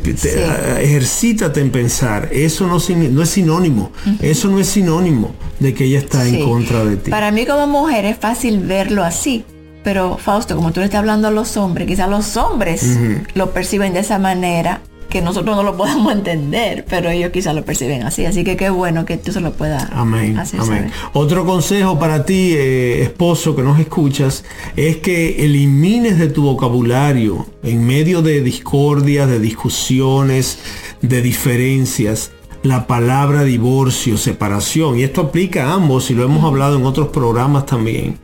ejercítate 0.82 1.60
en 1.60 1.72
pensar. 1.72 2.30
Eso 2.32 2.68
no, 2.68 2.78
no 3.10 3.24
es 3.24 3.30
sinónimo. 3.30 3.92
Eso 4.22 4.48
no 4.50 4.60
es 4.60 4.68
sinónimo 4.68 5.34
de 5.60 5.74
que 5.74 5.86
ella 5.86 6.00
está 6.00 6.28
en 6.28 6.44
contra 6.44 6.84
de 6.86 6.98
ti. 6.98 7.12
Para 7.12 7.32
mí 7.32 7.46
como 7.46 7.68
mujer 7.68 8.06
es 8.06 8.18
fácil 8.18 8.60
verlo 8.60 9.04
así. 9.04 9.46
Pero 9.84 10.18
Fausto, 10.18 10.56
como 10.56 10.72
tú 10.72 10.82
le 10.82 10.88
estás 10.88 11.00
hablando 11.00 11.28
a 11.30 11.32
los 11.32 11.56
hombres, 11.58 11.88
quizás 11.88 12.10
los 12.10 12.36
hombres 12.38 12.98
lo 13.34 13.52
perciben 13.52 13.94
de 13.94 14.00
esa 14.00 14.20
manera 14.20 14.82
que 15.10 15.22
nosotros 15.22 15.56
no 15.56 15.64
lo 15.64 15.76
podemos 15.78 16.14
entender, 16.14 16.86
pero 16.88 17.10
ellos 17.10 17.32
quizás 17.32 17.56
lo 17.56 17.66
perciben 17.66 18.04
así. 18.04 18.26
Así 18.26 18.44
que 18.44 18.56
qué 18.56 18.70
bueno 18.70 19.06
que 19.06 19.18
tú 19.18 19.32
se 19.32 19.42
lo 19.42 19.54
puedas 19.54 19.84
hacer 19.84 20.60
amén. 20.60 20.92
Otro 21.14 21.46
consejo 21.46 22.00
para 22.00 22.26
ti, 22.26 22.54
eh, 22.56 23.02
esposo 23.04 23.56
que 23.56 23.64
nos 23.64 23.80
escuchas, 23.80 24.46
es 24.76 24.98
que 24.98 25.44
elimines 25.44 26.20
de 26.20 26.28
tu 26.28 26.44
vocabulario, 26.44 27.48
en 27.64 27.86
medio 27.86 28.22
de 28.22 28.42
discordias, 28.42 29.28
de 29.28 29.40
discusiones, 29.40 30.60
de 31.02 31.22
diferencias, 31.22 32.32
la 32.64 32.88
palabra 32.88 33.44
divorcio, 33.44 34.18
separación. 34.18 34.98
Y 34.98 35.04
esto 35.04 35.22
aplica 35.22 35.66
a 35.66 35.74
ambos 35.74 36.12
y 36.12 36.16
lo 36.16 36.24
hemos 36.24 36.44
hablado 36.44 36.78
en 36.78 36.86
otros 36.86 37.10
programas 37.10 37.66
también 37.66 38.18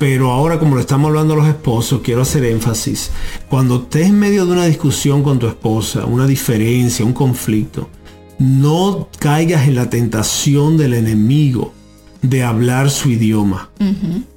pero 0.00 0.30
ahora 0.30 0.58
como 0.58 0.76
lo 0.76 0.80
estamos 0.80 1.08
hablando 1.08 1.34
a 1.34 1.36
los 1.36 1.46
esposos, 1.46 2.00
quiero 2.02 2.22
hacer 2.22 2.42
énfasis. 2.46 3.10
Cuando 3.50 3.82
estés 3.82 4.06
en 4.06 4.18
medio 4.18 4.46
de 4.46 4.52
una 4.52 4.64
discusión 4.64 5.22
con 5.22 5.38
tu 5.38 5.46
esposa, 5.46 6.06
una 6.06 6.26
diferencia, 6.26 7.04
un 7.04 7.12
conflicto, 7.12 7.90
no 8.38 9.08
caigas 9.18 9.68
en 9.68 9.74
la 9.74 9.90
tentación 9.90 10.78
del 10.78 10.94
enemigo 10.94 11.74
de 12.22 12.42
hablar 12.42 12.88
su 12.88 13.10
idioma. 13.10 13.68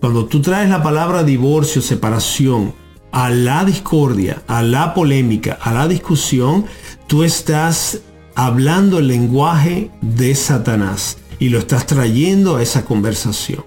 Cuando 0.01 0.25
tú 0.25 0.41
traes 0.41 0.69
la 0.69 0.83
palabra 0.83 1.23
divorcio, 1.23 1.81
separación, 1.81 2.73
a 3.13 3.29
la 3.29 3.63
discordia, 3.63 4.43
a 4.47 4.61
la 4.63 4.93
polémica, 4.93 5.57
a 5.61 5.71
la 5.71 5.87
discusión, 5.87 6.65
tú 7.07 7.23
estás 7.23 8.01
hablando 8.35 8.99
el 8.99 9.07
lenguaje 9.07 9.89
de 10.01 10.35
Satanás 10.35 11.17
y 11.39 11.49
lo 11.49 11.59
estás 11.59 11.85
trayendo 11.85 12.57
a 12.57 12.63
esa 12.63 12.85
conversación. 12.85 13.63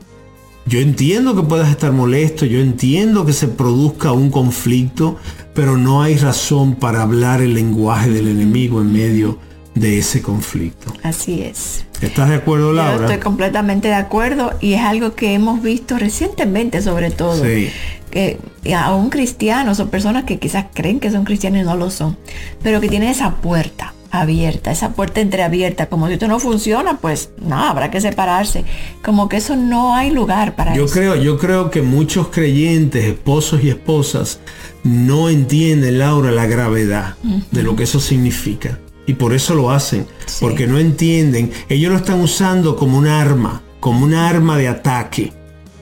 Yo 0.67 0.81
entiendo 0.81 1.37
que 1.37 1.43
puedas 1.43 1.71
estar 1.71 1.93
molesto, 1.93 2.45
yo 2.45 2.59
entiendo 2.59 3.25
que 3.25 3.33
se 3.33 3.47
produzca 3.47 4.11
un 4.11 4.31
conflicto, 4.31 5.17
pero 5.55 5.77
no 5.77 6.03
hay 6.03 6.17
razón 6.17 6.75
para 6.75 7.03
hablar 7.03 7.41
el 7.41 7.55
lenguaje 7.55 8.11
del 8.11 8.27
enemigo 8.27 8.81
en 8.81 8.93
medio 8.93 9.39
de 9.77 9.99
ese 9.99 10.23
conflicto. 10.23 10.93
Así 11.05 11.43
es. 11.43 11.85
¿Estás 12.01 12.31
de 12.31 12.37
acuerdo, 12.37 12.73
Laura? 12.73 12.97
Yo 12.97 13.03
estoy 13.05 13.19
completamente 13.19 13.89
de 13.89 13.95
acuerdo 13.95 14.55
y 14.61 14.73
es 14.73 14.81
algo 14.81 15.15
que 15.15 15.35
hemos 15.35 15.63
visto 15.63 15.99
recientemente 15.99 16.83
sobre 16.83 17.11
todo. 17.11 17.45
Sí. 17.45 17.69
Que 18.11 18.39
aún 18.75 19.11
cristianos 19.11 19.79
o 19.79 19.89
personas 19.89 20.25
que 20.25 20.39
quizás 20.39 20.67
creen 20.75 20.99
que 20.99 21.11
son 21.11 21.25
cristianos 21.25 21.61
y 21.61 21.65
no 21.65 21.77
lo 21.77 21.91
son, 21.91 22.17
pero 22.63 22.81
que 22.81 22.89
tienen 22.89 23.11
esa 23.11 23.37
puerta 23.37 23.93
abierta, 24.11 24.71
esa 24.71 24.93
puerta 24.93 25.21
entreabierta, 25.21 25.87
como 25.87 26.07
si 26.07 26.15
esto 26.15 26.29
no 26.29 26.39
funciona, 26.39 26.99
pues 26.99 27.31
nada, 27.41 27.71
habrá 27.71 27.91
que 27.91 28.01
separarse. 28.01 28.65
Como 29.03 29.29
que 29.29 29.39
eso 29.39 29.57
no 29.57 29.95
hay 29.95 30.11
lugar 30.11 30.57
para 30.57 30.75
yo 30.75 30.85
eso. 30.85 30.95
Creo, 30.95 31.17
yo 31.17 31.39
creo 31.39 31.71
que 31.71 31.83
muchos 31.83 32.29
creyentes, 32.29 33.05
esposos 33.05 33.63
y 33.63 33.71
esposas, 33.71 34.41
no 34.85 35.29
entienden, 35.29 35.99
Laura, 35.99 36.31
la 36.31 36.47
gravedad 36.47 37.17
de 37.51 37.63
lo 37.63 37.77
que 37.77 37.85
eso 37.85 38.01
significa. 38.01 38.79
Y 39.07 39.15
por 39.15 39.35
eso 39.35 39.55
lo 39.55 39.71
hacen, 39.71 40.07
porque 40.41 40.67
no 40.67 40.79
entienden. 40.79 41.53
Ellos 41.69 41.93
lo 41.93 41.99
están 41.99 42.21
usando 42.21 42.77
como 42.77 42.99
un 42.99 43.07
arma, 43.07 43.63
como 43.79 44.05
un 44.05 44.15
arma 44.15 44.59
de 44.59 44.69
ataque. 44.69 45.33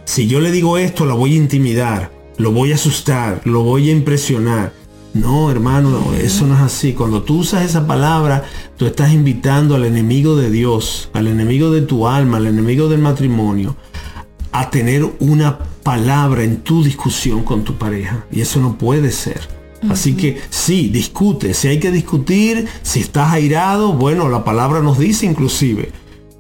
Si 0.05 0.27
yo 0.27 0.41
le 0.41 0.51
digo 0.51 0.77
esto, 0.77 1.07
lo 1.07 1.17
voy 1.17 1.33
a 1.33 1.39
intimidar, 1.39 2.11
lo 2.37 2.53
voy 2.53 2.73
a 2.73 2.75
asustar, 2.75 3.41
lo 3.45 3.63
voy 3.63 3.89
a 3.89 3.93
impresionar 3.93 4.84
no, 5.15 5.49
hermano, 5.49 6.13
eso 6.21 6.45
no 6.45 6.55
es 6.57 6.61
así. 6.61 6.93
Cuando 6.93 7.23
tú 7.23 7.39
usas 7.39 7.65
esa 7.65 7.87
palabra, 7.87 8.43
tú 8.77 8.85
estás 8.85 9.13
invitando 9.13 9.77
al 9.77 9.85
enemigo 9.85 10.37
de 10.37 10.51
Dios, 10.51 11.09
al 11.13 11.29
enemigo 11.29 11.71
de 11.71 11.83
tu 11.83 12.09
alma, 12.09 12.39
al 12.39 12.49
enemigo 12.49 12.89
del 12.89 12.99
matrimonio, 13.01 13.77
a 14.51 14.71
tener 14.71 15.09
una 15.21 15.59
palabra 15.85 16.43
en 16.43 16.63
tu 16.63 16.83
discusión 16.83 17.45
con 17.45 17.63
tu 17.63 17.77
pareja. 17.77 18.27
Y 18.33 18.41
eso 18.41 18.61
no 18.61 18.77
puede 18.77 19.13
ser. 19.13 19.41
Así 19.89 20.15
que 20.17 20.41
sí, 20.51 20.89
discute. 20.89 21.55
Si 21.55 21.69
hay 21.69 21.79
que 21.79 21.93
discutir, 21.93 22.67
si 22.83 23.01
estás 23.01 23.33
airado, 23.33 23.93
bueno, 23.93 24.29
la 24.29 24.43
palabra 24.43 24.81
nos 24.81 24.99
dice 24.99 25.27
inclusive. 25.27 25.93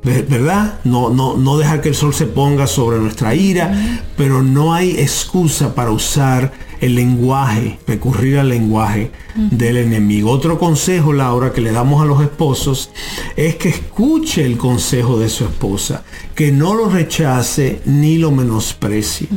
¿Verdad? 0.02 0.80
No, 0.84 1.10
no, 1.10 1.36
no 1.36 1.56
dejar 1.56 1.80
que 1.80 1.88
el 1.88 1.94
sol 1.94 2.12
se 2.12 2.26
ponga 2.26 2.66
sobre 2.66 2.98
nuestra 2.98 3.34
ira, 3.34 4.02
pero 4.16 4.42
no 4.42 4.74
hay 4.74 4.90
excusa 4.98 5.74
para 5.74 5.92
usar 5.92 6.52
el 6.84 6.94
lenguaje, 6.94 7.78
recurrir 7.86 8.38
al 8.38 8.50
lenguaje 8.50 9.10
del 9.34 9.78
enemigo. 9.78 10.30
Otro 10.30 10.58
consejo, 10.58 11.14
Laura, 11.14 11.52
que 11.52 11.62
le 11.62 11.72
damos 11.72 12.02
a 12.02 12.04
los 12.04 12.22
esposos 12.22 12.90
es 13.36 13.56
que 13.56 13.70
escuche 13.70 14.44
el 14.44 14.58
consejo 14.58 15.18
de 15.18 15.30
su 15.30 15.44
esposa, 15.44 16.04
que 16.34 16.52
no 16.52 16.74
lo 16.74 16.90
rechace 16.90 17.80
ni 17.86 18.18
lo 18.18 18.30
menosprecie. 18.30 19.28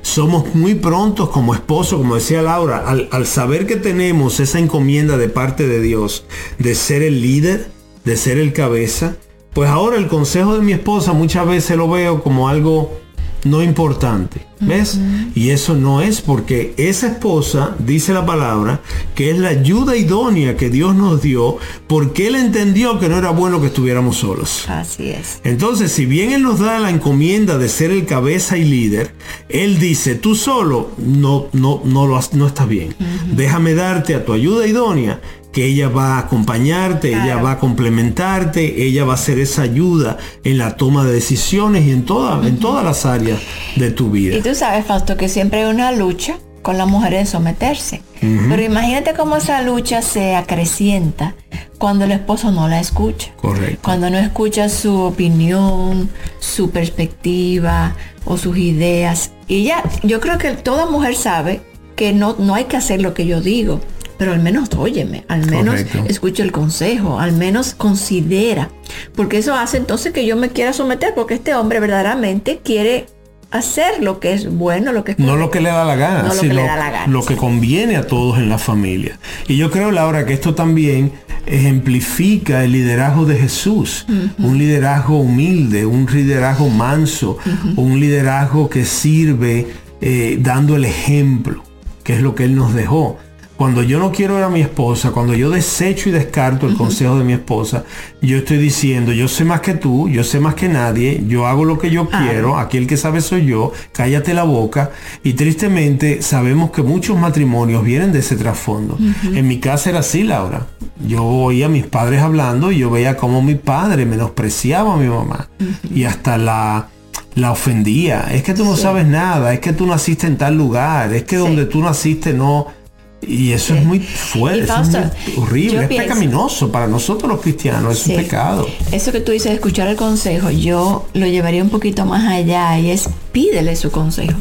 Somos 0.00 0.54
muy 0.54 0.74
prontos 0.74 1.30
como 1.30 1.54
esposos, 1.54 1.98
como 1.98 2.14
decía 2.14 2.40
Laura, 2.40 2.88
al, 2.88 3.08
al 3.10 3.26
saber 3.26 3.66
que 3.66 3.76
tenemos 3.76 4.38
esa 4.38 4.60
encomienda 4.60 5.16
de 5.16 5.28
parte 5.28 5.66
de 5.66 5.80
Dios 5.80 6.24
de 6.58 6.74
ser 6.76 7.02
el 7.02 7.20
líder, 7.20 7.68
de 8.04 8.16
ser 8.16 8.38
el 8.38 8.52
cabeza, 8.52 9.16
pues 9.52 9.68
ahora 9.68 9.96
el 9.96 10.06
consejo 10.06 10.54
de 10.54 10.62
mi 10.62 10.72
esposa 10.72 11.12
muchas 11.12 11.46
veces 11.46 11.76
lo 11.76 11.88
veo 11.88 12.22
como 12.22 12.48
algo 12.48 13.01
no 13.44 13.62
importante. 13.62 14.46
¿Ves? 14.60 15.00
Y 15.34 15.50
eso 15.50 15.74
no 15.74 16.02
es 16.02 16.20
porque 16.20 16.72
esa 16.76 17.08
esposa, 17.08 17.74
dice 17.80 18.12
la 18.12 18.24
palabra, 18.24 18.80
que 19.16 19.30
es 19.30 19.38
la 19.38 19.48
ayuda 19.48 19.96
idónea 19.96 20.56
que 20.56 20.70
Dios 20.70 20.94
nos 20.94 21.20
dio 21.20 21.56
porque 21.88 22.28
Él 22.28 22.36
entendió 22.36 23.00
que 23.00 23.08
no 23.08 23.18
era 23.18 23.30
bueno 23.30 23.60
que 23.60 23.66
estuviéramos 23.66 24.18
solos. 24.18 24.64
Así 24.68 25.10
es. 25.10 25.40
Entonces, 25.42 25.90
si 25.90 26.06
bien 26.06 26.30
Él 26.30 26.44
nos 26.44 26.60
da 26.60 26.78
la 26.78 26.90
encomienda 26.90 27.58
de 27.58 27.68
ser 27.68 27.90
el 27.90 28.06
cabeza 28.06 28.56
y 28.56 28.64
líder, 28.64 29.14
Él 29.48 29.80
dice, 29.80 30.14
tú 30.14 30.36
solo 30.36 30.92
no, 30.96 31.48
no, 31.52 31.80
no, 31.84 32.06
lo, 32.06 32.20
no 32.34 32.46
estás 32.46 32.68
bien. 32.68 32.94
Déjame 33.34 33.74
darte 33.74 34.14
a 34.14 34.24
tu 34.24 34.32
ayuda 34.32 34.64
idónea 34.68 35.20
que 35.52 35.66
ella 35.66 35.88
va 35.88 36.16
a 36.16 36.18
acompañarte, 36.20 37.10
ella 37.10 37.36
va 37.36 37.52
a 37.52 37.58
complementarte, 37.58 38.84
ella 38.84 39.04
va 39.04 39.14
a 39.14 39.18
ser 39.18 39.38
esa 39.38 39.62
ayuda 39.62 40.16
en 40.44 40.58
la 40.58 40.76
toma 40.76 41.04
de 41.04 41.12
decisiones 41.12 41.84
y 41.84 41.92
en, 41.92 42.04
toda, 42.04 42.46
en 42.46 42.58
todas 42.58 42.84
las 42.84 43.04
áreas 43.04 43.38
de 43.76 43.90
tu 43.90 44.10
vida. 44.10 44.36
Y 44.36 44.40
tú 44.40 44.54
sabes, 44.54 44.86
Fausto, 44.86 45.16
que 45.16 45.28
siempre 45.28 45.62
hay 45.62 45.70
una 45.70 45.92
lucha 45.92 46.38
con 46.62 46.78
la 46.78 46.86
mujer 46.86 47.12
de 47.14 47.26
someterse. 47.26 48.02
Pero 48.20 48.62
imagínate 48.62 49.14
cómo 49.14 49.36
esa 49.36 49.62
lucha 49.62 50.00
se 50.00 50.36
acrecienta 50.36 51.34
cuando 51.76 52.04
el 52.04 52.12
esposo 52.12 52.52
no 52.52 52.68
la 52.68 52.78
escucha. 52.78 53.32
Correcto. 53.36 53.80
Cuando 53.82 54.08
no 54.10 54.18
escucha 54.18 54.68
su 54.68 54.96
opinión, 55.00 56.08
su 56.38 56.70
perspectiva 56.70 57.96
o 58.24 58.36
sus 58.36 58.56
ideas. 58.56 59.32
Y 59.48 59.64
ya, 59.64 59.82
yo 60.04 60.20
creo 60.20 60.38
que 60.38 60.52
toda 60.52 60.86
mujer 60.86 61.16
sabe 61.16 61.62
que 61.96 62.12
no, 62.12 62.36
no 62.38 62.54
hay 62.54 62.64
que 62.64 62.76
hacer 62.76 63.02
lo 63.02 63.12
que 63.12 63.26
yo 63.26 63.40
digo 63.40 63.80
pero 64.18 64.32
al 64.32 64.40
menos 64.40 64.68
óyeme, 64.76 65.24
al 65.28 65.46
menos 65.50 65.80
escucha 66.06 66.42
el 66.42 66.52
consejo, 66.52 67.18
al 67.18 67.32
menos 67.32 67.74
considera, 67.74 68.70
porque 69.14 69.38
eso 69.38 69.54
hace 69.54 69.76
entonces 69.76 70.12
que 70.12 70.26
yo 70.26 70.36
me 70.36 70.50
quiera 70.50 70.72
someter, 70.72 71.14
porque 71.14 71.34
este 71.34 71.54
hombre 71.54 71.80
verdaderamente 71.80 72.60
quiere 72.62 73.06
hacer 73.52 74.02
lo 74.02 74.18
que 74.18 74.32
es 74.32 74.50
bueno, 74.50 74.92
lo 74.92 75.04
que 75.04 75.12
es 75.12 75.18
No 75.18 75.36
lo 75.36 75.50
que 75.50 75.60
le 75.60 75.68
da 75.68 75.84
la 75.84 75.94
gana, 75.94 76.22
no 76.22 76.28
lo 76.28 76.34
sino 76.34 76.54
que 76.54 76.60
le 76.60 76.66
da 76.66 76.76
la 76.76 76.90
gana, 76.90 77.06
lo 77.06 77.24
que 77.24 77.36
conviene 77.36 77.96
a 77.96 78.06
todos 78.06 78.38
en 78.38 78.48
la 78.48 78.58
familia. 78.58 79.18
Y 79.46 79.56
yo 79.56 79.70
creo, 79.70 79.90
Laura, 79.90 80.24
que 80.24 80.32
esto 80.32 80.54
también 80.54 81.12
ejemplifica 81.46 82.64
el 82.64 82.72
liderazgo 82.72 83.26
de 83.26 83.36
Jesús, 83.36 84.06
un 84.38 84.58
liderazgo 84.58 85.18
humilde, 85.18 85.86
un 85.86 86.06
liderazgo 86.10 86.68
manso, 86.68 87.38
un 87.76 88.00
liderazgo 88.00 88.68
que 88.68 88.84
sirve 88.84 89.66
eh, 90.00 90.38
dando 90.40 90.76
el 90.76 90.84
ejemplo, 90.84 91.62
que 92.04 92.14
es 92.14 92.22
lo 92.22 92.34
que 92.34 92.44
Él 92.44 92.54
nos 92.54 92.74
dejó. 92.74 93.18
Cuando 93.62 93.84
yo 93.84 94.00
no 94.00 94.10
quiero 94.10 94.34
ver 94.34 94.42
a 94.42 94.48
mi 94.48 94.60
esposa, 94.60 95.12
cuando 95.12 95.34
yo 95.34 95.48
desecho 95.48 96.08
y 96.08 96.12
descarto 96.12 96.66
el 96.66 96.76
consejo 96.76 97.16
de 97.16 97.22
mi 97.22 97.34
esposa, 97.34 97.84
yo 98.20 98.38
estoy 98.38 98.58
diciendo, 98.58 99.12
yo 99.12 99.28
sé 99.28 99.44
más 99.44 99.60
que 99.60 99.74
tú, 99.74 100.08
yo 100.08 100.24
sé 100.24 100.40
más 100.40 100.56
que 100.56 100.68
nadie, 100.68 101.22
yo 101.28 101.46
hago 101.46 101.64
lo 101.64 101.78
que 101.78 101.88
yo 101.88 102.08
quiero, 102.08 102.58
aquí 102.58 102.76
el 102.76 102.88
que 102.88 102.96
sabe 102.96 103.20
soy 103.20 103.46
yo, 103.46 103.70
cállate 103.92 104.34
la 104.34 104.42
boca. 104.42 104.90
Y 105.22 105.34
tristemente 105.34 106.22
sabemos 106.22 106.72
que 106.72 106.82
muchos 106.82 107.16
matrimonios 107.16 107.84
vienen 107.84 108.10
de 108.10 108.18
ese 108.18 108.34
trasfondo. 108.34 108.98
En 109.32 109.46
mi 109.46 109.60
casa 109.60 109.90
era 109.90 110.00
así, 110.00 110.24
Laura. 110.24 110.66
Yo 111.06 111.22
oía 111.22 111.66
a 111.66 111.68
mis 111.68 111.86
padres 111.86 112.20
hablando 112.20 112.72
y 112.72 112.78
yo 112.78 112.90
veía 112.90 113.16
cómo 113.16 113.42
mi 113.42 113.54
padre 113.54 114.06
menospreciaba 114.06 114.94
a 114.94 114.96
mi 114.96 115.06
mamá. 115.06 115.50
Y 115.88 116.02
hasta 116.02 116.36
la 116.36 116.88
la 117.34 117.52
ofendía. 117.52 118.26
Es 118.32 118.42
que 118.42 118.54
tú 118.54 118.64
no 118.64 118.76
sabes 118.76 119.06
nada, 119.06 119.54
es 119.54 119.60
que 119.60 119.72
tú 119.72 119.86
naciste 119.86 120.26
en 120.26 120.36
tal 120.36 120.56
lugar, 120.56 121.14
es 121.14 121.22
que 121.22 121.36
donde 121.36 121.64
tú 121.64 121.80
naciste 121.80 122.34
no 122.34 122.81
Y 123.24 123.52
eso 123.52 123.74
es 123.74 123.84
muy 123.84 124.00
fuerte, 124.00 124.64
eso 124.64 124.80
es 124.82 124.88
muy 124.88 125.44
horrible, 125.44 125.82
es 125.82 125.88
pecaminoso 125.88 126.72
para 126.72 126.88
nosotros 126.88 127.30
los 127.30 127.40
cristianos, 127.40 128.00
es 128.00 128.06
un 128.08 128.16
pecado. 128.16 128.66
Eso 128.90 129.12
que 129.12 129.20
tú 129.20 129.30
dices, 129.30 129.52
escuchar 129.52 129.86
el 129.86 129.96
consejo, 129.96 130.50
yo 130.50 131.06
lo 131.14 131.26
llevaría 131.26 131.62
un 131.62 131.70
poquito 131.70 132.04
más 132.04 132.26
allá 132.30 132.78
y 132.78 132.90
es 132.90 133.08
pídele 133.30 133.76
su 133.76 133.90
consejo. 133.90 134.38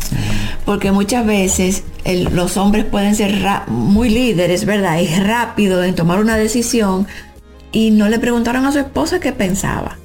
Porque 0.65 0.91
muchas 0.91 1.25
veces 1.25 1.83
los 2.31 2.57
hombres 2.57 2.85
pueden 2.85 3.15
ser 3.15 3.39
muy 3.67 4.09
líderes, 4.09 4.65
¿verdad? 4.65 4.99
Y 4.99 5.07
rápido 5.07 5.83
en 5.83 5.93
tomar 5.93 6.19
una 6.19 6.35
decisión 6.35 7.07
y 7.71 7.91
no 7.91 8.09
le 8.09 8.17
preguntaron 8.19 8.65
a 8.65 8.71
su 8.71 8.79
esposa 8.79 9.19
qué 9.19 9.31
pensaba. 9.31 9.97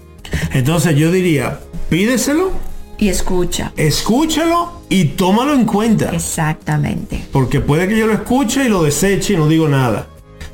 Entonces 0.53 0.97
yo 0.97 1.11
diría, 1.11 1.61
pídeselo 1.89 2.53
y 2.99 3.09
escucha. 3.09 3.73
Escúchalo 3.77 4.83
y 4.89 5.05
tómalo 5.05 5.55
en 5.55 5.65
cuenta. 5.65 6.11
Exactamente. 6.11 7.27
Porque 7.33 7.61
puede 7.61 7.89
que 7.89 7.99
yo 7.99 8.07
lo 8.07 8.13
escuche 8.13 8.65
y 8.65 8.69
lo 8.69 8.83
deseche 8.83 9.35
y 9.35 9.37
no 9.37 9.49
digo 9.49 9.69
nada. 9.69 10.09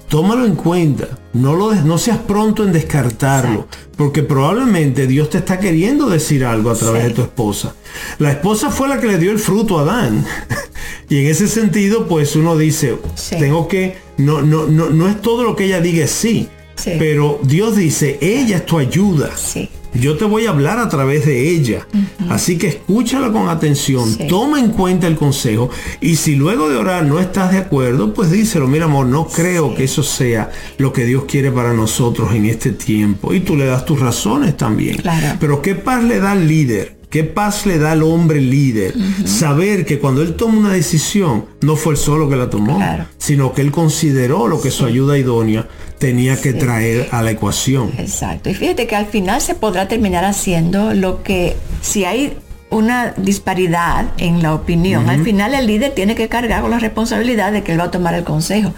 Tómalo 0.09 0.45
en 0.45 0.57
cuenta. 0.57 1.09
No, 1.33 1.55
lo, 1.55 1.75
no 1.75 1.97
seas 1.97 2.19
pronto 2.19 2.65
en 2.65 2.73
descartarlo. 2.73 3.67
Porque 3.97 4.23
probablemente 4.23 5.07
Dios 5.07 5.31
te 5.31 5.39
está 5.39 5.59
queriendo 5.59 6.11
decir 6.11 6.45
algo 6.45 6.71
a 6.71 6.75
través 6.75 7.05
de 7.05 7.11
tu 7.11 7.23
esposa. 7.23 7.75
La 8.19 8.33
esposa 8.33 8.71
fue 8.71 8.89
la 8.89 9.01
que 9.01 9.07
le 9.07 9.19
dio 9.19 9.31
el 9.31 9.39
fruto 9.39 9.79
a 9.79 9.83
Adán. 9.83 10.27
y 11.09 11.19
en 11.19 11.31
ese 11.31 11.49
sentido, 11.49 12.07
pues 12.09 12.37
uno 12.37 12.59
dice, 12.59 12.99
tengo 13.31 13.69
que, 13.69 13.97
no, 14.19 14.43
no, 14.43 14.67
no, 14.67 14.91
no 14.91 15.09
es 15.09 15.21
todo 15.23 15.45
lo 15.45 15.57
que 15.57 15.65
ella 15.65 15.81
diga 15.81 16.07
sí. 16.07 16.49
Pero 16.85 17.39
Dios 17.43 17.77
dice, 17.77 18.19
ella 18.21 18.59
es 18.59 18.67
tu 18.67 18.79
ayuda. 18.79 19.31
Sí. 19.37 19.71
Yo 19.95 20.17
te 20.17 20.25
voy 20.25 20.47
a 20.47 20.51
hablar 20.51 20.79
a 20.79 20.89
través 20.89 21.27
de 21.27 21.51
ella. 21.51 21.87
Así 22.29 22.57
que 22.57 22.69
escúchala 22.69 23.31
con 23.31 23.49
atención, 23.49 24.17
toma 24.29 24.59
en 24.59 24.71
cuenta 24.71 25.07
el 25.07 25.17
consejo 25.17 25.71
y 26.01 26.17
si 26.17 26.35
luego 26.35 26.69
de 26.69 26.77
orar 26.77 27.05
no 27.05 27.21
estás 27.21 27.53
de 27.53 27.59
acuerdo, 27.59 28.15
pues 28.15 28.31
díselo, 28.31 28.67
mira 28.67 28.87
amor, 28.87 29.07
no 29.07 29.27
creo 29.27 29.75
que 29.75 29.85
eso 29.85 30.03
sea 30.03 30.51
lo 30.79 30.93
que 30.93 31.05
Dios 31.05 31.25
quiere 31.25 31.51
para 31.51 31.75
nosotros 31.75 32.33
en 32.35 32.47
este 32.47 32.73
tiempo. 32.73 33.35
Y 33.35 33.41
tú 33.41 33.57
le 33.57 33.67
das 33.67 33.85
tus 33.85 34.01
razones 34.01 34.57
también. 34.57 35.03
Pero 35.39 35.61
¿qué 35.61 35.75
paz 35.75 36.03
le 36.05 36.21
da 36.21 36.33
al 36.33 36.49
líder? 36.49 37.02
¿Qué 37.13 37.25
paz 37.25 37.67
le 37.67 37.77
da 37.77 37.93
al 37.93 38.03
hombre 38.03 38.41
líder? 38.41 38.95
Saber 39.27 39.85
que 39.85 39.99
cuando 39.99 40.23
él 40.23 40.35
toma 40.35 40.59
una 40.59 40.73
decisión, 40.73 41.45
no 41.61 41.77
fue 41.77 41.93
él 41.93 41.99
solo 41.99 42.27
que 42.31 42.37
la 42.37 42.49
tomó, 42.49 42.81
sino 43.19 43.53
que 43.53 43.61
él 43.61 43.71
consideró 43.71 44.49
lo 44.49 44.63
que 44.63 44.71
su 44.71 44.87
ayuda 44.87 45.19
idónea 45.19 45.69
tenía 45.99 46.41
que 46.41 46.55
traer 46.55 47.09
a 47.11 47.21
la 47.21 47.33
ecuación. 47.33 47.93
Exacto. 47.99 48.49
Y 48.49 48.55
fíjate 48.55 48.87
que 48.87 48.97
al 48.97 49.05
final 49.05 49.43
se 49.43 49.55
podrá 49.55 49.89
terminar 49.89 50.25
haciendo 50.25 50.95
lo 50.95 51.23
que 51.23 51.55
si 51.83 52.07
hay 52.07 52.33
una 52.71 53.13
disparidad 53.19 54.07
en 54.17 54.43
la 54.43 54.55
opinión, 54.55 55.11
al 55.11 55.23
final 55.23 55.53
el 55.53 55.67
líder 55.67 55.93
tiene 55.93 56.15
que 56.15 56.29
cargar 56.29 56.63
con 56.63 56.71
la 56.71 56.79
responsabilidad 56.79 57.53
de 57.53 57.63
que 57.63 57.73
él 57.73 57.79
va 57.81 57.85
a 57.85 57.91
tomar 57.91 58.15
el 58.15 58.25
consejo. 58.25 58.73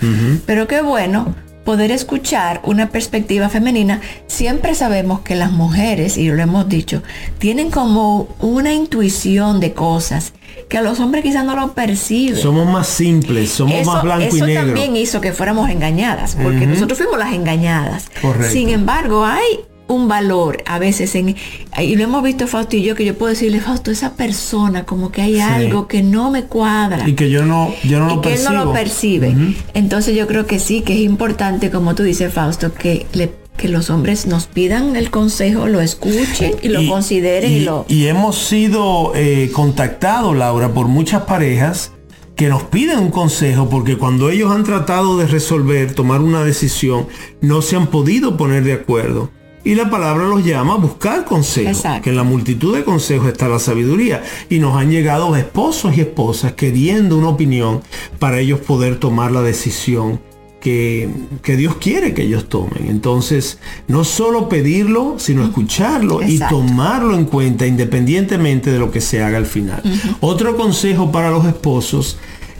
Pero 0.44 0.66
qué 0.66 0.82
bueno 0.82 1.36
poder 1.64 1.90
escuchar 1.90 2.60
una 2.64 2.90
perspectiva 2.90 3.48
femenina, 3.48 4.00
siempre 4.26 4.74
sabemos 4.74 5.20
que 5.20 5.34
las 5.34 5.50
mujeres, 5.50 6.16
y 6.16 6.28
lo 6.28 6.40
hemos 6.42 6.68
dicho, 6.68 7.02
tienen 7.38 7.70
como 7.70 8.28
una 8.40 8.72
intuición 8.72 9.60
de 9.60 9.72
cosas 9.72 10.32
que 10.68 10.78
a 10.78 10.82
los 10.82 11.00
hombres 11.00 11.24
quizás 11.24 11.44
no 11.44 11.56
lo 11.56 11.72
perciben. 11.72 12.40
Somos 12.40 12.66
más 12.66 12.86
simples, 12.86 13.50
somos 13.50 13.84
más 13.86 14.02
blanco 14.02 14.36
y 14.36 14.40
negro. 14.40 14.46
Eso 14.46 14.66
también 14.66 14.96
hizo 14.96 15.20
que 15.20 15.32
fuéramos 15.32 15.70
engañadas, 15.70 16.36
porque 16.40 16.66
nosotros 16.66 16.98
fuimos 16.98 17.18
las 17.18 17.32
engañadas. 17.32 18.10
Correcto. 18.20 18.52
Sin 18.52 18.68
embargo, 18.68 19.24
hay 19.24 19.42
un 19.86 20.08
valor 20.08 20.62
a 20.66 20.78
veces 20.78 21.14
en 21.14 21.36
y 21.78 21.96
lo 21.96 22.04
hemos 22.04 22.22
visto 22.22 22.46
Fausto 22.46 22.76
y 22.76 22.82
yo 22.82 22.94
que 22.94 23.04
yo 23.04 23.16
puedo 23.16 23.30
decirle 23.30 23.60
Fausto 23.60 23.90
esa 23.90 24.14
persona 24.14 24.84
como 24.84 25.12
que 25.12 25.20
hay 25.22 25.40
algo 25.40 25.88
que 25.88 26.02
no 26.02 26.30
me 26.30 26.44
cuadra 26.44 27.06
y 27.06 27.12
que 27.12 27.30
yo 27.30 27.44
no 27.44 27.74
yo 27.84 28.00
no 28.00 28.10
y 28.10 28.14
lo 28.16 28.20
que 28.22 28.34
él 28.34 28.44
no 28.44 28.52
lo 28.52 28.72
percibe 28.72 29.34
entonces 29.74 30.16
yo 30.16 30.26
creo 30.26 30.46
que 30.46 30.58
sí 30.58 30.80
que 30.80 30.94
es 30.94 31.00
importante 31.00 31.70
como 31.70 31.94
tú 31.94 32.02
dices 32.02 32.32
Fausto 32.32 32.72
que 32.72 33.06
le 33.12 33.44
que 33.56 33.68
los 33.68 33.88
hombres 33.88 34.26
nos 34.26 34.46
pidan 34.46 34.96
el 34.96 35.10
consejo, 35.10 35.68
lo 35.68 35.80
escuchen 35.80 36.56
y 36.60 36.68
lo 36.68 36.84
consideren 36.88 37.52
y, 37.52 37.60
lo... 37.60 37.86
Y 37.88 38.06
hemos 38.06 38.36
sido 38.36 39.12
eh, 39.14 39.50
contactados, 39.52 40.36
Laura, 40.36 40.74
por 40.74 40.88
muchas 40.88 41.22
parejas 41.22 41.92
que 42.34 42.48
nos 42.48 42.64
piden 42.64 42.98
un 42.98 43.10
consejo 43.10 43.68
porque 43.68 43.96
cuando 43.96 44.28
ellos 44.28 44.50
han 44.50 44.64
tratado 44.64 45.18
de 45.18 45.26
resolver, 45.26 45.94
tomar 45.94 46.20
una 46.20 46.44
decisión, 46.44 47.06
no 47.40 47.62
se 47.62 47.76
han 47.76 47.86
podido 47.86 48.36
poner 48.36 48.64
de 48.64 48.72
acuerdo. 48.72 49.30
Y 49.64 49.74
la 49.74 49.88
palabra 49.88 50.24
los 50.24 50.44
llama 50.44 50.74
a 50.74 50.76
buscar 50.76 51.24
consejos, 51.24 51.82
que 52.02 52.10
en 52.10 52.16
la 52.16 52.22
multitud 52.22 52.76
de 52.76 52.84
consejos 52.84 53.28
está 53.28 53.48
la 53.48 53.58
sabiduría. 53.58 54.22
Y 54.50 54.58
nos 54.58 54.76
han 54.76 54.90
llegado 54.90 55.34
esposos 55.36 55.96
y 55.96 56.02
esposas 56.02 56.52
queriendo 56.52 57.16
una 57.16 57.28
opinión 57.28 57.80
para 58.18 58.40
ellos 58.40 58.60
poder 58.60 58.96
tomar 58.96 59.32
la 59.32 59.40
decisión 59.42 60.20
que, 60.60 61.08
Dios 61.56 61.76
quiere 61.76 62.14
que 62.14 62.22
ellos 62.22 62.48
tomen. 62.48 62.86
Entonces, 62.88 63.58
no 63.86 64.02
solo 64.02 64.48
pedirlo, 64.48 65.16
sino 65.18 65.44
escucharlo 65.44 66.22
y 66.22 66.38
tomarlo 66.38 67.16
en 67.16 67.26
cuenta 67.26 67.66
independientemente 67.66 68.70
de 68.70 68.78
lo 68.78 68.90
que 68.90 69.00
se 69.00 69.22
haga 69.22 69.36
al 69.36 69.46
final. 69.46 69.82
Otro 70.20 70.56
consejo 70.56 71.12
para 71.12 71.30
los 71.30 71.44
esposos 71.44 72.16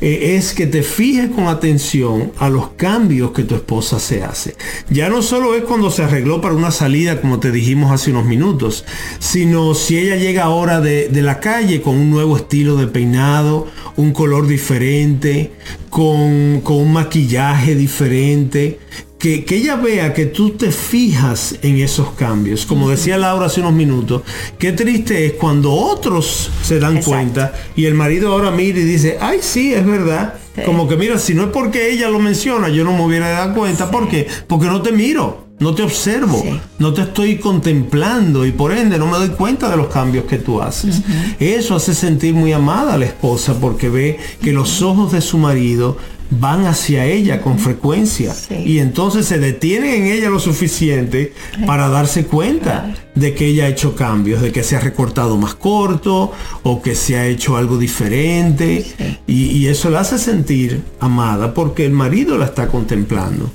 eh, 0.07 0.37
es 0.37 0.53
que 0.53 0.67
te 0.67 0.83
fijes 0.83 1.31
con 1.31 1.47
atención 1.47 2.31
a 2.39 2.51
los 2.51 2.69
cambios 2.77 3.31
que 3.31 3.43
tu 3.43 3.55
esposa 3.55 3.99
se 3.99 4.23
hace. 4.23 4.55
Ya 4.91 5.09
no 5.09 5.23
solo 5.23 5.55
es 5.55 5.65
cuando 5.65 5.91
se 5.91 6.03
arregló 6.03 6.43
para 6.43 6.55
una 6.55 6.73
salida, 6.73 7.23
como 7.23 7.41
te 7.41 7.51
dijimos 7.51 7.91
hace 7.91 8.11
unos 8.11 8.27
minutos, 8.27 8.85
sino 9.19 9.73
si 9.73 9.97
ella 9.97 10.17
llega 10.17 10.45
ahora 10.45 10.83
de, 10.83 11.09
de 11.09 11.23
la 11.23 11.41
calle 11.41 11.81
con 11.81 11.97
un 11.97 12.11
nuevo 12.11 12.37
estilo 12.37 12.77
de 12.77 12.87
peinado, 12.87 13.67
un 13.97 14.13
color 14.13 14.47
diferente, 14.47 15.53
con, 15.89 16.61
con 16.61 16.77
un 16.77 16.93
maquillaje 16.93 17.75
diferente, 17.75 18.79
que, 19.25 19.57
ella 19.57 19.77
vea 19.77 20.13
que 20.13 20.27
tú 20.27 20.51
te 20.51 20.71
fijas 20.71 21.57
en 21.63 21.79
esos 21.79 22.11
cambios. 22.11 22.67
Como 22.67 22.91
decía 22.91 23.17
Laura 23.17 23.47
hace 23.47 23.61
unos 23.61 23.73
minutos, 23.73 24.23
qué 24.59 24.73
triste 24.73 25.25
es 25.25 25.33
cuando 25.35 25.73
otros 25.73 26.51
se 26.63 26.79
dan 26.79 27.01
cuenta 27.03 27.55
y 27.75 27.87
el 27.87 27.95
marido 27.95 28.33
ahora 28.33 28.51
mira 28.51 28.79
y 28.79 28.85
dice, 28.85 29.17
ay 29.21 29.39
sí, 29.41 29.73
es 29.73 29.87
verdad. 29.87 30.35
Como 30.67 30.87
que 30.87 30.97
mira, 30.97 31.19
si 31.19 31.35
no 31.35 31.45
es 31.45 31.49
porque 31.49 31.91
ella 31.91 32.11
lo 32.11 32.21
menciona, 32.21 32.69
yo 32.69 32.85
no 32.85 32.93
me 32.93 33.03
hubiera 33.03 33.31
dado 33.31 33.55
cuenta. 33.55 33.91
¿Por 33.91 34.09
qué? 34.09 34.27
Porque 34.47 34.67
no 34.67 34.83
te 34.83 34.93
miro. 34.93 35.43
No 35.61 35.73
te 35.73 35.85
observo, 35.85 36.43
no 36.81 36.93
te 36.93 37.03
estoy 37.03 37.39
contemplando 37.39 38.45
y 38.45 38.51
por 38.51 38.73
ende 38.73 38.99
no 38.99 39.07
me 39.07 39.19
doy 39.19 39.29
cuenta 39.29 39.71
de 39.71 39.77
los 39.77 39.87
cambios 39.87 40.25
que 40.25 40.39
tú 40.39 40.61
haces. 40.61 41.01
Eso 41.39 41.77
hace 41.77 41.95
sentir 41.95 42.35
muy 42.35 42.53
amada 42.53 42.95
a 42.95 42.99
la 42.99 43.05
esposa 43.05 43.55
porque 43.61 43.89
ve 43.89 44.19
que 44.43 44.53
los 44.53 44.83
ojos 44.83 45.13
de 45.13 45.21
su 45.21 45.39
marido 45.39 45.97
van 46.41 46.67
hacia 46.67 47.07
ella 47.07 47.41
con 47.41 47.59
frecuencia. 47.59 48.35
Y 48.65 48.79
entonces 48.79 49.27
se 49.27 49.39
detienen 49.39 50.05
en 50.05 50.13
ella 50.13 50.31
lo 50.31 50.41
suficiente 50.41 51.33
para 51.67 51.89
darse 51.89 52.27
cuenta 52.27 52.95
de 53.15 53.35
que 53.35 53.47
ella 53.47 53.65
ha 53.65 53.69
hecho 53.69 53.95
cambios, 53.95 54.43
de 54.43 54.53
que 54.53 54.63
se 54.63 54.77
ha 54.77 54.81
recortado 54.81 55.37
más 55.37 55.55
corto 55.55 56.33
o 56.63 56.83
que 56.83 56.95
se 56.95 57.17
ha 57.17 57.27
hecho 57.27 57.57
algo 57.57 57.79
diferente. 57.79 58.85
Y, 59.27 59.65
eso 59.65 59.89
la 59.89 60.01
hace 60.01 60.19
sentir 60.19 60.83
amada 61.01 61.55
porque 61.55 61.87
el 61.87 61.93
marido 61.93 62.37
la 62.37 62.45
está 62.45 62.69
contemplando. 62.69 63.51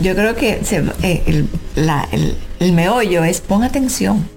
Yo 0.00 0.14
creo 0.14 0.34
que 0.34 0.60
eh, 1.02 1.22
el, 1.26 1.48
el 2.58 2.72
meollo 2.72 3.22
es 3.22 3.40
pon 3.40 3.62
atención 3.62 4.33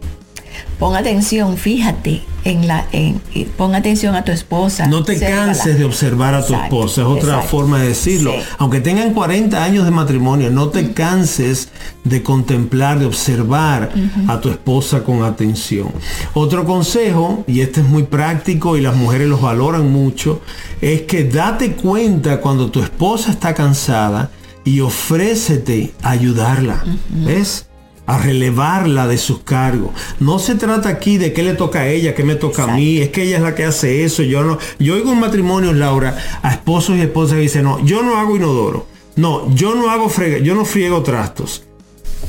pon 0.80 0.96
atención, 0.96 1.58
fíjate 1.58 2.24
en 2.44 2.66
la, 2.66 2.88
en, 2.94 3.20
pon 3.58 3.76
atención 3.76 4.16
a 4.16 4.24
tu 4.24 4.32
esposa. 4.32 4.88
No 4.88 5.04
te 5.04 5.20
canses 5.20 5.78
de 5.78 5.84
observar 5.84 6.34
a 6.34 6.46
tu 6.46 6.54
esposa, 6.54 7.02
es 7.02 7.08
otra 7.08 7.42
forma 7.42 7.80
de 7.80 7.90
decirlo. 7.90 8.34
Aunque 8.58 8.80
tengan 8.80 9.14
40 9.14 9.62
años 9.62 9.84
de 9.84 9.92
matrimonio, 9.92 10.50
no 10.50 10.70
te 10.70 10.94
canses 10.94 11.70
de 12.06 12.24
contemplar, 12.24 13.00
de 13.00 13.06
observar 13.06 13.92
a 14.28 14.40
tu 14.40 14.50
esposa 14.50 15.04
con 15.04 15.24
atención. 15.24 15.92
Otro 16.34 16.64
consejo, 16.66 17.44
y 17.48 17.60
este 17.62 17.82
es 17.82 17.88
muy 17.88 18.04
práctico 18.04 18.78
y 18.78 18.82
las 18.82 18.96
mujeres 18.96 19.28
los 19.28 19.42
valoran 19.42 19.92
mucho, 19.92 20.42
es 20.80 21.02
que 21.02 21.26
date 21.26 21.74
cuenta 21.74 22.40
cuando 22.40 22.72
tu 22.72 22.82
esposa 22.82 23.32
está 23.32 23.54
cansada 23.54 24.32
y 24.64 24.80
ofrécete 24.80 25.94
a 26.02 26.12
ayudarla. 26.12 26.84
¿Ves? 27.10 27.67
A 28.08 28.18
relevarla 28.18 29.06
de 29.08 29.18
sus 29.18 29.40
cargos. 29.40 29.92
No 30.20 30.40
se 30.40 30.56
trata 30.56 30.90
aquí 30.90 31.18
de 31.18 31.34
qué 31.34 31.44
le 31.44 31.54
toca 31.54 31.82
a 31.82 31.88
ella, 31.88 32.16
qué 32.16 32.24
me 32.24 32.36
toca 32.36 32.64
a 32.64 32.76
mí, 32.76 32.98
es 32.98 33.10
que 33.10 33.24
ella 33.24 33.38
es 33.38 33.44
la 33.44 33.54
que 33.54 33.66
hace 33.66 34.04
eso. 34.04 34.24
Yo 34.24 34.44
no, 34.44 34.58
yo 34.80 34.96
oigo 34.96 35.12
en 35.12 35.20
matrimonios, 35.20 35.76
Laura, 35.76 36.18
a 36.42 36.52
esposos 36.52 36.98
y 36.98 37.02
esposas 37.02 37.36
que 37.36 37.42
dicen, 37.42 37.64
no, 37.64 37.86
yo 37.86 38.02
no 38.02 38.18
hago 38.18 38.36
inodoro. 38.36 38.88
No, 39.18 39.54
yo 39.54 39.76
no 39.76 39.92
hago 39.92 40.10
frega, 40.10 40.38
yo 40.40 40.56
no 40.56 40.64
friego 40.64 41.04
trastos. 41.04 41.64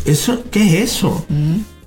Eso, 0.05 0.43
¿qué 0.51 0.67
es 0.67 0.93
eso? 0.93 1.25
Mm. 1.29 1.78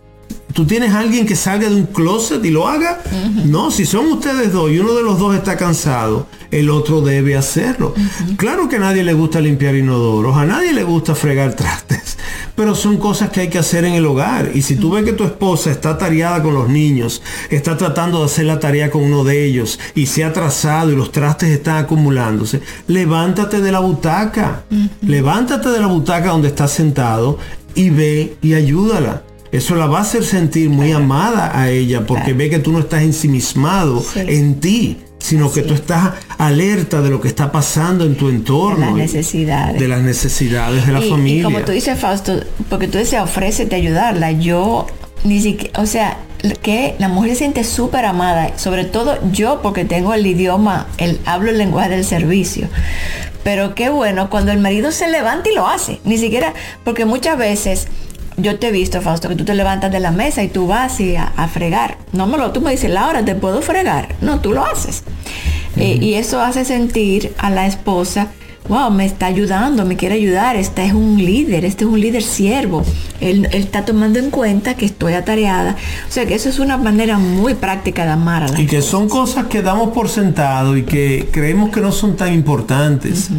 ¿Tú 0.53 0.65
tienes 0.65 0.93
alguien 0.93 1.25
que 1.25 1.35
salga 1.35 1.69
de 1.69 1.75
un 1.75 1.85
closet 1.85 2.43
y 2.43 2.49
lo 2.49 2.67
haga? 2.67 3.01
No, 3.45 3.71
si 3.71 3.85
son 3.85 4.07
ustedes 4.07 4.51
dos 4.51 4.71
y 4.71 4.79
uno 4.79 4.93
de 4.93 5.03
los 5.03 5.19
dos 5.19 5.35
está 5.35 5.55
cansado, 5.55 6.27
el 6.49 6.69
otro 6.69 7.01
debe 7.01 7.35
hacerlo. 7.37 7.93
Claro 8.37 8.67
que 8.67 8.75
a 8.75 8.79
nadie 8.79 9.03
le 9.03 9.13
gusta 9.13 9.39
limpiar 9.39 9.75
inodoros, 9.75 10.35
a 10.35 10.45
nadie 10.45 10.73
le 10.73 10.83
gusta 10.83 11.15
fregar 11.15 11.53
trastes, 11.53 12.17
pero 12.55 12.75
son 12.75 12.97
cosas 12.97 13.29
que 13.29 13.41
hay 13.41 13.49
que 13.49 13.59
hacer 13.59 13.85
en 13.85 13.93
el 13.93 14.05
hogar. 14.05 14.51
Y 14.53 14.61
si 14.61 14.75
tú 14.75 14.91
ves 14.91 15.05
que 15.05 15.13
tu 15.13 15.23
esposa 15.23 15.71
está 15.71 15.97
tareada 15.97 16.43
con 16.43 16.53
los 16.53 16.67
niños, 16.67 17.21
está 17.49 17.77
tratando 17.77 18.19
de 18.19 18.25
hacer 18.25 18.45
la 18.45 18.59
tarea 18.59 18.91
con 18.91 19.03
uno 19.03 19.23
de 19.23 19.45
ellos 19.45 19.79
y 19.95 20.07
se 20.07 20.23
ha 20.23 20.27
atrasado 20.27 20.91
y 20.91 20.95
los 20.95 21.11
trastes 21.11 21.49
están 21.49 21.77
acumulándose, 21.77 22.61
levántate 22.87 23.61
de 23.61 23.71
la 23.71 23.79
butaca, 23.79 24.63
levántate 25.01 25.69
de 25.69 25.79
la 25.79 25.87
butaca 25.87 26.29
donde 26.29 26.49
estás 26.49 26.71
sentado 26.71 27.37
y 27.75 27.89
ve 27.89 28.37
y 28.41 28.53
ayúdala. 28.53 29.23
Eso 29.51 29.75
la 29.75 29.85
va 29.87 29.99
a 29.99 30.01
hacer 30.01 30.23
sentir 30.23 30.69
muy 30.69 30.91
amada 30.91 31.57
a 31.59 31.69
ella 31.69 32.05
porque 32.05 32.33
ve 32.33 32.49
que 32.49 32.59
tú 32.59 32.71
no 32.71 32.79
estás 32.79 33.03
ensimismado 33.03 34.03
en 34.15 34.59
ti 34.59 34.97
sino 35.21 35.51
que 35.51 35.61
tú 35.61 35.73
estás 35.73 36.13
alerta 36.37 37.01
de 37.01 37.09
lo 37.09 37.21
que 37.21 37.27
está 37.27 37.51
pasando 37.51 38.05
en 38.05 38.15
tu 38.15 38.29
entorno. 38.29 38.87
De 38.87 38.91
las 38.91 39.13
necesidades. 39.13 39.79
De 39.79 39.87
las 39.87 40.01
necesidades 40.01 40.85
de 40.85 40.91
la 40.91 41.01
familia. 41.01 41.41
Y 41.41 41.43
como 41.43 41.59
tú 41.59 41.71
dices, 41.71 41.97
Fausto, 41.99 42.39
porque 42.69 42.87
tú 42.87 42.97
dices, 42.97 43.19
ofrécete 43.19 43.75
ayudarla. 43.75 44.31
Yo 44.31 44.87
ni 45.23 45.39
siquiera, 45.39 45.79
o 45.79 45.85
sea, 45.85 46.17
que 46.61 46.95
la 46.97 47.07
mujer 47.07 47.31
se 47.31 47.37
siente 47.37 47.63
súper 47.63 48.05
amada, 48.05 48.57
sobre 48.57 48.83
todo 48.83 49.19
yo 49.31 49.61
porque 49.61 49.85
tengo 49.85 50.13
el 50.13 50.25
idioma, 50.25 50.87
el 50.97 51.19
hablo 51.25 51.51
el 51.51 51.57
lenguaje 51.57 51.91
del 51.91 52.05
servicio. 52.05 52.67
Pero 53.43 53.75
qué 53.75 53.89
bueno 53.89 54.29
cuando 54.29 54.51
el 54.51 54.59
marido 54.59 54.91
se 54.91 55.07
levanta 55.07 55.49
y 55.49 55.55
lo 55.55 55.67
hace. 55.67 55.99
Ni 56.03 56.17
siquiera, 56.17 56.53
porque 56.83 57.05
muchas 57.05 57.37
veces 57.37 57.87
yo 58.41 58.57
te 58.59 58.67
he 58.67 58.71
visto, 58.71 59.01
Fausto, 59.01 59.29
que 59.29 59.35
tú 59.35 59.45
te 59.45 59.55
levantas 59.55 59.91
de 59.91 59.99
la 59.99 60.11
mesa 60.11 60.43
y 60.43 60.47
tú 60.47 60.67
vas 60.67 60.99
y 60.99 61.15
a, 61.15 61.31
fregar. 61.51 61.97
No 62.13 62.27
me 62.27 62.37
lo, 62.37 62.51
tú 62.51 62.61
me 62.61 62.71
dices, 62.71 62.89
Laura, 62.89 63.23
¿te 63.23 63.35
puedo 63.35 63.61
fregar? 63.61 64.15
No, 64.21 64.39
tú 64.39 64.53
lo 64.53 64.65
haces. 64.65 65.03
Eh, 65.77 65.97
y 66.01 66.15
eso 66.15 66.41
hace 66.41 66.65
sentir 66.65 67.33
a 67.37 67.49
la 67.49 67.65
esposa, 67.65 68.27
wow, 68.67 68.91
me 68.91 69.05
está 69.05 69.25
ayudando, 69.25 69.85
me 69.85 69.97
quiere 69.97 70.15
ayudar, 70.15 70.55
este 70.55 70.85
es 70.85 70.93
un 70.93 71.17
líder, 71.17 71.65
este 71.65 71.83
es 71.83 71.89
un 71.89 71.99
líder 71.99 72.23
siervo. 72.23 72.83
Él, 73.19 73.47
está 73.51 73.85
tomando 73.85 74.19
en 74.19 74.29
cuenta 74.29 74.75
que 74.75 74.85
estoy 74.85 75.13
atareada. 75.13 75.75
O 76.07 76.11
sea 76.11 76.25
que 76.25 76.35
eso 76.35 76.49
es 76.49 76.59
una 76.59 76.77
manera 76.77 77.17
muy 77.17 77.53
práctica 77.53 78.05
de 78.05 78.11
amar 78.11 78.43
a 78.43 78.47
la 78.47 78.61
Y 78.61 78.67
que 78.67 78.81
son 78.81 79.09
cosas 79.09 79.45
que 79.45 79.61
damos 79.61 79.89
por 79.89 80.09
sentado 80.09 80.77
y 80.77 80.83
que 80.83 81.29
creemos 81.31 81.69
que 81.71 81.81
no 81.81 81.91
son 81.91 82.15
tan 82.15 82.33
importantes. 82.33 83.29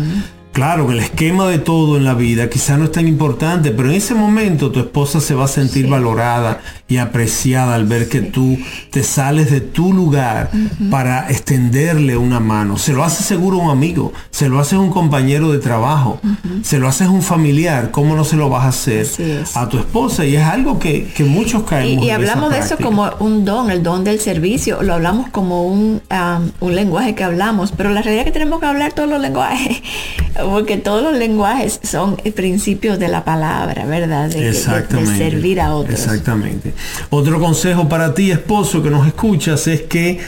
Claro, 0.53 0.87
que 0.87 0.93
el 0.93 0.99
esquema 0.99 1.49
de 1.49 1.59
todo 1.59 1.97
en 1.97 2.05
la 2.05 2.13
vida 2.13 2.51
quizá 2.51 2.77
no 2.77 2.85
es 2.85 2.93
tan 2.93 3.09
importante, 3.09 3.71
pero 3.71 3.89
en 3.89 3.95
ese 3.95 4.15
momento 4.15 4.71
tu 4.71 4.81
esposa 4.81 5.19
se 5.19 5.35
va 5.35 5.47
a 5.47 5.49
sentir 5.49 5.89
valorada 5.89 6.61
y 6.89 6.99
apreciada 6.99 7.75
al 7.75 7.87
ver 7.87 8.11
que 8.11 8.21
tú 8.21 8.59
te 8.91 9.03
sales 9.03 9.51
de 9.51 9.63
tu 9.63 9.95
lugar 9.95 10.51
para 10.91 11.31
extenderle 11.31 12.19
una 12.19 12.39
mano. 12.39 12.77
Se 12.77 12.93
lo 12.93 13.03
hace 13.03 13.23
seguro 13.23 13.57
un 13.57 13.71
amigo, 13.71 14.13
se 14.31 14.51
lo 14.51 14.61
hace 14.61 14.77
un 14.77 14.91
compañero 14.91 15.51
de 15.53 15.59
trabajo, 15.59 16.21
se 16.63 16.79
lo 16.79 16.87
haces 16.87 17.09
un 17.09 17.23
familiar, 17.23 17.91
¿cómo 17.91 18.15
no 18.15 18.25
se 18.25 18.37
lo 18.37 18.51
vas 18.51 18.65
a 18.65 18.69
hacer 18.69 19.07
a 19.55 19.69
tu 19.71 19.79
esposa? 19.79 20.27
Y 20.27 20.37
es 20.37 20.45
algo 20.45 20.79
que, 20.79 21.11
muchos 21.23 21.63
caemos. 21.63 22.05
Y, 22.05 22.09
y 22.09 22.11
hablamos 22.11 22.51
de 22.51 22.59
eso 22.59 22.77
como 22.77 23.09
un 23.21 23.47
don, 23.47 23.71
el 23.71 23.83
don 23.83 24.05
del 24.05 24.21
servicio, 24.21 24.83
lo 24.83 24.93
hablamos 24.93 25.31
como 25.31 25.65
un, 25.65 26.03
un 26.61 26.75
lenguaje 26.75 27.15
que 27.15 27.25
hablamos, 27.25 27.73
pero 27.73 27.89
la 27.89 28.03
realidad 28.03 28.27
es 28.27 28.33
que 28.33 28.39
tenemos 28.39 28.61
que 28.61 28.67
hablar 28.67 28.93
todos 28.93 29.09
los 29.09 29.21
lenguajes 29.21 29.81
porque 30.45 30.77
todos 30.77 31.03
los 31.03 31.17
lenguajes 31.17 31.81
son 31.83 32.17
principios 32.35 32.99
de 32.99 33.09
la 33.09 33.25
palabra, 33.25 33.85
¿verdad? 33.87 34.29
De, 34.29 34.53
servir 34.53 35.61
a 35.61 35.75
otros. 35.75 36.01
Exactamente. 36.01 36.75
Otro 37.11 37.41
consejo 37.41 37.89
para 37.89 38.15
ti, 38.15 38.31
esposo, 38.31 38.83
que 38.83 38.91
nos 38.91 39.07
escuchas, 39.07 39.67
es 39.67 39.83
que 39.83 40.21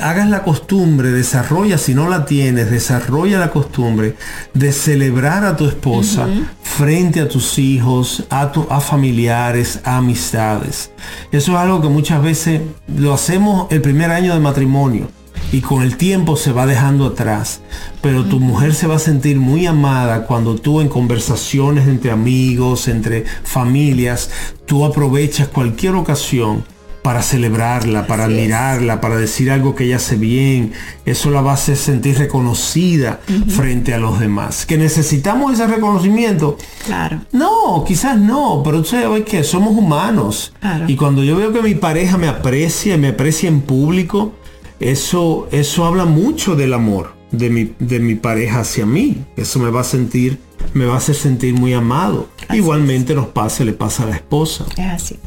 hagas 0.00 0.28
la 0.28 0.42
costumbre, 0.42 1.10
desarrolla, 1.10 1.78
si 1.78 1.94
no 1.94 2.08
la 2.08 2.24
tienes, 2.24 2.70
desarrolla 2.70 3.38
la 3.38 3.50
costumbre 3.50 4.16
de 4.54 4.72
celebrar 4.72 5.44
a 5.44 5.56
tu 5.56 5.66
esposa 5.66 6.26
frente 6.62 7.20
a 7.20 7.28
tus 7.28 7.58
hijos, 7.58 8.24
a, 8.30 8.52
tu, 8.52 8.66
a 8.70 8.80
familiares, 8.80 9.80
a 9.84 9.98
amistades. 9.98 10.90
Eso 11.32 11.52
es 11.52 11.58
algo 11.58 11.80
que 11.80 11.88
muchas 11.88 12.22
veces 12.22 12.60
lo 12.96 13.12
hacemos 13.14 13.66
el 13.70 13.80
primer 13.80 14.10
año 14.10 14.34
de 14.34 14.40
matrimonio 14.40 15.17
y 15.52 15.60
con 15.60 15.82
el 15.82 15.96
tiempo 15.96 16.36
se 16.36 16.52
va 16.52 16.66
dejando 16.66 17.06
atrás. 17.06 17.60
Pero 18.02 18.24
tu 18.24 18.40
mujer 18.40 18.74
se 18.74 18.86
va 18.86 18.96
a 18.96 19.00
sentir 19.00 19.38
muy 19.38 19.66
amada 19.66 20.26
cuando 20.26 20.56
tú 20.56 20.80
en 20.80 20.88
conversaciones 20.88 21.88
entre 21.88 22.10
amigos, 22.10 22.88
entre 22.88 23.24
familias, 23.44 24.30
tú 24.66 24.84
aprovechas 24.84 25.48
cualquier 25.48 25.94
ocasión 25.94 26.64
para 27.02 27.22
celebrarla, 27.22 28.06
para 28.06 28.24
admirarla, 28.24 29.00
para 29.00 29.16
decir 29.16 29.50
algo 29.50 29.74
que 29.74 29.84
ella 29.84 29.96
hace 29.96 30.16
bien. 30.16 30.72
Eso 31.06 31.30
la 31.30 31.40
va 31.40 31.52
a 31.52 31.54
hacer 31.54 31.76
sentir 31.76 32.18
reconocida 32.18 33.20
frente 33.48 33.94
a 33.94 33.98
los 33.98 34.20
demás. 34.20 34.66
Que 34.66 34.76
necesitamos 34.76 35.54
ese 35.54 35.66
reconocimiento. 35.66 36.58
Claro. 36.84 37.22
No, 37.32 37.82
quizás 37.86 38.18
no, 38.18 38.60
pero 38.62 38.82
tú 38.82 38.90
sabes 38.90 39.24
que 39.24 39.42
somos 39.42 39.74
humanos. 39.74 40.52
Y 40.86 40.96
cuando 40.96 41.24
yo 41.24 41.36
veo 41.36 41.50
que 41.50 41.62
mi 41.62 41.74
pareja 41.74 42.18
me 42.18 42.28
aprecia, 42.28 42.98
me 42.98 43.08
aprecia 43.08 43.48
en 43.48 43.62
público, 43.62 44.34
eso, 44.80 45.48
eso 45.50 45.84
habla 45.84 46.04
mucho 46.04 46.56
del 46.56 46.72
amor 46.74 47.14
de 47.30 47.50
mi, 47.50 47.74
de 47.78 47.98
mi 47.98 48.14
pareja 48.14 48.60
hacia 48.60 48.86
mí. 48.86 49.24
Eso 49.36 49.58
me 49.58 49.70
va 49.70 49.80
a 49.80 49.84
sentir, 49.84 50.38
me 50.74 50.84
va 50.86 50.94
a 50.94 50.98
hacer 50.98 51.14
sentir 51.14 51.54
muy 51.54 51.72
amado. 51.72 52.28
Igualmente 52.52 53.14
nos 53.14 53.28
pasa, 53.28 53.64
le 53.64 53.72
pasa 53.72 54.04
a 54.04 54.06
la 54.06 54.16
esposa. 54.16 54.64
Es 54.76 54.86
así. 54.86 55.18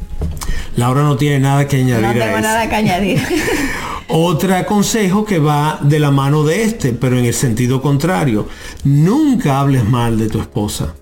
Laura 0.76 1.04
no 1.04 1.18
tiene 1.18 1.40
nada 1.40 1.68
que 1.68 1.78
añadir. 1.78 2.08
No 2.08 2.14
tengo 2.14 2.40
nada 2.40 2.70
que 2.70 2.76
añadir. 2.76 3.22
Otro 4.08 4.66
consejo 4.66 5.26
que 5.26 5.40
va 5.40 5.80
de 5.82 6.00
la 6.00 6.12
mano 6.12 6.44
de 6.44 6.64
este, 6.64 6.92
pero 6.92 7.18
en 7.18 7.26
el 7.26 7.34
sentido 7.34 7.82
contrario. 7.82 8.48
Nunca 8.84 9.60
hables 9.60 9.86
mal 9.86 10.18
de 10.18 10.28
tu 10.28 10.40
esposa 10.40 10.96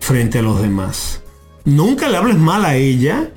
frente 0.00 0.38
a 0.38 0.42
los 0.42 0.60
demás. 0.60 1.22
Nunca 1.64 2.08
le 2.08 2.16
hables 2.16 2.38
mal 2.38 2.64
a 2.64 2.76
ella 2.76 3.30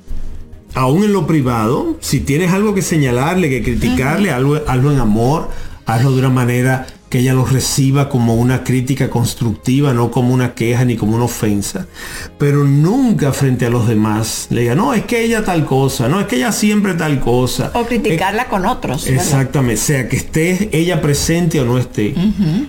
aún 0.75 1.03
en 1.03 1.13
lo 1.13 1.25
privado, 1.25 1.97
si 2.01 2.19
tienes 2.19 2.51
algo 2.51 2.75
que 2.75 2.81
señalarle, 2.81 3.49
que 3.49 3.63
criticarle, 3.63 4.29
algo, 4.29 4.57
en 4.57 4.99
amor, 4.99 5.49
hazlo 5.85 6.11
de 6.11 6.19
una 6.19 6.29
manera 6.29 6.85
que 7.09 7.19
ella 7.19 7.33
lo 7.33 7.45
reciba 7.45 8.09
como 8.09 8.35
una 8.35 8.63
crítica 8.63 9.09
constructiva, 9.09 9.93
no 9.93 10.11
como 10.11 10.33
una 10.33 10.53
queja 10.53 10.83
ni 10.83 10.97
como 10.97 11.15
una 11.15 11.25
ofensa. 11.25 11.87
Pero 12.37 12.65
nunca 12.65 13.31
frente 13.31 13.67
a 13.67 13.69
los 13.69 13.87
demás 13.87 14.47
le 14.49 14.61
diga, 14.61 14.75
no, 14.75 14.93
es 14.93 15.05
que 15.05 15.23
ella 15.23 15.45
tal 15.45 15.65
cosa, 15.65 16.09
no, 16.09 16.19
es 16.19 16.27
que 16.27 16.35
ella 16.35 16.51
siempre 16.51 16.95
tal 16.95 17.21
cosa. 17.21 17.71
O 17.73 17.85
criticarla 17.85 18.47
con 18.49 18.65
otros. 18.65 19.07
Exactamente, 19.07 19.79
sea 19.79 20.09
que 20.09 20.17
esté 20.17 20.69
ella 20.73 21.01
presente 21.01 21.61
o 21.61 21.65
no 21.65 21.77
esté. 21.77 22.15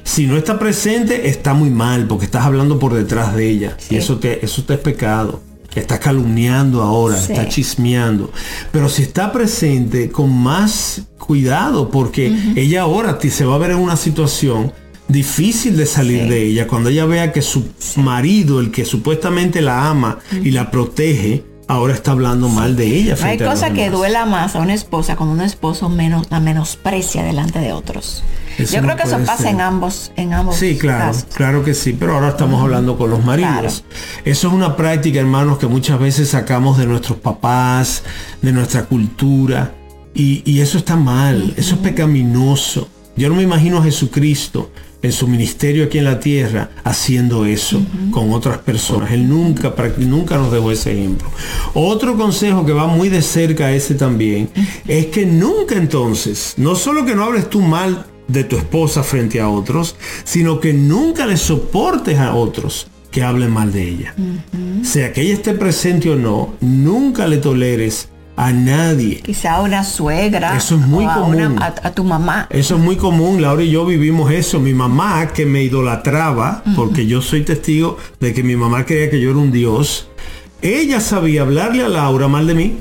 Si 0.05 0.27
no 0.27 0.37
está 0.37 0.61
presente, 0.61 1.29
está 1.29 1.53
muy 1.53 1.71
mal, 1.71 2.07
porque 2.07 2.27
estás 2.27 2.45
hablando 2.45 2.79
por 2.79 2.95
detrás 2.95 3.35
de 3.35 3.49
ella. 3.49 3.77
Y 3.91 3.97
eso 3.97 4.19
te, 4.19 4.45
eso 4.45 4.63
te 4.63 4.75
es 4.75 4.81
pecado 4.81 5.41
está 5.81 5.99
calumniando 5.99 6.83
ahora, 6.83 7.19
está 7.19 7.49
chismeando. 7.49 8.31
Pero 8.73 8.89
si 8.89 9.03
está 9.03 9.33
presente 9.33 10.11
con 10.11 10.35
más 10.35 11.03
cuidado, 11.19 11.91
porque 11.91 12.35
ella 12.57 12.83
ahora 12.83 13.19
se 13.21 13.45
va 13.45 13.57
a 13.57 13.59
ver 13.59 13.73
en 13.73 13.79
una 13.79 13.97
situación 13.97 14.73
difícil 15.09 15.77
de 15.77 15.87
salir 15.87 16.29
de 16.29 16.47
ella. 16.47 16.67
Cuando 16.67 16.91
ella 16.91 17.07
vea 17.07 17.33
que 17.33 17.43
su 17.43 17.65
marido, 17.97 18.61
el 18.61 18.71
que 18.71 18.85
supuestamente 18.85 19.61
la 19.61 19.89
ama 19.89 20.19
y 20.43 20.51
la 20.51 20.71
protege, 20.71 21.45
ahora 21.69 21.95
está 21.95 22.13
hablando 22.13 22.49
mal 22.49 22.77
de 22.77 22.87
ella. 22.87 23.17
hay 23.23 23.39
cosa 23.39 23.73
que 23.73 23.91
duela 23.91 24.27
más 24.27 24.57
a 24.57 24.61
una 24.61 24.75
esposa 24.75 25.17
cuando 25.17 25.35
un 25.35 25.41
esposo 25.41 25.89
menos, 25.89 26.27
la 26.31 26.41
menosprecia 26.41 27.23
delante 27.23 27.59
de 27.59 27.73
otros. 27.73 28.23
Yo 28.59 28.81
creo 28.83 28.97
que 28.97 29.03
eso 29.03 29.19
pasa 29.25 29.51
en 29.51 29.61
ambos, 29.61 30.13
en 30.17 30.33
ambos. 30.33 30.57
Sí, 30.57 30.79
claro, 30.79 31.17
claro 31.35 31.65
que 31.65 31.75
sí, 31.75 31.93
pero 31.99 32.15
ahora 32.15 32.31
estamos 32.31 32.63
hablando 32.63 32.97
con 32.97 33.11
los 33.11 33.25
maridos. 33.25 33.85
Eso 34.25 34.49
es 34.49 34.55
una 34.55 34.77
práctica, 34.77 35.21
hermanos, 35.21 35.59
que 35.59 35.67
muchas 35.67 35.99
veces 35.99 36.31
sacamos 36.31 36.79
de 36.79 36.87
nuestros 36.87 37.19
papás, 37.19 38.03
de 38.43 38.53
nuestra 38.53 38.85
cultura, 38.85 39.73
y, 40.17 40.61
eso 40.61 40.79
está 40.79 40.97
mal, 40.97 41.53
eso 41.57 41.75
es 41.75 41.81
pecaminoso. 41.81 42.89
Yo 43.17 43.29
no 43.29 43.35
me 43.35 43.43
imagino 43.43 43.79
a 43.79 43.83
Jesucristo 43.83 44.71
en 45.03 45.13
su 45.13 45.29
ministerio 45.29 45.85
aquí 45.85 45.99
en 45.99 46.05
la 46.05 46.21
tierra 46.21 46.71
haciendo 46.85 47.45
eso 47.45 47.81
con 48.11 48.33
otras 48.33 48.59
personas. 48.59 49.13
Él 49.13 49.29
nunca, 49.29 49.75
nunca 49.99 50.37
nos 50.37 50.51
dejó 50.51 50.73
ese 50.73 50.93
ejemplo. 50.93 51.29
Otro 51.75 52.17
consejo 52.17 52.65
que 52.65 52.73
va 52.73 52.87
muy 52.87 53.11
de 53.11 53.21
cerca 53.21 53.67
a 53.67 53.73
ese 53.73 53.95
también 53.95 54.49
es 54.89 55.07
que 55.07 55.27
nunca 55.27 55.77
entonces, 55.77 56.55
no 56.57 56.75
solo 56.75 57.05
que 57.05 57.15
no 57.15 57.25
hables 57.25 57.51
tú 57.51 57.61
mal 57.61 58.07
de 58.29 58.45
tu 58.45 58.57
esposa 58.57 59.03
frente 59.03 59.41
a 59.41 59.49
otros, 59.49 59.97
sino 60.25 60.61
que 60.61 60.73
nunca 60.73 61.27
le 61.27 61.37
soportes 61.37 62.19
a 62.19 62.35
otros 62.35 62.89
que 63.11 63.23
hablen 63.23 63.51
mal 63.51 63.73
de 63.73 63.89
ella. 63.89 64.15
Sea 64.83 65.13
que 65.13 65.23
ella 65.23 65.35
esté 65.35 65.55
presente 65.55 66.11
o 66.11 66.17
no, 66.17 66.55
nunca 66.61 67.27
le 67.27 67.39
toleres 67.39 68.09
a 68.37 68.53
nadie. 68.53 69.23
Quizá 69.23 69.55
a 69.55 69.63
una 69.63 69.83
suegra. 69.83 70.57
Eso 70.57 70.75
es 70.75 70.83
muy 70.83 71.07
común. 71.07 71.57
A, 71.59 71.91
tu 71.93 72.05
mamá. 72.05 72.47
Eso 72.51 72.77
es 72.77 72.81
muy 72.81 72.97
común. 72.97 73.41
Laura 73.41 73.63
y 73.63 73.71
yo 73.71 73.87
vivimos 73.87 74.31
eso. 74.31 74.61
Mi 74.61 74.75
mamá 74.75 75.29
que 75.29 75.47
me 75.47 75.63
idolatraba, 75.63 76.63
porque 76.77 77.07
yo 77.07 77.23
soy 77.23 77.43
testigo 77.43 77.97
de 78.21 78.35
que 78.35 78.43
mi 78.43 78.57
mamá 78.57 78.85
creía 78.85 79.11
que 79.11 79.21
yo 79.21 79.31
era 79.31 79.39
un 79.39 79.51
dios. 79.51 80.09
ella 80.61 81.01
sabía 81.01 81.43
hablarle 81.43 81.85
a 81.85 81.89
Laura 81.89 82.29
mal 82.29 82.47
de 82.47 82.55
mí. 82.55 82.79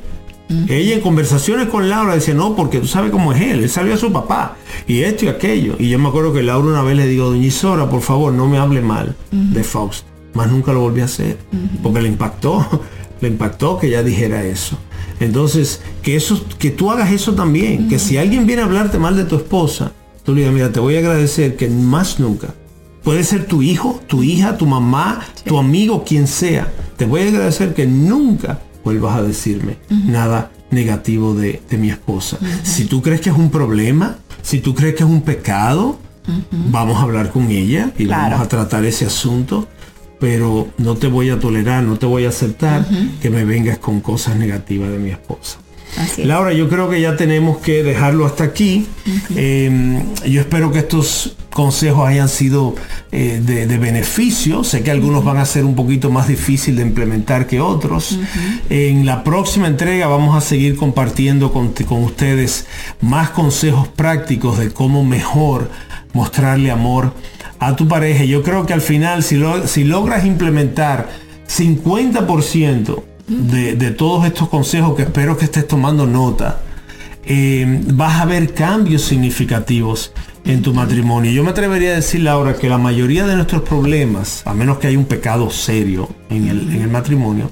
Ella 0.67 0.95
en 0.95 1.01
conversaciones 1.01 1.69
con 1.69 1.89
Laura 1.89 2.13
decía, 2.13 2.35
no, 2.35 2.55
porque 2.55 2.79
tú 2.79 2.87
sabes 2.87 3.11
cómo 3.11 3.33
es 3.33 3.41
él, 3.41 3.63
él 3.63 3.69
salió 3.69 3.95
a 3.95 3.97
su 3.97 4.11
papá, 4.11 4.57
y 4.87 5.01
esto 5.01 5.25
y 5.25 5.27
aquello. 5.29 5.75
Y 5.79 5.89
yo 5.89 5.97
me 5.97 6.09
acuerdo 6.09 6.33
que 6.33 6.43
Laura 6.43 6.67
una 6.67 6.83
vez 6.83 6.95
le 6.97 7.07
digo, 7.07 7.29
doña 7.31 7.47
Isora, 7.47 7.89
por 7.89 8.01
favor, 8.01 8.31
no 8.31 8.47
me 8.47 8.59
hable 8.59 8.81
mal 8.81 9.15
de 9.31 9.63
Faust. 9.63 10.05
Más 10.33 10.51
nunca 10.51 10.73
lo 10.73 10.81
volví 10.81 11.01
a 11.01 11.05
hacer, 11.05 11.37
porque 11.81 12.01
le 12.01 12.09
impactó, 12.09 12.83
le 13.21 13.27
impactó 13.27 13.79
que 13.79 13.87
ella 13.87 14.03
dijera 14.03 14.43
eso. 14.43 14.77
Entonces, 15.19 15.81
que 16.03 16.15
eso, 16.15 16.45
que 16.59 16.71
tú 16.71 16.91
hagas 16.91 17.11
eso 17.11 17.33
también, 17.33 17.87
que 17.87 17.97
si 17.97 18.17
alguien 18.17 18.45
viene 18.45 18.61
a 18.61 18.65
hablarte 18.65 18.99
mal 18.99 19.15
de 19.15 19.23
tu 19.23 19.37
esposa, 19.37 19.93
tú 20.23 20.33
le 20.33 20.41
digas, 20.41 20.53
mira, 20.53 20.71
te 20.71 20.79
voy 20.79 20.95
a 20.95 20.99
agradecer 20.99 21.55
que 21.55 21.69
más 21.69 22.19
nunca. 22.19 22.53
Puede 23.03 23.23
ser 23.23 23.45
tu 23.45 23.61
hijo, 23.61 24.01
tu 24.07 24.23
hija, 24.23 24.57
tu 24.57 24.65
mamá, 24.65 25.21
tu 25.45 25.57
amigo, 25.57 26.03
quien 26.03 26.27
sea. 26.27 26.71
Te 26.97 27.05
voy 27.05 27.21
a 27.21 27.27
agradecer 27.27 27.73
que 27.73 27.85
nunca 27.85 28.59
vuelvas 28.85 29.17
a 29.17 29.23
decirme 29.23 29.77
nada 29.89 30.51
negativo 30.71 31.33
de, 31.33 31.61
de 31.69 31.77
mi 31.77 31.89
esposa. 31.89 32.37
Si 32.63 32.85
tú 32.85 33.01
crees 33.01 33.19
que 33.19 33.29
es 33.31 33.35
un 33.37 33.49
problema, 33.49 34.17
si 34.41 34.59
tú 34.59 34.73
crees 34.73 34.95
que 34.95 35.03
es 35.03 35.09
un 35.09 35.21
pecado, 35.21 35.99
vamos 36.71 36.97
a 36.97 37.01
hablar 37.01 37.31
con 37.31 37.49
ella 37.51 37.91
y 37.97 38.05
Claro. 38.05 38.31
vamos 38.31 38.45
a 38.45 38.49
tratar 38.49 38.85
ese 38.85 39.05
asunto. 39.05 39.67
Pero 40.17 40.69
no 40.77 40.95
te 40.95 41.07
voy 41.07 41.29
a 41.29 41.39
tolerar, 41.39 41.83
no 41.83 41.97
te 41.97 42.05
voy 42.05 42.25
a 42.25 42.29
aceptar 42.29 42.85
que 43.21 43.29
me 43.29 43.43
vengas 43.43 43.79
con 43.79 43.99
cosas 43.99 44.37
negativas 44.37 44.89
de 44.89 44.97
mi 44.97 45.09
esposa. 45.09 45.57
Laura, 46.25 46.51
yo 46.53 46.67
creo 46.69 46.89
que 46.89 46.99
ya 47.01 47.15
tenemos 47.15 47.57
que 47.59 47.83
dejarlo 47.83 48.25
hasta 48.25 48.43
aquí. 48.43 48.87
Eh, 49.35 50.01
yo 50.27 50.41
espero 50.41 50.71
que 50.71 50.79
estos 50.79 51.35
consejos 51.51 52.05
hayan 52.07 52.27
sido 52.27 52.75
eh, 53.13 53.41
de, 53.41 53.65
de 53.65 53.77
beneficio. 53.77 54.63
Sé 54.65 54.83
que 54.83 54.91
algunos 54.91 55.23
van 55.23 55.37
a 55.37 55.45
ser 55.45 55.63
un 55.63 55.73
poquito 55.75 56.09
más 56.11 56.27
difícil 56.27 56.75
de 56.75 56.81
implementar 56.81 57.47
que 57.47 57.61
otros. 57.61 58.19
En 58.69 59.05
la 59.05 59.23
próxima 59.23 59.67
entrega 59.67 60.07
vamos 60.07 60.35
a 60.35 60.41
seguir 60.41 60.75
compartiendo 60.75 61.53
con, 61.53 61.69
con 61.87 62.03
ustedes 62.03 62.65
más 63.01 63.29
consejos 63.29 63.87
prácticos 63.87 64.59
de 64.59 64.71
cómo 64.71 65.03
mejor 65.05 65.69
mostrarle 66.13 66.71
amor 66.71 67.13
a 67.59 67.75
tu 67.77 67.87
pareja. 67.87 68.25
Yo 68.25 68.43
creo 68.43 68.65
que 68.65 68.73
al 68.73 68.81
final, 68.81 69.23
si, 69.23 69.37
lo- 69.37 69.65
si 69.67 69.85
logras 69.85 70.25
implementar 70.25 71.07
50% 71.47 73.01
de, 73.27 73.75
de 73.75 73.91
todos 73.91 74.25
estos 74.25 74.49
consejos 74.49 74.95
que 74.95 75.03
espero 75.03 75.37
que 75.37 75.45
estés 75.45 75.67
tomando 75.67 76.05
nota, 76.05 76.61
eh, 77.25 77.81
vas 77.93 78.21
a 78.21 78.25
ver 78.25 78.53
cambios 78.53 79.01
significativos 79.03 80.11
en 80.45 80.61
tu 80.61 80.75
matrimonio. 80.75 81.31
Yo 81.31 81.43
me 81.43 81.49
atrevería 81.49 81.93
a 81.93 81.95
decir, 81.95 82.21
Laura, 82.21 82.53
que 82.55 82.69
la 82.69 82.77
mayoría 82.77 83.25
de 83.25 83.35
nuestros 83.35 83.63
problemas, 83.63 84.43
a 84.45 84.53
menos 84.53 84.77
que 84.77 84.85
haya 84.85 84.99
un 84.99 85.05
pecado 85.05 85.49
serio 85.49 86.07
en 86.29 86.47
el, 86.47 86.69
en 86.75 86.83
el 86.83 86.89
matrimonio, 86.89 87.49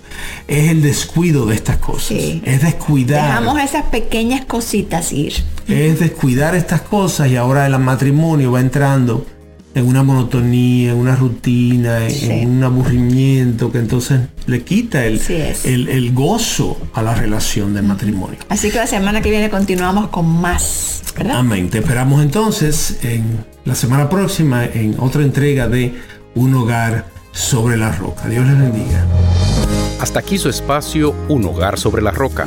es 0.48 0.70
el 0.70 0.84
descuido 0.84 1.48
de 1.48 1.56
estas 1.56 1.78
cosas. 1.78 2.06
Sí. 2.20 2.44
Es 2.46 2.62
descuidar. 2.62 3.26
Dejamos 3.42 3.60
esas 3.62 3.86
pequeñas 3.86 4.46
cositas 4.46 5.12
ir. 5.12 5.34
es 5.68 6.00
descuidar 6.00 6.54
estas 6.54 6.82
cosas 6.82 7.30
y 7.32 7.36
ahora 7.36 7.66
el 7.66 7.80
matrimonio 7.80 8.52
va 8.52 8.60
entrando 8.62 9.26
en 9.74 9.88
una 9.88 10.04
monotonía, 10.04 10.92
en 10.92 10.98
una 10.98 11.16
rutina, 11.16 12.04
en, 12.06 12.12
Sí. 12.12 12.30
en 12.30 12.52
un 12.58 12.64
aburrimiento 12.64 13.72
que 13.72 13.80
entonces 13.80 14.20
le 14.46 14.64
quita 14.64 15.06
el, 15.06 15.22
el, 15.64 15.90
el 15.90 16.14
gozo 16.14 16.78
a 16.94 17.02
la 17.02 17.16
relación 17.16 17.74
del 17.74 17.84
matrimonio. 17.84 18.40
Así 18.50 18.72
que 18.72 18.78
la 18.78 18.88
semana 18.88 19.22
que 19.22 19.30
viene 19.30 19.50
continuamos 19.50 20.10
con 20.10 20.26
más, 20.26 21.02
¿verdad? 21.16 21.38
Amén. 21.38 21.70
Te 21.70 21.80
esperamos 21.80 22.22
entonces 22.22 23.00
en 23.04 23.46
la 23.66 23.76
semana 23.76 24.10
próxima 24.10 24.66
en 24.66 24.96
otra 25.00 25.22
entrega 25.22 25.68
de 25.68 25.94
Un 26.36 26.56
hogar 26.56 27.06
sobre 27.32 27.78
la 27.78 27.92
roca. 27.92 28.28
Dios 28.28 28.46
les 28.46 28.58
bendiga. 28.58 29.06
Hasta 30.00 30.20
aquí 30.20 30.38
su 30.38 30.50
espacio 30.50 31.16
Un 31.30 31.46
hogar 31.46 31.80
sobre 31.80 32.02
la 32.02 32.12
roca. 32.12 32.46